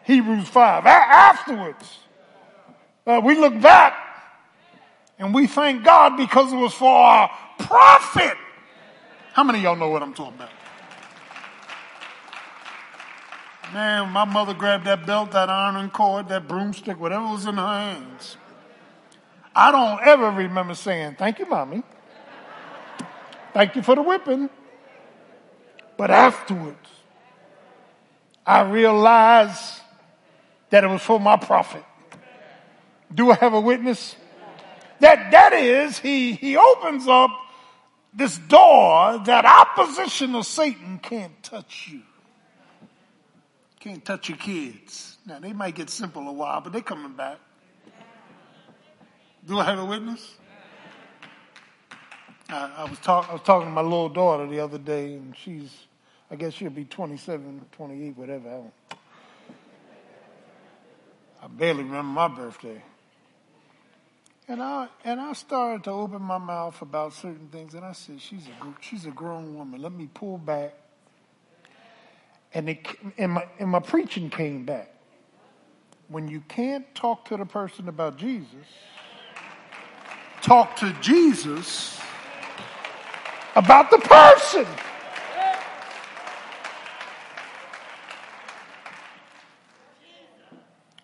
Hebrews 0.04 0.46
5, 0.46 0.84
a- 0.84 0.88
afterwards, 0.88 1.98
uh, 3.04 3.20
we 3.24 3.34
look 3.34 3.60
back 3.60 3.94
and 5.18 5.34
we 5.34 5.48
thank 5.48 5.82
God 5.82 6.16
because 6.16 6.52
it 6.52 6.56
was 6.56 6.72
for 6.72 6.88
our 6.88 7.28
profit. 7.58 8.36
How 9.32 9.42
many 9.42 9.58
of 9.58 9.64
y'all 9.64 9.74
know 9.74 9.88
what 9.88 10.04
I'm 10.04 10.14
talking 10.14 10.34
about? 10.34 10.50
Man, 13.72 14.10
my 14.10 14.24
mother 14.24 14.54
grabbed 14.54 14.84
that 14.86 15.06
belt, 15.06 15.32
that 15.32 15.50
iron 15.50 15.90
cord, 15.90 16.28
that 16.28 16.46
broomstick, 16.46 17.00
whatever 17.00 17.24
was 17.24 17.46
in 17.46 17.56
her 17.56 17.66
hands. 17.66 18.36
I 19.54 19.72
don't 19.72 20.00
ever 20.06 20.30
remember 20.30 20.74
saying, 20.74 21.16
Thank 21.18 21.38
you, 21.38 21.46
mommy. 21.46 21.82
Thank 23.52 23.74
you 23.74 23.82
for 23.82 23.94
the 23.94 24.02
whipping. 24.02 24.50
But 25.96 26.10
afterwards, 26.10 26.88
I 28.46 28.60
realized 28.62 29.80
that 30.70 30.84
it 30.84 30.88
was 30.88 31.02
for 31.02 31.18
my 31.18 31.36
profit. 31.36 31.84
Do 33.12 33.30
I 33.30 33.34
have 33.36 33.54
a 33.54 33.60
witness? 33.60 34.14
That, 35.00 35.30
that 35.30 35.52
is, 35.52 35.98
he, 35.98 36.32
he 36.32 36.56
opens 36.56 37.08
up 37.08 37.30
this 38.12 38.38
door 38.38 39.22
that 39.24 39.44
opposition 39.44 40.34
of 40.34 40.46
Satan 40.46 40.98
can't 40.98 41.42
touch 41.42 41.88
you. 41.92 42.02
Can't 43.86 44.04
touch 44.04 44.28
your 44.30 44.38
kids. 44.38 45.16
Now, 45.24 45.38
they 45.38 45.52
might 45.52 45.76
get 45.76 45.88
simple 45.90 46.26
a 46.26 46.32
while, 46.32 46.60
but 46.60 46.72
they're 46.72 46.82
coming 46.82 47.12
back. 47.12 47.38
Do 49.46 49.60
I 49.60 49.64
have 49.64 49.78
a 49.78 49.84
witness? 49.84 50.34
I, 52.48 52.72
I 52.78 52.90
was, 52.90 52.98
talk, 52.98 53.30
I 53.30 53.34
was 53.34 53.42
talking 53.42 53.68
to 53.68 53.72
my 53.72 53.82
little 53.82 54.08
daughter 54.08 54.48
the 54.48 54.58
other 54.58 54.78
day, 54.78 55.14
and 55.14 55.36
she's, 55.36 55.70
I 56.28 56.34
guess 56.34 56.54
she'll 56.54 56.70
be 56.70 56.84
27, 56.84 57.64
28, 57.70 58.16
whatever. 58.18 58.48
I, 58.90 58.94
I 61.44 61.46
barely 61.46 61.84
remember 61.84 62.10
my 62.10 62.26
birthday. 62.26 62.82
And 64.48 64.60
I 64.60 64.88
and 65.04 65.20
I 65.20 65.32
started 65.34 65.84
to 65.84 65.92
open 65.92 66.22
my 66.22 66.38
mouth 66.38 66.82
about 66.82 67.12
certain 67.12 67.46
things, 67.52 67.74
and 67.74 67.84
I 67.84 67.92
said, 67.92 68.20
"She's 68.20 68.48
a 68.48 68.74
she's 68.80 69.06
a 69.06 69.10
grown 69.10 69.54
woman. 69.56 69.80
Let 69.80 69.92
me 69.92 70.08
pull 70.12 70.38
back." 70.38 70.74
And 72.56 72.70
it 72.70 72.86
and 73.18 73.32
my 73.32 73.46
and 73.58 73.68
my 73.68 73.80
preaching 73.80 74.30
came 74.30 74.64
back. 74.64 74.90
When 76.08 76.26
you 76.26 76.40
can't 76.48 76.86
talk 76.94 77.26
to 77.26 77.36
the 77.36 77.44
person 77.44 77.86
about 77.86 78.16
Jesus, 78.16 78.64
talk 80.40 80.74
to 80.76 80.96
Jesus 81.02 82.00
about 83.54 83.90
the 83.90 83.98
person. 83.98 84.66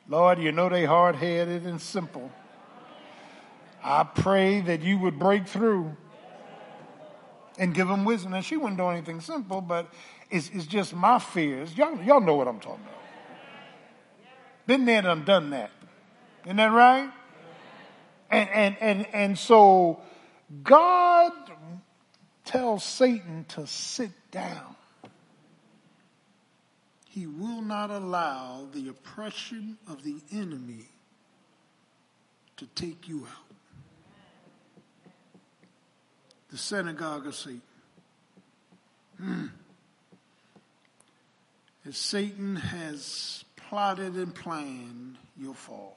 Lord, 0.08 0.38
you 0.38 0.52
know 0.52 0.70
they 0.70 0.86
hard 0.86 1.16
headed 1.16 1.66
and 1.66 1.78
simple. 1.78 2.32
I 3.84 4.04
pray 4.04 4.62
that 4.62 4.80
you 4.80 4.98
would 5.00 5.18
break 5.18 5.46
through 5.46 5.98
and 7.58 7.74
give 7.74 7.88
them 7.88 8.04
wisdom. 8.04 8.34
And 8.34 8.44
she 8.44 8.56
wouldn't 8.56 8.78
do 8.78 8.86
anything 8.88 9.20
simple, 9.20 9.60
but 9.60 9.92
it's, 10.30 10.50
it's 10.52 10.66
just 10.66 10.94
my 10.94 11.18
fears. 11.18 11.76
Y'all, 11.76 12.00
y'all 12.02 12.20
know 12.20 12.34
what 12.34 12.48
I'm 12.48 12.60
talking 12.60 12.84
about. 12.84 12.98
Been 14.66 14.84
there 14.84 15.06
and 15.06 15.24
done 15.24 15.50
that. 15.50 15.70
Isn't 16.44 16.56
that 16.56 16.72
right? 16.72 17.10
And, 18.30 18.48
and, 18.50 18.76
and, 18.80 19.06
and 19.12 19.38
so 19.38 20.00
God 20.62 21.32
tells 22.44 22.84
Satan 22.84 23.44
to 23.48 23.66
sit 23.66 24.10
down. 24.30 24.76
He 27.08 27.26
will 27.26 27.60
not 27.60 27.90
allow 27.90 28.68
the 28.72 28.88
oppression 28.88 29.76
of 29.86 30.02
the 30.02 30.16
enemy 30.32 30.86
to 32.56 32.66
take 32.74 33.06
you 33.06 33.26
out. 33.26 33.51
The 36.52 36.58
synagogue 36.58 37.26
of 37.26 37.34
Satan. 37.34 37.62
Hmm. 39.16 39.46
As 41.86 41.96
Satan 41.96 42.56
has 42.56 43.44
plotted 43.56 44.14
and 44.16 44.34
planned 44.34 45.16
your 45.40 45.54
fall. 45.54 45.96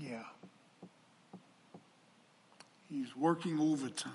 Yeah. 0.00 0.22
He's 2.88 3.14
working 3.14 3.60
overtime 3.60 4.12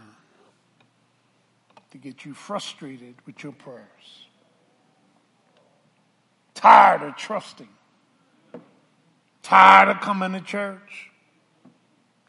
to 1.91 1.97
get 1.99 2.25
you 2.25 2.33
frustrated 2.33 3.15
with 3.27 3.43
your 3.43 3.53
prayers. 3.53 4.25
Tired 6.55 7.03
of 7.03 7.15
trusting. 7.15 7.69
Tired 9.43 9.89
of 9.89 10.01
coming 10.01 10.33
to 10.33 10.41
church. 10.41 11.11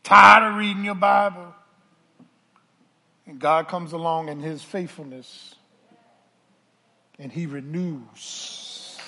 Tired 0.04 0.52
of 0.52 0.58
reading 0.58 0.84
your 0.84 0.94
Bible. 0.94 1.54
And 3.28 3.38
God 3.38 3.68
comes 3.68 3.92
along 3.92 4.30
in 4.30 4.40
his 4.40 4.62
faithfulness 4.62 5.54
and 7.18 7.30
he 7.30 7.44
renews 7.44 8.98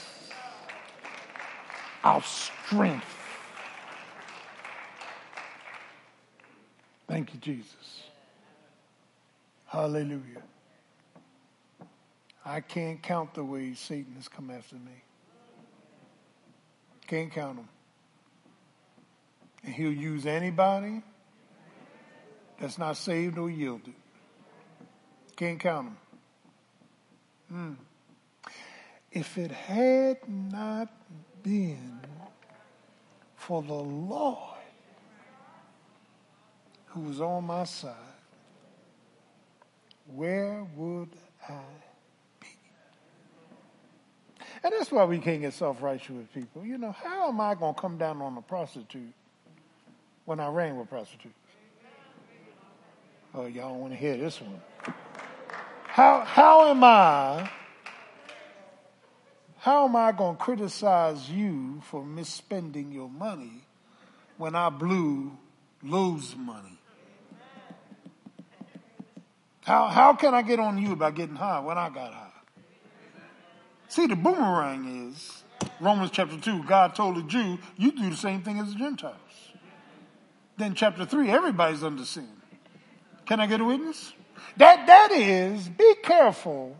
our 2.05 2.22
strength. 2.22 3.16
Thank 7.09 7.32
you, 7.32 7.40
Jesus. 7.40 8.02
Hallelujah. 9.66 10.42
I 12.44 12.60
can't 12.60 13.02
count 13.02 13.32
the 13.32 13.42
ways 13.42 13.78
Satan 13.78 14.14
has 14.16 14.28
come 14.28 14.51
after 14.51 14.74
me. 14.74 15.02
Can't 17.06 17.32
count 17.32 17.56
them. 17.56 17.68
And 19.64 19.74
he'll 19.74 19.90
use 19.92 20.26
anybody 20.26 21.02
that's 22.59 22.76
not 22.76 22.98
saved 22.98 23.38
or 23.38 23.48
yielded. 23.48 23.94
Can't 25.40 25.58
count 25.58 25.86
them. 25.86 25.96
Hmm. 27.48 27.72
If 29.10 29.38
it 29.38 29.50
had 29.50 30.18
not 30.28 30.92
been 31.42 31.98
for 33.36 33.62
the 33.62 33.72
Lord 33.72 34.58
who 36.88 37.00
was 37.00 37.22
on 37.22 37.44
my 37.44 37.64
side, 37.64 37.94
where 40.14 40.66
would 40.76 41.08
I 41.48 41.54
be? 42.38 42.48
And 44.62 44.74
that's 44.78 44.92
why 44.92 45.06
we 45.06 45.20
can't 45.20 45.40
get 45.40 45.54
self 45.54 45.80
righteous 45.80 46.10
with 46.10 46.34
people. 46.34 46.66
You 46.66 46.76
know, 46.76 46.92
how 46.92 47.30
am 47.30 47.40
I 47.40 47.54
going 47.54 47.74
to 47.74 47.80
come 47.80 47.96
down 47.96 48.20
on 48.20 48.36
a 48.36 48.42
prostitute 48.42 49.14
when 50.26 50.38
I 50.38 50.48
ran 50.48 50.76
with 50.76 50.90
prostitutes? 50.90 51.34
Oh, 53.34 53.46
y'all 53.46 53.78
want 53.78 53.94
to 53.94 53.98
hear 53.98 54.18
this 54.18 54.38
one. 54.38 54.60
How, 55.92 56.20
how 56.20 56.70
am 56.70 56.84
I? 56.84 57.50
How 59.58 59.86
am 59.86 59.96
I 59.96 60.12
going 60.12 60.36
to 60.36 60.42
criticize 60.42 61.28
you 61.28 61.82
for 61.82 62.02
misspending 62.02 62.94
your 62.94 63.10
money 63.10 63.64
when 64.38 64.54
I 64.54 64.70
blew 64.70 65.32
lose 65.82 66.36
money? 66.36 66.78
How, 69.62 69.88
how 69.88 70.14
can 70.14 70.32
I 70.32 70.42
get 70.42 70.60
on 70.60 70.78
you 70.78 70.92
about 70.92 71.16
getting 71.16 71.36
high 71.36 71.60
when 71.60 71.76
I 71.76 71.90
got 71.90 72.14
high? 72.14 72.26
See, 73.88 74.06
the 74.06 74.16
boomerang 74.16 75.08
is 75.08 75.42
Romans 75.80 76.10
chapter 76.12 76.38
2, 76.38 76.64
God 76.64 76.94
told 76.94 77.16
the 77.16 77.22
Jew, 77.22 77.58
you 77.76 77.92
do 77.92 78.10
the 78.10 78.16
same 78.16 78.42
thing 78.42 78.58
as 78.58 78.72
the 78.72 78.78
Gentiles. 78.78 79.16
Then 80.56 80.74
chapter 80.74 81.04
3, 81.04 81.30
everybody's 81.30 81.82
under 81.82 82.04
sin. 82.04 82.28
Can 83.26 83.40
I 83.40 83.46
get 83.46 83.60
a 83.60 83.64
witness? 83.64 84.12
That, 84.56 84.86
that 84.86 85.12
is, 85.12 85.68
be 85.68 85.94
careful 86.02 86.76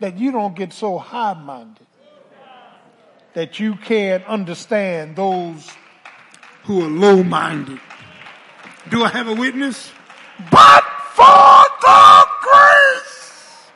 that 0.00 0.18
you 0.18 0.32
don't 0.32 0.54
get 0.54 0.72
so 0.72 0.98
high 0.98 1.34
minded 1.34 1.86
that 3.34 3.58
you 3.58 3.76
can't 3.76 4.24
understand 4.26 5.16
those 5.16 5.70
who 6.64 6.84
are 6.84 6.88
low 6.88 7.22
minded. 7.22 7.80
Do 8.90 9.04
I 9.04 9.08
have 9.08 9.28
a 9.28 9.34
witness? 9.34 9.90
But 10.50 10.84
for 11.14 11.64
the 11.80 12.24
grace 12.40 13.66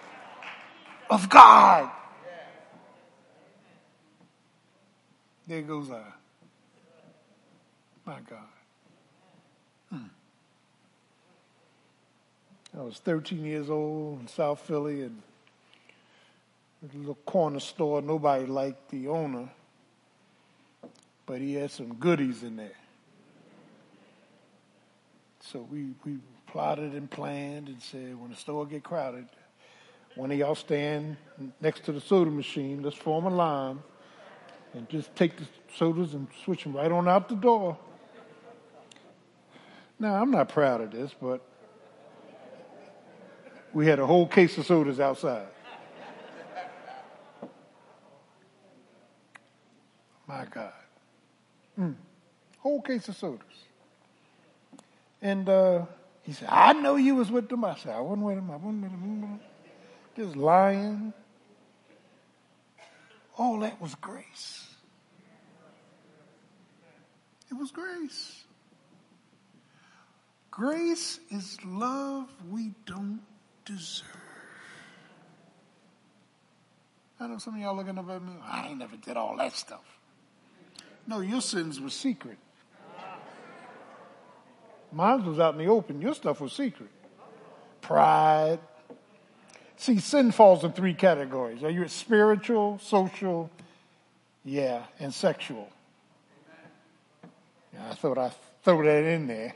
of 1.10 1.28
God. 1.28 1.90
There 5.46 5.62
goes 5.62 5.90
I. 5.90 6.02
My 8.04 8.18
God. 8.28 8.55
I 12.78 12.82
was 12.82 12.98
13 12.98 13.42
years 13.42 13.70
old 13.70 14.20
in 14.20 14.28
South 14.28 14.60
Philly 14.60 15.00
and 15.00 15.22
a 16.82 16.98
little 16.98 17.14
corner 17.24 17.58
store. 17.58 18.02
Nobody 18.02 18.44
liked 18.44 18.90
the 18.90 19.08
owner, 19.08 19.48
but 21.24 21.40
he 21.40 21.54
had 21.54 21.70
some 21.70 21.94
goodies 21.94 22.42
in 22.42 22.56
there. 22.56 22.76
So 25.40 25.66
we, 25.70 25.94
we 26.04 26.18
plotted 26.48 26.92
and 26.92 27.10
planned 27.10 27.68
and 27.68 27.80
said, 27.80 28.20
when 28.20 28.30
the 28.30 28.36
store 28.36 28.66
get 28.66 28.84
crowded, 28.84 29.26
one 30.14 30.30
of 30.30 30.36
y'all 30.36 30.54
stand 30.54 31.16
next 31.62 31.84
to 31.84 31.92
the 31.92 32.00
soda 32.00 32.30
machine. 32.30 32.82
Let's 32.82 32.96
form 32.96 33.24
a 33.24 33.30
line 33.30 33.78
and 34.74 34.86
just 34.90 35.16
take 35.16 35.38
the 35.38 35.46
sodas 35.78 36.12
and 36.12 36.26
switch 36.44 36.64
them 36.64 36.76
right 36.76 36.92
on 36.92 37.08
out 37.08 37.30
the 37.30 37.36
door. 37.36 37.78
Now, 39.98 40.20
I'm 40.20 40.30
not 40.30 40.50
proud 40.50 40.82
of 40.82 40.90
this, 40.90 41.14
but 41.18 41.40
we 43.72 43.86
had 43.86 43.98
a 43.98 44.06
whole 44.06 44.26
case 44.26 44.56
of 44.58 44.66
sodas 44.66 45.00
outside. 45.00 45.46
My 50.26 50.44
God. 50.50 50.72
Mm. 51.78 51.94
Whole 52.58 52.82
case 52.82 53.08
of 53.08 53.16
sodas. 53.16 53.42
And 55.22 55.48
uh, 55.48 55.86
he 56.22 56.32
said, 56.32 56.48
I 56.50 56.72
know 56.72 56.96
you 56.96 57.14
was 57.14 57.30
with 57.30 57.48
them. 57.48 57.64
I 57.64 57.76
said, 57.76 57.94
I 57.94 58.00
wasn't 58.00 58.26
with 58.26 58.36
them. 58.36 58.50
I 58.50 58.56
wasn't 58.56 58.82
with 58.82 58.90
them. 58.90 59.40
Just 60.16 60.36
lying. 60.36 61.12
All 63.38 63.60
that 63.60 63.80
was 63.80 63.94
grace. 63.96 64.66
It 67.50 67.54
was 67.54 67.70
grace. 67.70 68.44
Grace 70.50 71.20
is 71.30 71.58
love 71.64 72.28
we 72.50 72.72
don't 72.86 73.20
deserve. 73.66 74.06
I 77.18 77.26
know 77.26 77.38
some 77.38 77.54
of 77.54 77.60
y'all 77.60 77.76
looking 77.76 77.98
up 77.98 78.08
at 78.08 78.22
me. 78.22 78.32
I 78.44 78.68
ain't 78.68 78.78
never 78.78 78.96
did 78.96 79.16
all 79.16 79.36
that 79.38 79.54
stuff. 79.54 79.84
No, 81.06 81.20
your 81.20 81.40
sins 81.40 81.80
were 81.80 81.90
secret. 81.90 82.38
Mine 84.92 85.24
was 85.24 85.38
out 85.38 85.54
in 85.54 85.58
the 85.58 85.70
open. 85.70 86.00
Your 86.00 86.14
stuff 86.14 86.40
was 86.40 86.52
secret. 86.52 86.90
Pride. 87.80 88.58
See, 89.76 89.98
sin 89.98 90.30
falls 90.30 90.64
in 90.64 90.72
three 90.72 90.94
categories. 90.94 91.62
Are 91.62 91.70
you 91.70 91.86
spiritual, 91.88 92.78
social, 92.82 93.50
Yeah, 94.44 94.84
and 95.00 95.12
sexual. 95.12 95.68
I 97.78 97.94
thought 97.94 98.16
I'd 98.16 98.32
throw 98.62 98.82
that 98.82 99.04
in 99.04 99.26
there. 99.26 99.52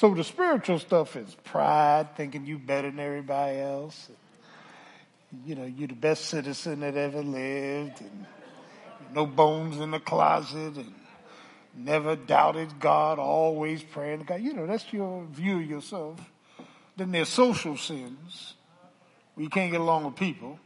So 0.00 0.14
the 0.14 0.24
spiritual 0.24 0.78
stuff 0.78 1.14
is 1.14 1.36
pride, 1.44 2.16
thinking 2.16 2.46
you 2.46 2.56
better 2.56 2.90
than 2.90 2.98
everybody 2.98 3.58
else. 3.58 4.08
You 5.44 5.54
know, 5.54 5.66
you're 5.66 5.88
the 5.88 5.94
best 5.94 6.24
citizen 6.24 6.80
that 6.80 6.96
ever 6.96 7.22
lived, 7.22 8.00
and 8.00 8.26
no 9.14 9.26
bones 9.26 9.78
in 9.78 9.90
the 9.90 10.00
closet, 10.00 10.76
and 10.76 10.94
never 11.76 12.16
doubted 12.16 12.80
God, 12.80 13.18
always 13.18 13.82
praying 13.82 14.20
to 14.20 14.24
God. 14.24 14.40
You 14.40 14.54
know, 14.54 14.66
that's 14.66 14.90
your 14.90 15.26
view 15.26 15.58
of 15.58 15.66
yourself. 15.66 16.18
Then 16.96 17.12
there's 17.12 17.28
social 17.28 17.76
sins, 17.76 18.54
you 19.36 19.50
can't 19.50 19.70
get 19.70 19.82
along 19.82 20.04
with 20.04 20.16
people. 20.16 20.58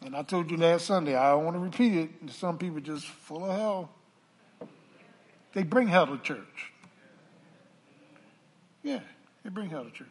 And 0.00 0.16
I 0.16 0.22
told 0.22 0.50
you 0.50 0.56
last 0.56 0.86
Sunday, 0.86 1.14
I 1.14 1.32
don't 1.32 1.44
want 1.44 1.56
to 1.56 1.60
repeat 1.60 1.92
it. 1.92 2.30
Some 2.30 2.56
people 2.56 2.80
just 2.80 3.04
full 3.04 3.44
of 3.44 3.54
hell. 3.54 3.90
They 5.52 5.64
bring 5.64 5.88
hell 5.88 6.06
to 6.06 6.16
church. 6.16 6.71
Yeah, 8.82 9.00
they 9.42 9.50
bring 9.50 9.70
hell 9.70 9.84
to 9.84 9.90
church. 9.90 10.08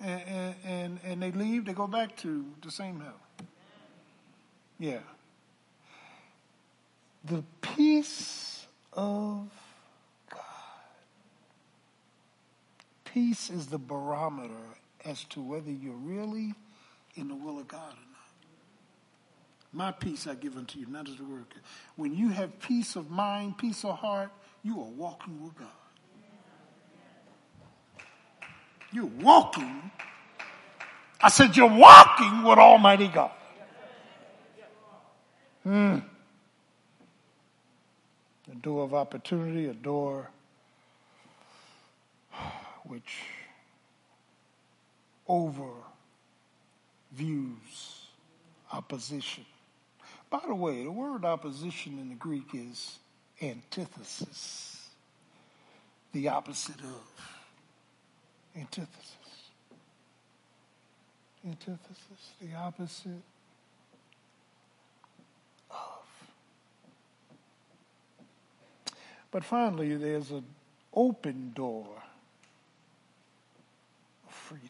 And, 0.00 0.54
and, 0.64 1.00
and, 1.04 1.22
they 1.22 1.30
leave, 1.30 1.64
they 1.64 1.72
go 1.72 1.86
back 1.86 2.16
to 2.18 2.44
the 2.62 2.70
same 2.70 3.00
hell. 3.00 3.46
Yeah. 4.78 4.98
The 7.24 7.42
peace 7.62 8.66
of 8.92 9.48
God. 10.28 10.40
Peace 13.04 13.50
is 13.50 13.68
the 13.68 13.78
barometer 13.78 14.52
as 15.04 15.24
to 15.24 15.40
whether 15.40 15.70
you're 15.70 15.94
really 15.94 16.54
in 17.14 17.28
the 17.28 17.34
will 17.34 17.58
of 17.60 17.68
God 17.68 17.92
or 17.92 17.96
not. 17.96 18.14
My 19.72 19.90
peace 19.92 20.26
I 20.26 20.34
give 20.34 20.56
unto 20.56 20.78
you, 20.78 20.86
not 20.86 21.08
as 21.08 21.16
the 21.16 21.24
word. 21.24 21.46
When 21.96 22.14
you 22.14 22.28
have 22.30 22.58
peace 22.60 22.96
of 22.96 23.10
mind, 23.10 23.58
peace 23.58 23.84
of 23.84 23.96
heart, 23.98 24.30
you 24.62 24.80
are 24.80 24.90
walking 24.90 25.42
with 25.42 25.56
God. 25.56 25.68
You're 28.94 29.06
walking. 29.06 29.90
I 31.20 31.28
said, 31.28 31.56
you're 31.56 31.66
walking 31.66 32.44
with 32.44 32.58
Almighty 32.58 33.08
God. 33.08 33.32
Hmm. 35.64 35.98
A 38.52 38.54
door 38.54 38.84
of 38.84 38.94
opportunity, 38.94 39.66
a 39.66 39.74
door 39.74 40.30
which 42.84 43.18
overviews 45.28 45.72
opposition. 48.72 49.44
By 50.30 50.40
the 50.46 50.54
way, 50.54 50.84
the 50.84 50.92
word 50.92 51.24
opposition 51.24 51.98
in 51.98 52.10
the 52.10 52.14
Greek 52.14 52.54
is 52.54 52.98
antithesis, 53.42 54.88
the 56.12 56.28
opposite 56.28 56.78
of. 56.80 57.33
Antithesis. 58.56 59.50
Antithesis, 61.46 62.32
the 62.40 62.54
opposite 62.56 63.10
of. 65.70 66.06
But 69.30 69.44
finally, 69.44 69.96
there's 69.96 70.30
an 70.30 70.44
open 70.94 71.52
door 71.54 71.88
of 74.26 74.32
freedom. 74.32 74.68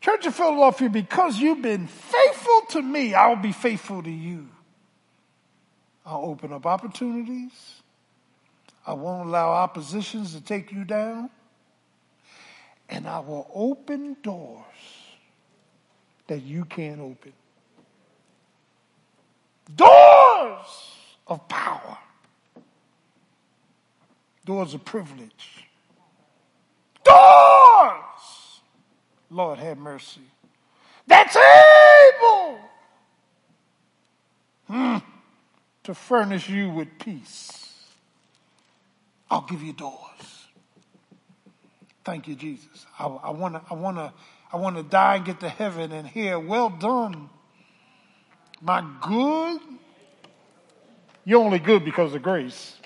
Church 0.00 0.26
of 0.26 0.34
Philadelphia, 0.34 0.88
because 0.88 1.38
you've 1.38 1.62
been 1.62 1.86
faithful 1.86 2.62
to 2.70 2.82
me, 2.82 3.12
I'll 3.14 3.36
be 3.36 3.52
faithful 3.52 4.02
to 4.02 4.10
you. 4.10 4.48
I'll 6.04 6.24
open 6.24 6.52
up 6.52 6.64
opportunities. 6.64 7.82
I 8.86 8.92
won't 8.92 9.28
allow 9.28 9.50
oppositions 9.50 10.32
to 10.34 10.40
take 10.40 10.70
you 10.70 10.84
down. 10.84 11.30
And 12.88 13.08
I 13.08 13.18
will 13.18 13.50
open 13.52 14.16
doors 14.22 14.62
that 16.28 16.42
you 16.42 16.64
can't 16.64 17.00
open. 17.00 17.32
Doors 19.74 20.92
of 21.26 21.48
power. 21.48 21.98
Doors 24.44 24.74
of 24.74 24.84
privilege. 24.84 25.66
Doors. 27.02 28.60
Lord 29.28 29.58
have 29.58 29.78
mercy. 29.78 30.20
That's 31.08 31.36
able 31.36 32.58
hmm, 34.68 34.98
to 35.82 35.94
furnish 35.94 36.48
you 36.48 36.70
with 36.70 36.96
peace. 37.00 37.65
I'll 39.30 39.42
give 39.42 39.62
you 39.62 39.72
doors. 39.72 40.46
Thank 42.04 42.28
you, 42.28 42.36
Jesus. 42.36 42.86
I 42.98 43.30
want 43.30 43.54
to, 43.54 43.62
I 43.68 43.74
want 43.74 43.96
to, 43.96 44.12
I 44.52 44.56
want 44.56 44.76
to 44.76 44.84
die 44.84 45.16
and 45.16 45.24
get 45.24 45.40
to 45.40 45.48
heaven 45.48 45.90
and 45.90 46.06
hear, 46.06 46.38
well 46.38 46.70
done, 46.70 47.28
my 48.60 48.84
good. 49.02 49.60
You're 51.24 51.42
only 51.42 51.58
good 51.58 51.84
because 51.84 52.14
of 52.14 52.22
grace. 52.22 52.76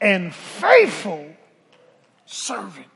And 0.00 0.34
faithful 0.34 1.26
servant. 2.24 2.86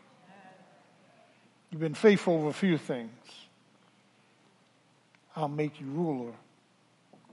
You've 1.70 1.82
been 1.82 1.94
faithful 1.94 2.36
over 2.36 2.48
a 2.48 2.54
few 2.54 2.78
things. 2.78 3.10
I'll 5.36 5.48
make 5.48 5.78
you 5.78 5.86
ruler 5.86 6.32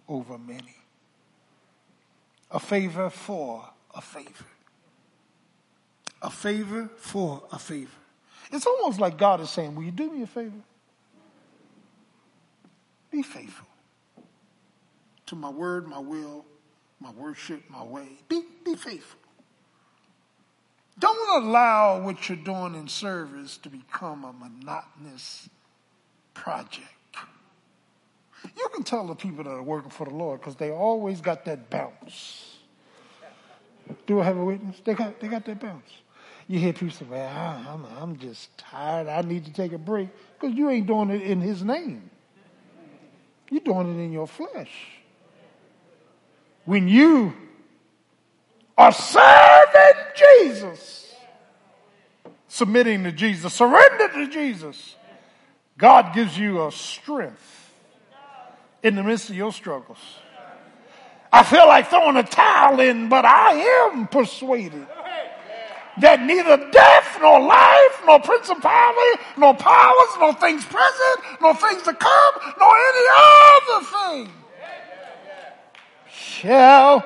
over 0.09 0.37
many. 0.37 0.75
A 2.51 2.59
favor 2.59 3.09
for 3.09 3.69
a 3.95 4.01
favor 4.01 4.45
a 6.23 6.29
favor 6.29 6.89
for 6.97 7.43
a 7.51 7.59
favor. 7.59 7.91
It's 8.51 8.65
almost 8.65 8.99
like 8.99 9.17
God 9.17 9.41
is 9.41 9.49
saying, 9.49 9.75
Will 9.75 9.83
you 9.83 9.91
do 9.91 10.11
me 10.11 10.23
a 10.23 10.27
favor? 10.27 10.61
Be 13.11 13.21
faithful 13.21 13.67
to 15.27 15.35
my 15.35 15.49
word, 15.49 15.87
my 15.87 15.99
will, 15.99 16.45
my 16.99 17.11
worship, 17.11 17.61
my 17.69 17.83
way. 17.83 18.07
Be, 18.27 18.43
be 18.65 18.75
faithful. 18.75 19.19
Don't 20.99 21.43
allow 21.43 22.01
what 22.01 22.29
you're 22.29 22.37
doing 22.37 22.75
in 22.75 22.87
service 22.87 23.57
to 23.57 23.69
become 23.69 24.23
a 24.23 24.33
monotonous 24.33 25.49
project. 26.33 26.87
You 28.55 28.67
can 28.73 28.83
tell 28.83 29.07
the 29.07 29.15
people 29.15 29.43
that 29.43 29.49
are 29.49 29.63
working 29.63 29.89
for 29.89 30.05
the 30.05 30.13
Lord 30.13 30.39
because 30.41 30.55
they 30.55 30.71
always 30.71 31.21
got 31.21 31.45
that 31.45 31.69
bounce. 31.69 32.57
Do 34.05 34.19
I 34.19 34.25
have 34.25 34.37
a 34.37 34.45
witness? 34.45 34.81
They 34.83 34.93
got, 34.93 35.19
they 35.19 35.27
got 35.27 35.45
that 35.45 35.59
bounce. 35.59 35.89
You 36.47 36.59
hear 36.59 36.73
people 36.73 36.91
say, 36.91 37.05
well, 37.09 37.63
I'm, 37.67 37.85
I'm 37.97 38.17
just 38.17 38.55
tired. 38.57 39.07
I 39.07 39.21
need 39.21 39.45
to 39.45 39.53
take 39.53 39.71
a 39.71 39.77
break. 39.77 40.09
Because 40.39 40.55
you 40.55 40.69
ain't 40.69 40.87
doing 40.87 41.09
it 41.09 41.21
in 41.21 41.41
his 41.41 41.63
name. 41.63 42.09
You're 43.49 43.61
doing 43.61 43.97
it 43.97 44.03
in 44.03 44.11
your 44.11 44.27
flesh. 44.27 44.71
When 46.65 46.87
you 46.87 47.33
are 48.77 48.91
serving 48.91 49.93
Jesus, 50.15 51.15
submitting 52.47 53.03
to 53.03 53.11
Jesus, 53.11 53.53
surrender 53.53 54.07
to 54.09 54.27
Jesus, 54.29 54.95
God 55.77 56.13
gives 56.13 56.37
you 56.37 56.65
a 56.65 56.71
strength 56.71 57.73
in 58.81 58.95
the 58.95 59.03
midst 59.03 59.29
of 59.29 59.35
your 59.35 59.51
struggles. 59.51 59.99
I 61.31 61.43
feel 61.43 61.67
like 61.67 61.89
throwing 61.89 62.17
a 62.17 62.23
towel 62.23 62.79
in, 62.79 63.09
but 63.09 63.25
I 63.25 63.91
am 63.91 64.07
persuaded 64.07 64.87
that 65.99 66.21
neither 66.21 66.57
death, 66.71 67.17
nor 67.21 67.39
life, 67.39 68.01
nor 68.05 68.19
principality, 68.19 69.23
nor 69.37 69.53
powers, 69.53 70.09
nor 70.19 70.33
things 70.33 70.65
present, 70.65 71.19
nor 71.41 71.55
things 71.55 71.81
to 71.83 71.93
come, 71.93 72.33
nor 72.59 72.71
any 72.75 73.05
other 73.21 73.85
thing 73.85 74.33
shall 76.43 77.05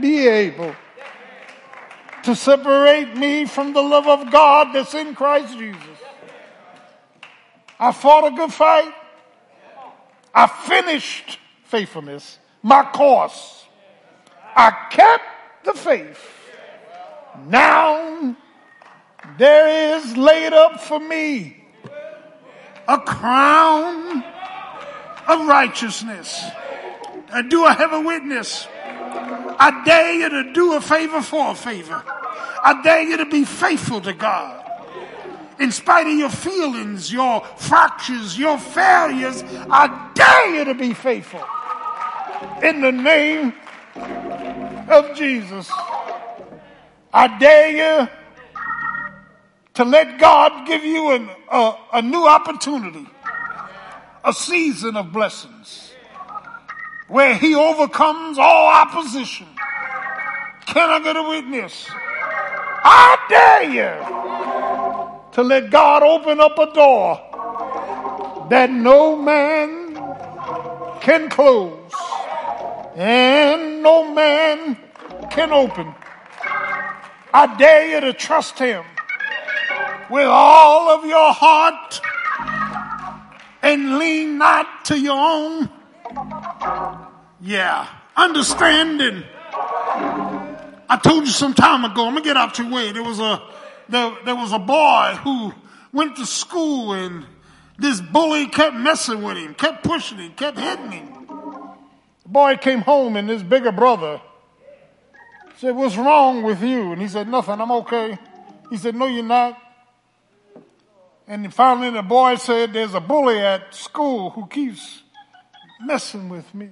be 0.00 0.26
able 0.26 0.74
to 2.22 2.36
separate 2.36 3.16
me 3.16 3.46
from 3.46 3.72
the 3.72 3.80
love 3.80 4.06
of 4.06 4.30
God 4.30 4.74
that's 4.74 4.94
in 4.94 5.14
Christ 5.14 5.56
Jesus. 5.56 5.80
I 7.80 7.92
fought 7.92 8.30
a 8.30 8.36
good 8.36 8.52
fight. 8.52 8.92
I 10.34 10.46
finished 10.46 11.38
faithfulness, 11.64 12.38
my 12.62 12.82
course. 12.84 13.64
I 14.54 14.88
kept 14.90 15.24
the 15.64 15.72
faith. 15.72 16.37
Now 17.46 18.36
there 19.38 19.96
is 19.98 20.16
laid 20.16 20.52
up 20.52 20.80
for 20.80 20.98
me 20.98 21.64
a 22.86 22.98
crown 22.98 24.24
of 25.28 25.46
righteousness. 25.46 26.42
And 27.30 27.50
do 27.50 27.64
I 27.64 27.74
have 27.74 27.92
a 27.92 28.00
witness? 28.00 28.66
I 29.60 29.82
dare 29.84 30.14
you 30.14 30.28
to 30.30 30.52
do 30.52 30.74
a 30.74 30.80
favor 30.80 31.20
for 31.20 31.50
a 31.50 31.54
favor. 31.54 32.02
I 32.06 32.80
dare 32.82 33.02
you 33.02 33.18
to 33.18 33.26
be 33.26 33.44
faithful 33.44 34.00
to 34.02 34.12
God. 34.12 34.64
in 35.58 35.72
spite 35.72 36.06
of 36.06 36.12
your 36.14 36.30
feelings, 36.30 37.12
your 37.12 37.40
fractures, 37.56 38.38
your 38.38 38.58
failures, 38.58 39.42
I 39.70 40.10
dare 40.14 40.54
you 40.54 40.64
to 40.66 40.74
be 40.74 40.94
faithful. 40.94 41.44
In 42.62 42.80
the 42.80 42.92
name 42.92 43.54
of 44.88 45.14
Jesus. 45.16 45.70
I 47.12 47.38
dare 47.38 47.70
you 47.70 48.08
to 49.74 49.84
let 49.84 50.18
God 50.18 50.66
give 50.66 50.84
you 50.84 51.12
an, 51.12 51.30
a, 51.50 51.74
a 51.94 52.02
new 52.02 52.26
opportunity, 52.26 53.06
a 54.24 54.32
season 54.32 54.96
of 54.96 55.12
blessings 55.12 55.92
where 57.08 57.34
He 57.34 57.54
overcomes 57.54 58.38
all 58.38 58.68
opposition. 58.68 59.46
Can 60.66 60.90
I 60.90 61.00
get 61.02 61.16
a 61.16 61.22
witness? 61.22 61.88
I 61.90 63.16
dare 63.28 63.70
you 63.70 65.32
to 65.32 65.42
let 65.42 65.70
God 65.70 66.02
open 66.02 66.40
up 66.40 66.58
a 66.58 66.72
door 66.74 68.46
that 68.50 68.70
no 68.70 69.16
man 69.16 69.94
can 71.00 71.30
close 71.30 71.92
and 72.96 73.82
no 73.82 74.12
man 74.12 74.76
can 75.30 75.52
open. 75.52 75.94
I 77.38 77.56
dare 77.56 77.94
you 77.94 78.00
to 78.00 78.12
trust 78.14 78.58
Him 78.58 78.84
with 80.10 80.26
all 80.26 80.90
of 80.90 81.06
your 81.06 81.32
heart 81.32 82.00
and 83.62 83.96
lean 83.96 84.38
not 84.38 84.86
to 84.86 84.98
your 84.98 85.16
own. 85.16 85.70
Yeah, 87.40 87.86
understanding. 88.16 89.22
I 89.52 90.98
told 91.00 91.26
you 91.26 91.30
some 91.30 91.54
time 91.54 91.84
ago, 91.84 92.08
I'm 92.08 92.14
gonna 92.14 92.24
get 92.24 92.36
out 92.36 92.58
your 92.58 92.72
way. 92.72 92.90
There 92.90 93.04
was 93.04 93.20
a, 93.20 93.40
there, 93.88 94.16
there 94.24 94.34
was 94.34 94.50
a 94.50 94.58
boy 94.58 95.16
who 95.22 95.54
went 95.92 96.16
to 96.16 96.26
school 96.26 96.92
and 96.92 97.24
this 97.78 98.00
bully 98.00 98.48
kept 98.48 98.74
messing 98.74 99.22
with 99.22 99.36
him, 99.36 99.54
kept 99.54 99.84
pushing 99.84 100.18
him, 100.18 100.32
kept 100.32 100.58
hitting 100.58 100.90
him. 100.90 101.28
The 102.24 102.28
boy 102.30 102.56
came 102.56 102.80
home 102.80 103.14
and 103.14 103.28
his 103.28 103.44
bigger 103.44 103.70
brother 103.70 104.20
said, 105.58 105.74
what's 105.74 105.96
wrong 105.96 106.42
with 106.44 106.62
you? 106.62 106.92
And 106.92 107.02
he 107.02 107.08
said, 107.08 107.28
nothing, 107.28 107.60
I'm 107.60 107.72
okay. 107.72 108.16
He 108.70 108.76
said, 108.76 108.94
no, 108.94 109.06
you're 109.06 109.24
not. 109.24 109.60
And 111.26 111.52
finally 111.52 111.90
the 111.90 112.02
boy 112.02 112.36
said, 112.36 112.72
there's 112.72 112.94
a 112.94 113.00
bully 113.00 113.40
at 113.40 113.74
school 113.74 114.30
who 114.30 114.46
keeps 114.46 115.02
messing 115.80 116.28
with 116.28 116.54
me. 116.54 116.70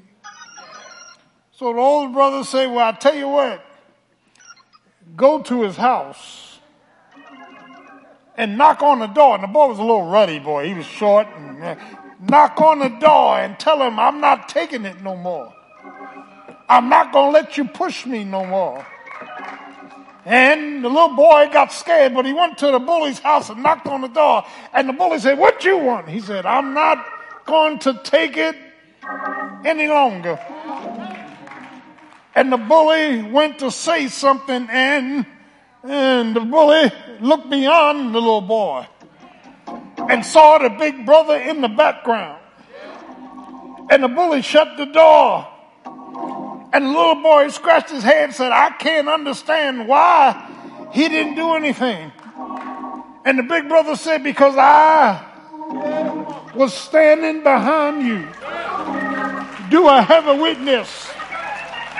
So 1.50 1.72
the 1.72 1.80
older 1.80 2.12
brother 2.12 2.44
said, 2.44 2.66
well, 2.66 2.86
I 2.86 2.92
tell 2.92 3.16
you 3.16 3.28
what, 3.28 3.64
go 5.16 5.42
to 5.42 5.62
his 5.62 5.76
house 5.76 6.60
and 8.36 8.56
knock 8.56 8.82
on 8.82 9.00
the 9.00 9.08
door. 9.08 9.34
And 9.34 9.42
the 9.42 9.48
boy 9.48 9.66
was 9.66 9.78
a 9.78 9.82
little 9.82 10.08
ruddy 10.08 10.38
boy. 10.38 10.68
He 10.68 10.74
was 10.74 10.86
short. 10.86 11.26
And, 11.36 11.62
uh, 11.62 11.76
knock 12.20 12.60
on 12.60 12.78
the 12.78 12.88
door 12.88 13.38
and 13.38 13.58
tell 13.58 13.82
him 13.82 13.98
I'm 13.98 14.20
not 14.20 14.48
taking 14.48 14.84
it 14.84 15.02
no 15.02 15.16
more. 15.16 15.52
I'm 16.68 16.88
not 16.88 17.12
going 17.12 17.32
to 17.32 17.40
let 17.40 17.56
you 17.56 17.64
push 17.64 18.06
me 18.06 18.24
no 18.24 18.44
more. 18.44 18.84
And 20.24 20.84
the 20.84 20.88
little 20.88 21.14
boy 21.14 21.48
got 21.52 21.72
scared, 21.72 22.12
but 22.12 22.26
he 22.26 22.32
went 22.32 22.58
to 22.58 22.72
the 22.72 22.80
bully's 22.80 23.20
house 23.20 23.48
and 23.48 23.62
knocked 23.62 23.86
on 23.86 24.00
the 24.00 24.08
door. 24.08 24.44
And 24.72 24.88
the 24.88 24.92
bully 24.92 25.20
said, 25.20 25.38
what 25.38 25.64
you 25.64 25.78
want? 25.78 26.08
He 26.08 26.18
said, 26.18 26.44
I'm 26.44 26.74
not 26.74 27.06
going 27.46 27.78
to 27.80 28.00
take 28.02 28.36
it 28.36 28.56
any 29.64 29.86
longer. 29.86 30.40
And 32.34 32.52
the 32.52 32.56
bully 32.56 33.22
went 33.22 33.60
to 33.60 33.70
say 33.70 34.08
something 34.08 34.68
and, 34.68 35.24
and 35.84 36.34
the 36.34 36.40
bully 36.40 36.90
looked 37.20 37.48
beyond 37.48 38.12
the 38.12 38.20
little 38.20 38.40
boy 38.40 38.86
and 40.08 40.26
saw 40.26 40.58
the 40.58 40.70
big 40.70 41.06
brother 41.06 41.36
in 41.36 41.60
the 41.60 41.68
background. 41.68 42.42
And 43.90 44.02
the 44.02 44.08
bully 44.08 44.42
shut 44.42 44.76
the 44.76 44.86
door. 44.86 45.46
And 46.76 46.84
the 46.84 46.90
little 46.90 47.22
boy 47.22 47.48
scratched 47.48 47.88
his 47.88 48.02
head 48.02 48.24
and 48.24 48.34
said, 48.34 48.52
I 48.52 48.68
can't 48.68 49.08
understand 49.08 49.88
why 49.88 50.90
he 50.92 51.08
didn't 51.08 51.34
do 51.34 51.54
anything. 51.54 52.12
And 53.24 53.38
the 53.38 53.44
big 53.44 53.66
brother 53.66 53.96
said, 53.96 54.22
because 54.22 54.56
I 54.58 55.24
was 56.54 56.74
standing 56.74 57.42
behind 57.42 58.06
you. 58.06 58.28
Do 59.70 59.86
I 59.86 60.02
have 60.02 60.26
a 60.26 60.36
witness? 60.36 61.10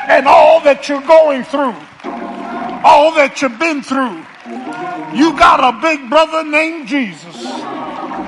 And 0.09 0.27
all 0.29 0.61
that 0.61 0.91
you're 0.91 1.01
going 1.01 1.45
through, 1.45 1.75
all 2.85 3.15
that 3.15 3.41
you've 3.41 3.59
been 3.59 3.83
through, 3.83 4.23
you 5.19 5.39
got 5.39 5.75
a 5.75 5.81
big 5.81 6.11
brother 6.11 6.45
named 6.45 6.87
Jesus. 6.87 7.35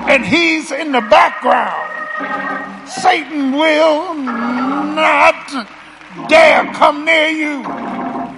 And 0.09 0.25
he's 0.25 0.71
in 0.71 0.93
the 0.93 1.01
background. 1.01 2.89
Satan 2.89 3.51
will 3.51 4.15
not 4.15 5.77
dare 6.27 6.65
come 6.73 7.05
near 7.05 7.29
you. 7.29 7.63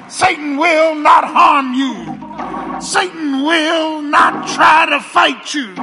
Satan 0.09 0.57
will 0.57 0.95
not 0.95 1.23
harm 1.23 1.73
you. 1.73 2.81
Satan 2.81 3.43
will 3.43 4.01
not 4.01 4.47
try 4.49 4.85
to 4.89 4.99
fight 4.99 5.53
you 5.53 5.73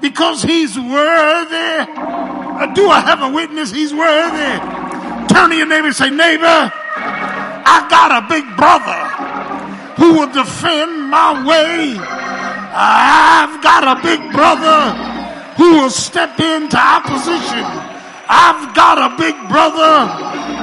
because 0.00 0.42
he's 0.42 0.76
worthy. 0.78 1.86
Uh, 1.88 2.66
Do 2.74 2.88
I 2.88 3.00
have 3.00 3.22
a 3.22 3.30
witness? 3.34 3.70
He's 3.70 3.92
worthy. 3.92 4.58
Turn 5.32 5.50
to 5.50 5.56
your 5.56 5.66
neighbor 5.66 5.86
and 5.88 5.96
say, 5.96 6.10
neighbor, 6.10 6.44
I 6.44 7.86
got 7.88 8.10
a 8.10 8.28
big 8.28 8.44
brother 8.56 9.00
who 9.96 10.18
will 10.18 10.32
defend 10.32 11.10
my 11.10 11.44
way. 11.46 11.96
I've 12.74 13.62
got 13.62 13.84
a 13.84 14.02
big 14.02 14.20
brother 14.32 14.92
who 15.56 15.82
will 15.82 15.90
step 15.90 16.40
into 16.40 16.76
opposition. 16.78 17.64
I've 18.28 18.74
got 18.74 18.96
a 18.96 19.16
big 19.16 19.36
brother 19.48 20.08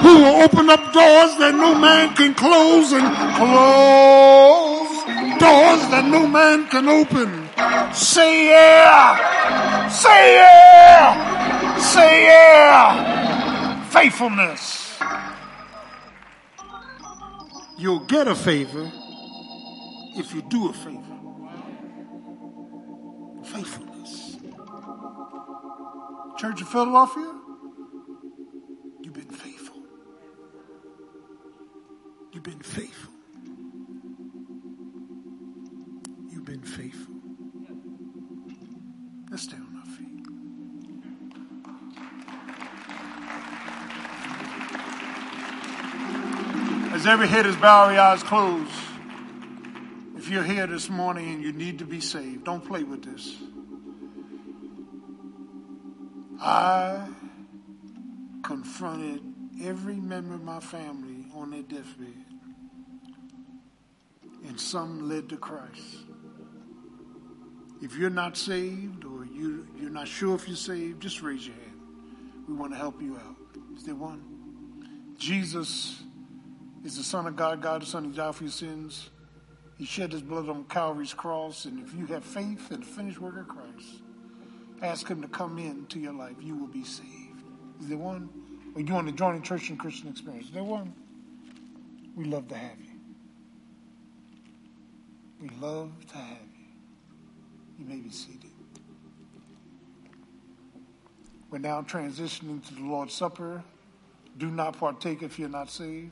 who 0.02 0.16
will 0.24 0.44
open 0.44 0.70
up 0.70 0.94
doors 0.94 1.36
that 1.38 1.54
no 1.56 1.76
man 1.76 2.16
can 2.16 2.34
close 2.34 2.92
and 2.94 3.08
close 3.36 4.90
doors 5.40 5.82
that 5.90 6.06
no 6.06 6.28
man 6.28 6.68
can 6.68 6.88
open. 6.90 7.48
Say 7.94 8.48
yeah. 8.48 9.88
Say 9.90 10.36
yeah. 10.36 11.78
Say 11.78 12.26
yeah. 12.26 13.84
Faithfulness. 13.90 15.00
You'll 17.78 18.06
get 18.06 18.28
a 18.28 18.36
favor 18.36 18.92
if 20.18 20.34
you 20.34 20.42
do 20.42 20.70
a 20.70 20.74
favor. 20.74 21.16
Faithfulness. 23.46 24.38
Church 26.38 26.62
of 26.62 26.70
Philadelphia, 26.70 27.39
You've 32.40 32.58
been 32.58 32.64
faithful. 32.64 33.12
You've 36.32 36.46
been 36.46 36.62
faithful. 36.62 37.16
Let's 39.30 39.44
stay 39.44 39.58
on 39.58 39.76
our 39.76 39.86
feet. 46.78 46.94
As 46.96 47.06
every 47.06 47.28
head 47.28 47.46
is 47.46 47.58
bowed, 47.58 47.88
every 47.88 48.00
eyes 48.00 48.24
closed. 48.24 48.72
If 50.16 50.30
you're 50.30 50.44
here 50.44 50.66
this 50.66 50.90
morning 50.90 51.34
and 51.34 51.44
you 51.44 51.52
need 51.52 51.80
to 51.80 51.86
be 51.86 52.00
saved, 52.00 52.46
don't 52.46 52.66
play 52.66 52.84
with 52.84 53.04
this. 53.04 53.36
I 56.40 57.06
confronted 58.44 59.24
every 59.62 59.96
member 59.96 60.36
of 60.36 60.44
my 60.44 60.62
family 60.62 61.26
on 61.36 61.52
their 61.52 61.64
deathbed, 61.64 62.26
and 64.50 64.60
some 64.60 65.08
led 65.08 65.30
to 65.30 65.38
Christ. 65.38 66.06
If 67.82 67.96
you're 67.96 68.10
not 68.10 68.36
saved 68.36 69.06
or 69.06 69.24
you, 69.24 69.68
you're 69.80 69.92
not 69.92 70.08
sure 70.08 70.36
if 70.36 70.48
you're 70.48 70.58
saved, 70.58 71.02
just 71.02 71.22
raise 71.22 71.48
your 71.48 71.56
hand. 71.56 71.80
We 72.48 72.56
want 72.56 72.74
to 72.74 72.78
help 72.78 73.02
you 73.02 73.16
out. 73.16 73.36
Is 73.78 73.84
there 73.84 73.96
one? 73.96 75.16
Jesus 75.18 76.02
is 76.84 76.98
the 76.98 77.04
Son 77.04 77.28
of 77.28 77.36
God, 77.36 77.62
God 77.62 77.84
the 77.84 77.86
Son, 77.86 78.04
He 78.04 78.12
died 78.12 78.36
for 78.36 78.44
your 78.44 78.52
sins. 78.52 79.12
He 79.78 79.86
shed 79.86 80.12
His 80.12 80.22
blood 80.22 80.50
on 80.50 80.66
Calvary's 80.66 81.14
cross, 81.14 81.66
and 81.66 81.80
if 81.80 81.94
you 81.94 82.06
have 82.08 82.26
faith 82.26 82.72
in 82.72 82.82
the 82.82 82.86
finished 82.86 83.20
work 83.20 83.38
of 83.38 83.48
Christ, 83.48 84.02
ask 84.82 85.08
Him 85.08 85.22
to 85.22 85.28
come 85.28 85.60
into 85.60 86.00
your 86.00 86.14
life, 86.14 86.36
you 86.42 86.58
will 86.58 86.68
be 86.68 86.84
saved. 86.84 87.44
Is 87.82 87.88
there 87.88 87.98
one? 87.98 88.30
Or 88.76 88.82
you 88.82 88.94
want 88.94 89.08
to 89.08 89.14
join 89.14 89.36
the 89.36 89.42
church 89.42 89.70
and 89.70 89.80
Christian 89.80 90.10
experience? 90.10 90.48
Is 90.48 90.54
there 90.54 90.64
one? 90.64 90.94
We 92.16 92.26
love 92.26 92.48
to 92.50 92.56
have 92.56 92.80
you. 92.80 92.89
We 95.42 95.50
love 95.62 95.92
to 96.08 96.18
have 96.18 96.38
you. 96.58 96.66
You 97.80 97.86
may 97.86 98.02
be 98.02 98.10
seated. 98.10 98.50
We're 101.50 101.60
now 101.60 101.82
transitioning 101.82 102.66
to 102.68 102.76
the 102.76 102.84
Lord's 102.84 103.14
Supper. 103.14 103.64
Do 104.38 104.48
not 104.50 104.78
partake 104.78 105.24
if 105.24 105.40
you're 105.40 105.50
not 105.50 105.70
saved. 105.70 106.12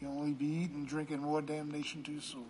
You'll 0.00 0.18
only 0.18 0.32
be 0.32 0.46
eating, 0.46 0.84
drinking 0.84 1.20
more 1.20 1.40
damnation 1.40 2.02
to 2.02 2.12
your 2.12 2.20
soul. 2.20 2.46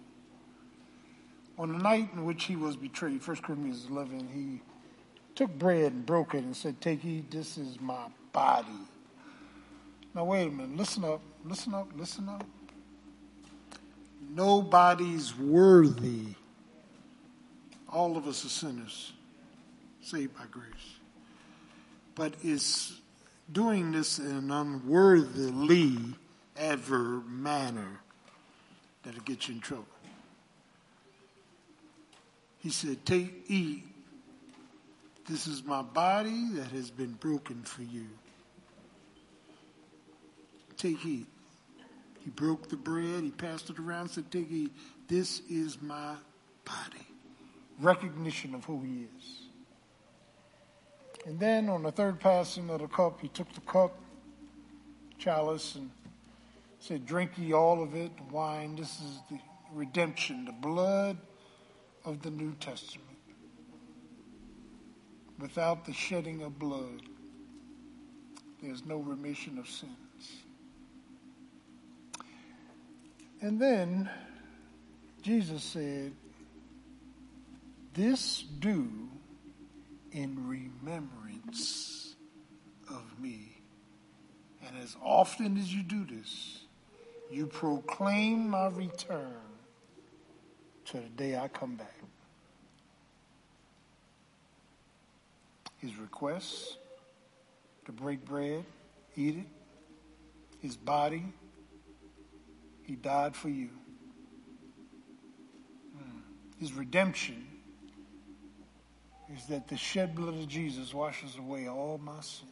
On 1.58 1.70
the 1.70 1.78
night 1.78 2.08
in 2.14 2.24
which 2.24 2.44
he 2.44 2.56
was 2.56 2.76
betrayed, 2.76 3.26
1 3.26 3.36
Corinthians 3.36 3.86
11, 3.90 4.28
he 4.32 4.62
took 5.34 5.56
bread 5.58 5.92
and 5.92 6.06
broke 6.06 6.34
it 6.34 6.42
and 6.44 6.56
said, 6.56 6.80
Take, 6.80 7.04
eat, 7.04 7.30
this 7.30 7.58
is 7.58 7.78
my 7.80 8.06
body. 8.32 8.68
Now, 10.14 10.24
wait 10.24 10.48
a 10.48 10.50
minute. 10.50 10.76
Listen 10.76 11.04
up. 11.04 11.20
Listen 11.44 11.74
up. 11.74 11.88
Listen 11.94 12.28
up. 12.28 12.46
Nobody's 14.34 15.36
worthy. 15.36 16.26
All 17.88 18.16
of 18.16 18.26
us 18.26 18.44
are 18.46 18.48
sinners, 18.48 19.12
saved 20.00 20.34
by 20.34 20.44
grace. 20.50 20.64
But 22.14 22.34
it's 22.42 22.94
doing 23.52 23.92
this 23.92 24.18
in 24.18 24.26
an 24.26 24.50
unworthily 24.50 25.98
adverb 26.56 27.28
manner 27.28 28.00
that'll 29.02 29.20
get 29.22 29.48
you 29.48 29.54
in 29.56 29.60
trouble. 29.60 29.84
He 32.58 32.70
said, 32.70 33.04
Take, 33.04 33.44
eat. 33.48 33.84
This 35.28 35.46
is 35.46 35.62
my 35.64 35.82
body 35.82 36.48
that 36.54 36.68
has 36.68 36.90
been 36.90 37.12
broken 37.12 37.62
for 37.62 37.82
you. 37.82 38.06
Take, 40.76 41.04
eat. 41.04 41.26
He 42.22 42.30
broke 42.30 42.68
the 42.68 42.76
bread, 42.76 43.24
he 43.24 43.30
passed 43.30 43.68
it 43.70 43.78
around, 43.78 44.08
said, 44.08 44.30
Take, 44.30 44.50
eat. 44.50 44.72
This 45.08 45.42
is 45.48 45.80
my 45.82 46.14
body. 46.64 47.06
Recognition 47.80 48.54
of 48.54 48.64
who 48.64 48.80
he 48.82 49.08
is. 49.16 49.42
And 51.26 51.38
then 51.38 51.68
on 51.68 51.82
the 51.82 51.90
third 51.90 52.20
passing 52.20 52.70
of 52.70 52.80
the 52.80 52.86
cup, 52.86 53.20
he 53.20 53.28
took 53.28 53.52
the 53.54 53.60
cup, 53.62 53.98
chalice, 55.18 55.74
and 55.74 55.90
said, 56.78 57.06
Drink 57.06 57.32
ye 57.36 57.52
all 57.52 57.82
of 57.82 57.94
it, 57.94 58.12
wine. 58.30 58.76
This 58.76 59.00
is 59.00 59.18
the 59.28 59.38
redemption, 59.72 60.44
the 60.44 60.52
blood 60.52 61.16
of 62.04 62.22
the 62.22 62.30
New 62.30 62.52
Testament. 62.60 63.08
Without 65.40 65.84
the 65.84 65.92
shedding 65.92 66.42
of 66.42 66.56
blood, 66.58 67.02
there's 68.62 68.84
no 68.84 68.98
remission 68.98 69.58
of 69.58 69.68
sins. 69.68 70.01
And 73.42 73.58
then 73.58 74.08
Jesus 75.20 75.64
said, 75.64 76.12
This 77.92 78.44
do 78.60 78.88
in 80.12 80.46
remembrance 80.46 82.14
of 82.88 83.02
me. 83.20 83.58
And 84.64 84.78
as 84.80 84.96
often 85.02 85.58
as 85.58 85.74
you 85.74 85.82
do 85.82 86.04
this, 86.04 86.60
you 87.32 87.48
proclaim 87.48 88.48
my 88.48 88.68
return 88.68 89.34
to 90.84 90.98
the 90.98 91.08
day 91.16 91.36
I 91.36 91.48
come 91.48 91.74
back. 91.74 91.98
His 95.78 95.96
requests 95.96 96.76
to 97.86 97.92
break 97.92 98.24
bread, 98.24 98.64
eat 99.16 99.38
it, 99.38 99.46
his 100.60 100.76
body, 100.76 101.24
he 102.84 102.96
died 102.96 103.36
for 103.36 103.48
you. 103.48 103.70
Hmm. 105.96 106.18
His 106.58 106.72
redemption 106.72 107.46
is 109.34 109.46
that 109.46 109.68
the 109.68 109.76
shed 109.76 110.14
blood 110.14 110.34
of 110.34 110.48
Jesus 110.48 110.92
washes 110.92 111.36
away 111.36 111.68
all 111.68 111.98
my 111.98 112.20
sins. 112.20 112.48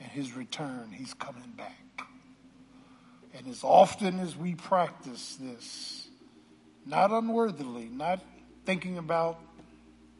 And 0.00 0.08
his 0.10 0.34
return, 0.34 0.92
he's 0.92 1.14
coming 1.14 1.52
back. 1.56 1.74
And 3.34 3.48
as 3.48 3.64
often 3.64 4.20
as 4.20 4.36
we 4.36 4.54
practice 4.54 5.36
this, 5.40 6.08
not 6.86 7.10
unworthily, 7.10 7.88
not 7.88 8.20
thinking 8.64 8.98
about 8.98 9.40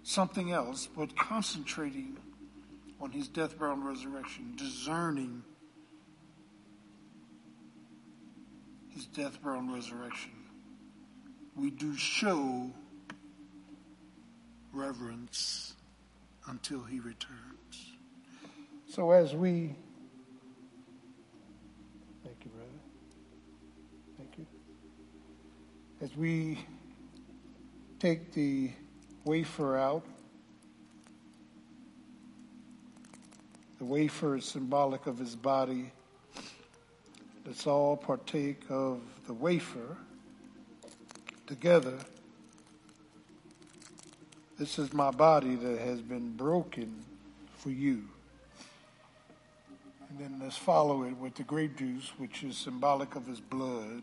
something 0.03 0.53
else, 0.53 0.89
but 0.97 1.17
concentrating 1.17 2.17
on 3.01 3.11
his 3.13 3.29
death, 3.29 3.59
burial, 3.59 3.77
and 3.77 3.87
resurrection, 3.87 4.55
discerning 4.57 5.43
his 8.99 9.07
death, 9.07 9.41
burial, 9.45 9.61
and 9.61 9.73
resurrection, 9.73 10.33
we 11.55 11.70
do 11.70 11.97
show 11.97 12.69
reverence 14.73 15.77
until 16.49 16.83
he 16.83 16.99
returns. 16.99 17.93
So 18.89 19.12
as 19.12 19.37
we 19.37 19.77
thank 22.25 22.45
you, 22.45 22.51
brother. 22.51 22.70
Thank 24.16 24.37
you. 24.37 24.47
As 26.01 26.16
we 26.16 26.59
take 28.01 28.33
the 28.33 28.73
wafer 29.25 29.79
out, 29.79 30.05
the 33.79 33.85
wafer 33.85 34.35
is 34.35 34.45
symbolic 34.45 35.07
of 35.07 35.19
his 35.19 35.37
body. 35.37 35.93
Let's 37.49 37.66
all 37.66 37.97
partake 37.97 38.61
of 38.69 39.01
the 39.27 39.33
wafer 39.33 39.97
together. 41.47 41.97
This 44.59 44.79
is 44.79 44.93
my 44.93 45.11
body 45.11 45.55
that 45.55 45.79
has 45.81 46.03
been 46.03 46.37
broken 46.37 47.03
for 47.57 47.70
you. 47.70 48.05
And 50.11 50.19
then 50.19 50.39
let's 50.43 50.59
follow 50.59 51.05
it 51.05 51.16
with 51.16 51.37
the 51.37 51.43
grape 51.43 51.79
juice, 51.79 52.12
which 52.19 52.45
is 52.45 52.55
symbolic 52.55 53.15
of 53.15 53.27
his 53.27 53.41
blood. 53.41 54.03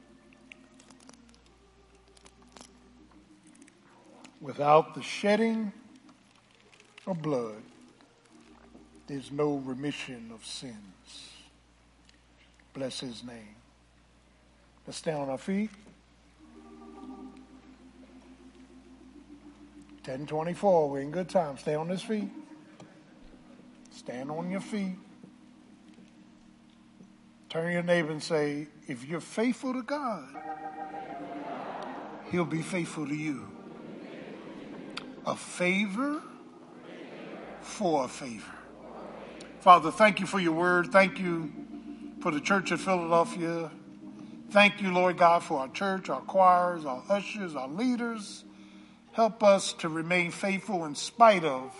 Without 4.41 4.95
the 4.95 5.03
shedding 5.03 5.71
of 7.05 7.21
blood, 7.21 7.61
there's 9.05 9.31
no 9.31 9.57
remission 9.57 10.31
of 10.33 10.43
sins. 10.43 10.94
Bless 12.75 12.99
his 12.99 13.23
name. 13.23 13.55
Let's 14.85 14.97
stand 14.97 15.17
on 15.17 15.29
our 15.29 15.37
feet. 15.37 15.69
1024, 20.03 20.89
we're 20.89 20.99
in 20.99 21.09
good 21.09 21.29
time. 21.29 21.57
Stay 21.57 21.73
on 21.73 21.87
his 21.87 22.01
feet. 22.01 22.29
Stand 23.91 24.29
on 24.29 24.51
your 24.51 24.59
feet. 24.59 24.97
Turn 27.47 27.71
your 27.71 27.81
neighbor 27.81 28.11
and 28.11 28.21
say, 28.21 28.67
if 28.87 29.05
you're 29.05 29.21
faithful 29.21 29.73
to 29.73 29.81
God, 29.81 30.27
he'll 32.29 32.43
be 32.43 32.61
faithful 32.61 33.07
to 33.07 33.15
you. 33.15 33.47
A 35.25 35.35
favor 35.35 36.21
for 37.61 38.03
a 38.03 38.07
favor. 38.09 38.51
Father, 39.61 39.91
thank 39.91 40.19
you 40.19 40.27
for 40.27 40.39
your 40.39 40.51
word. 40.51 40.91
Thank 40.91 41.19
you 41.19 41.64
for 42.25 42.31
the 42.31 42.41
church 42.41 42.71
of 42.71 42.81
Philadelphia. 42.81 43.69
Thank 44.49 44.81
you, 44.81 44.91
Lord 44.91 45.15
God, 45.15 45.43
for 45.43 45.59
our 45.59 45.67
church, 45.67 46.09
our 46.09 46.21
choirs, 46.21 46.83
our 46.83 47.03
ushers, 47.07 47.55
our 47.55 47.67
leaders. 47.67 48.43
Help 49.11 49.43
us 49.43 49.73
to 49.73 49.89
remain 49.89 50.31
faithful 50.31 50.85
in 50.85 50.95
spite 50.95 51.43
of 51.43 51.71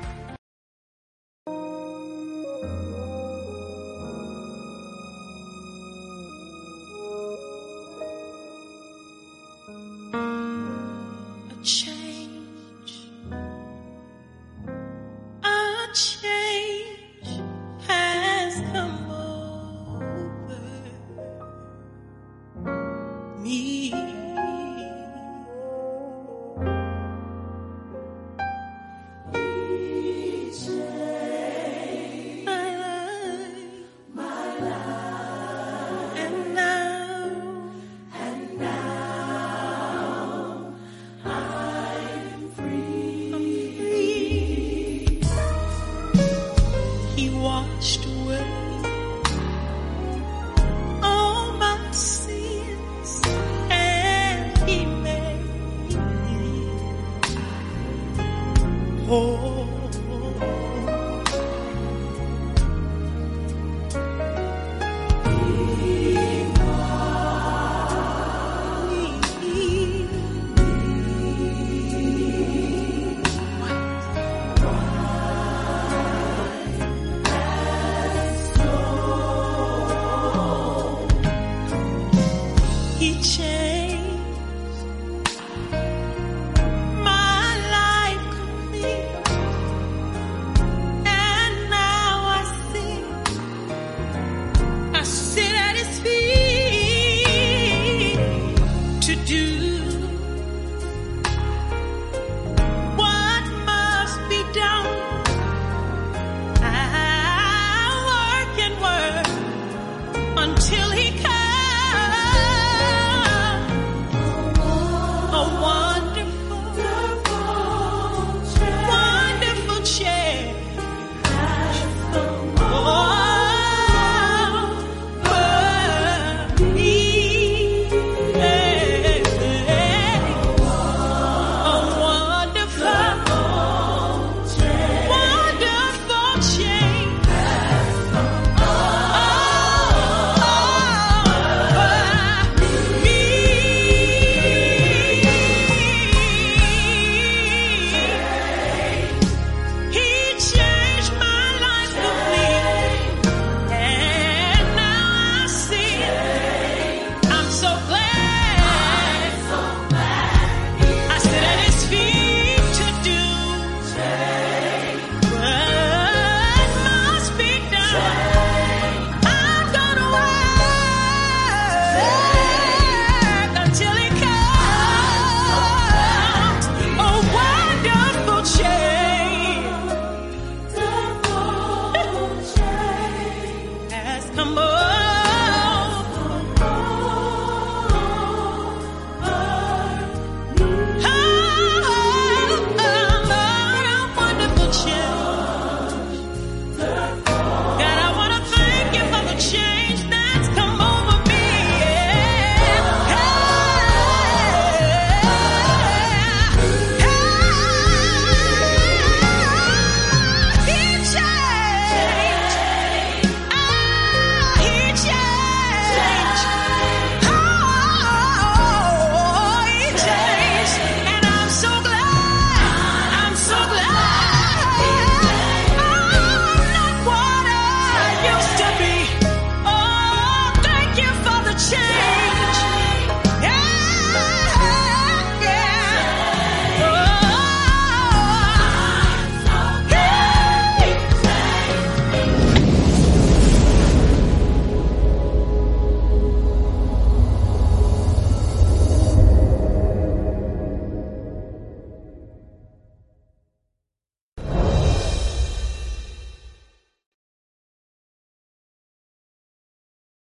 Holy. 59.16 59.55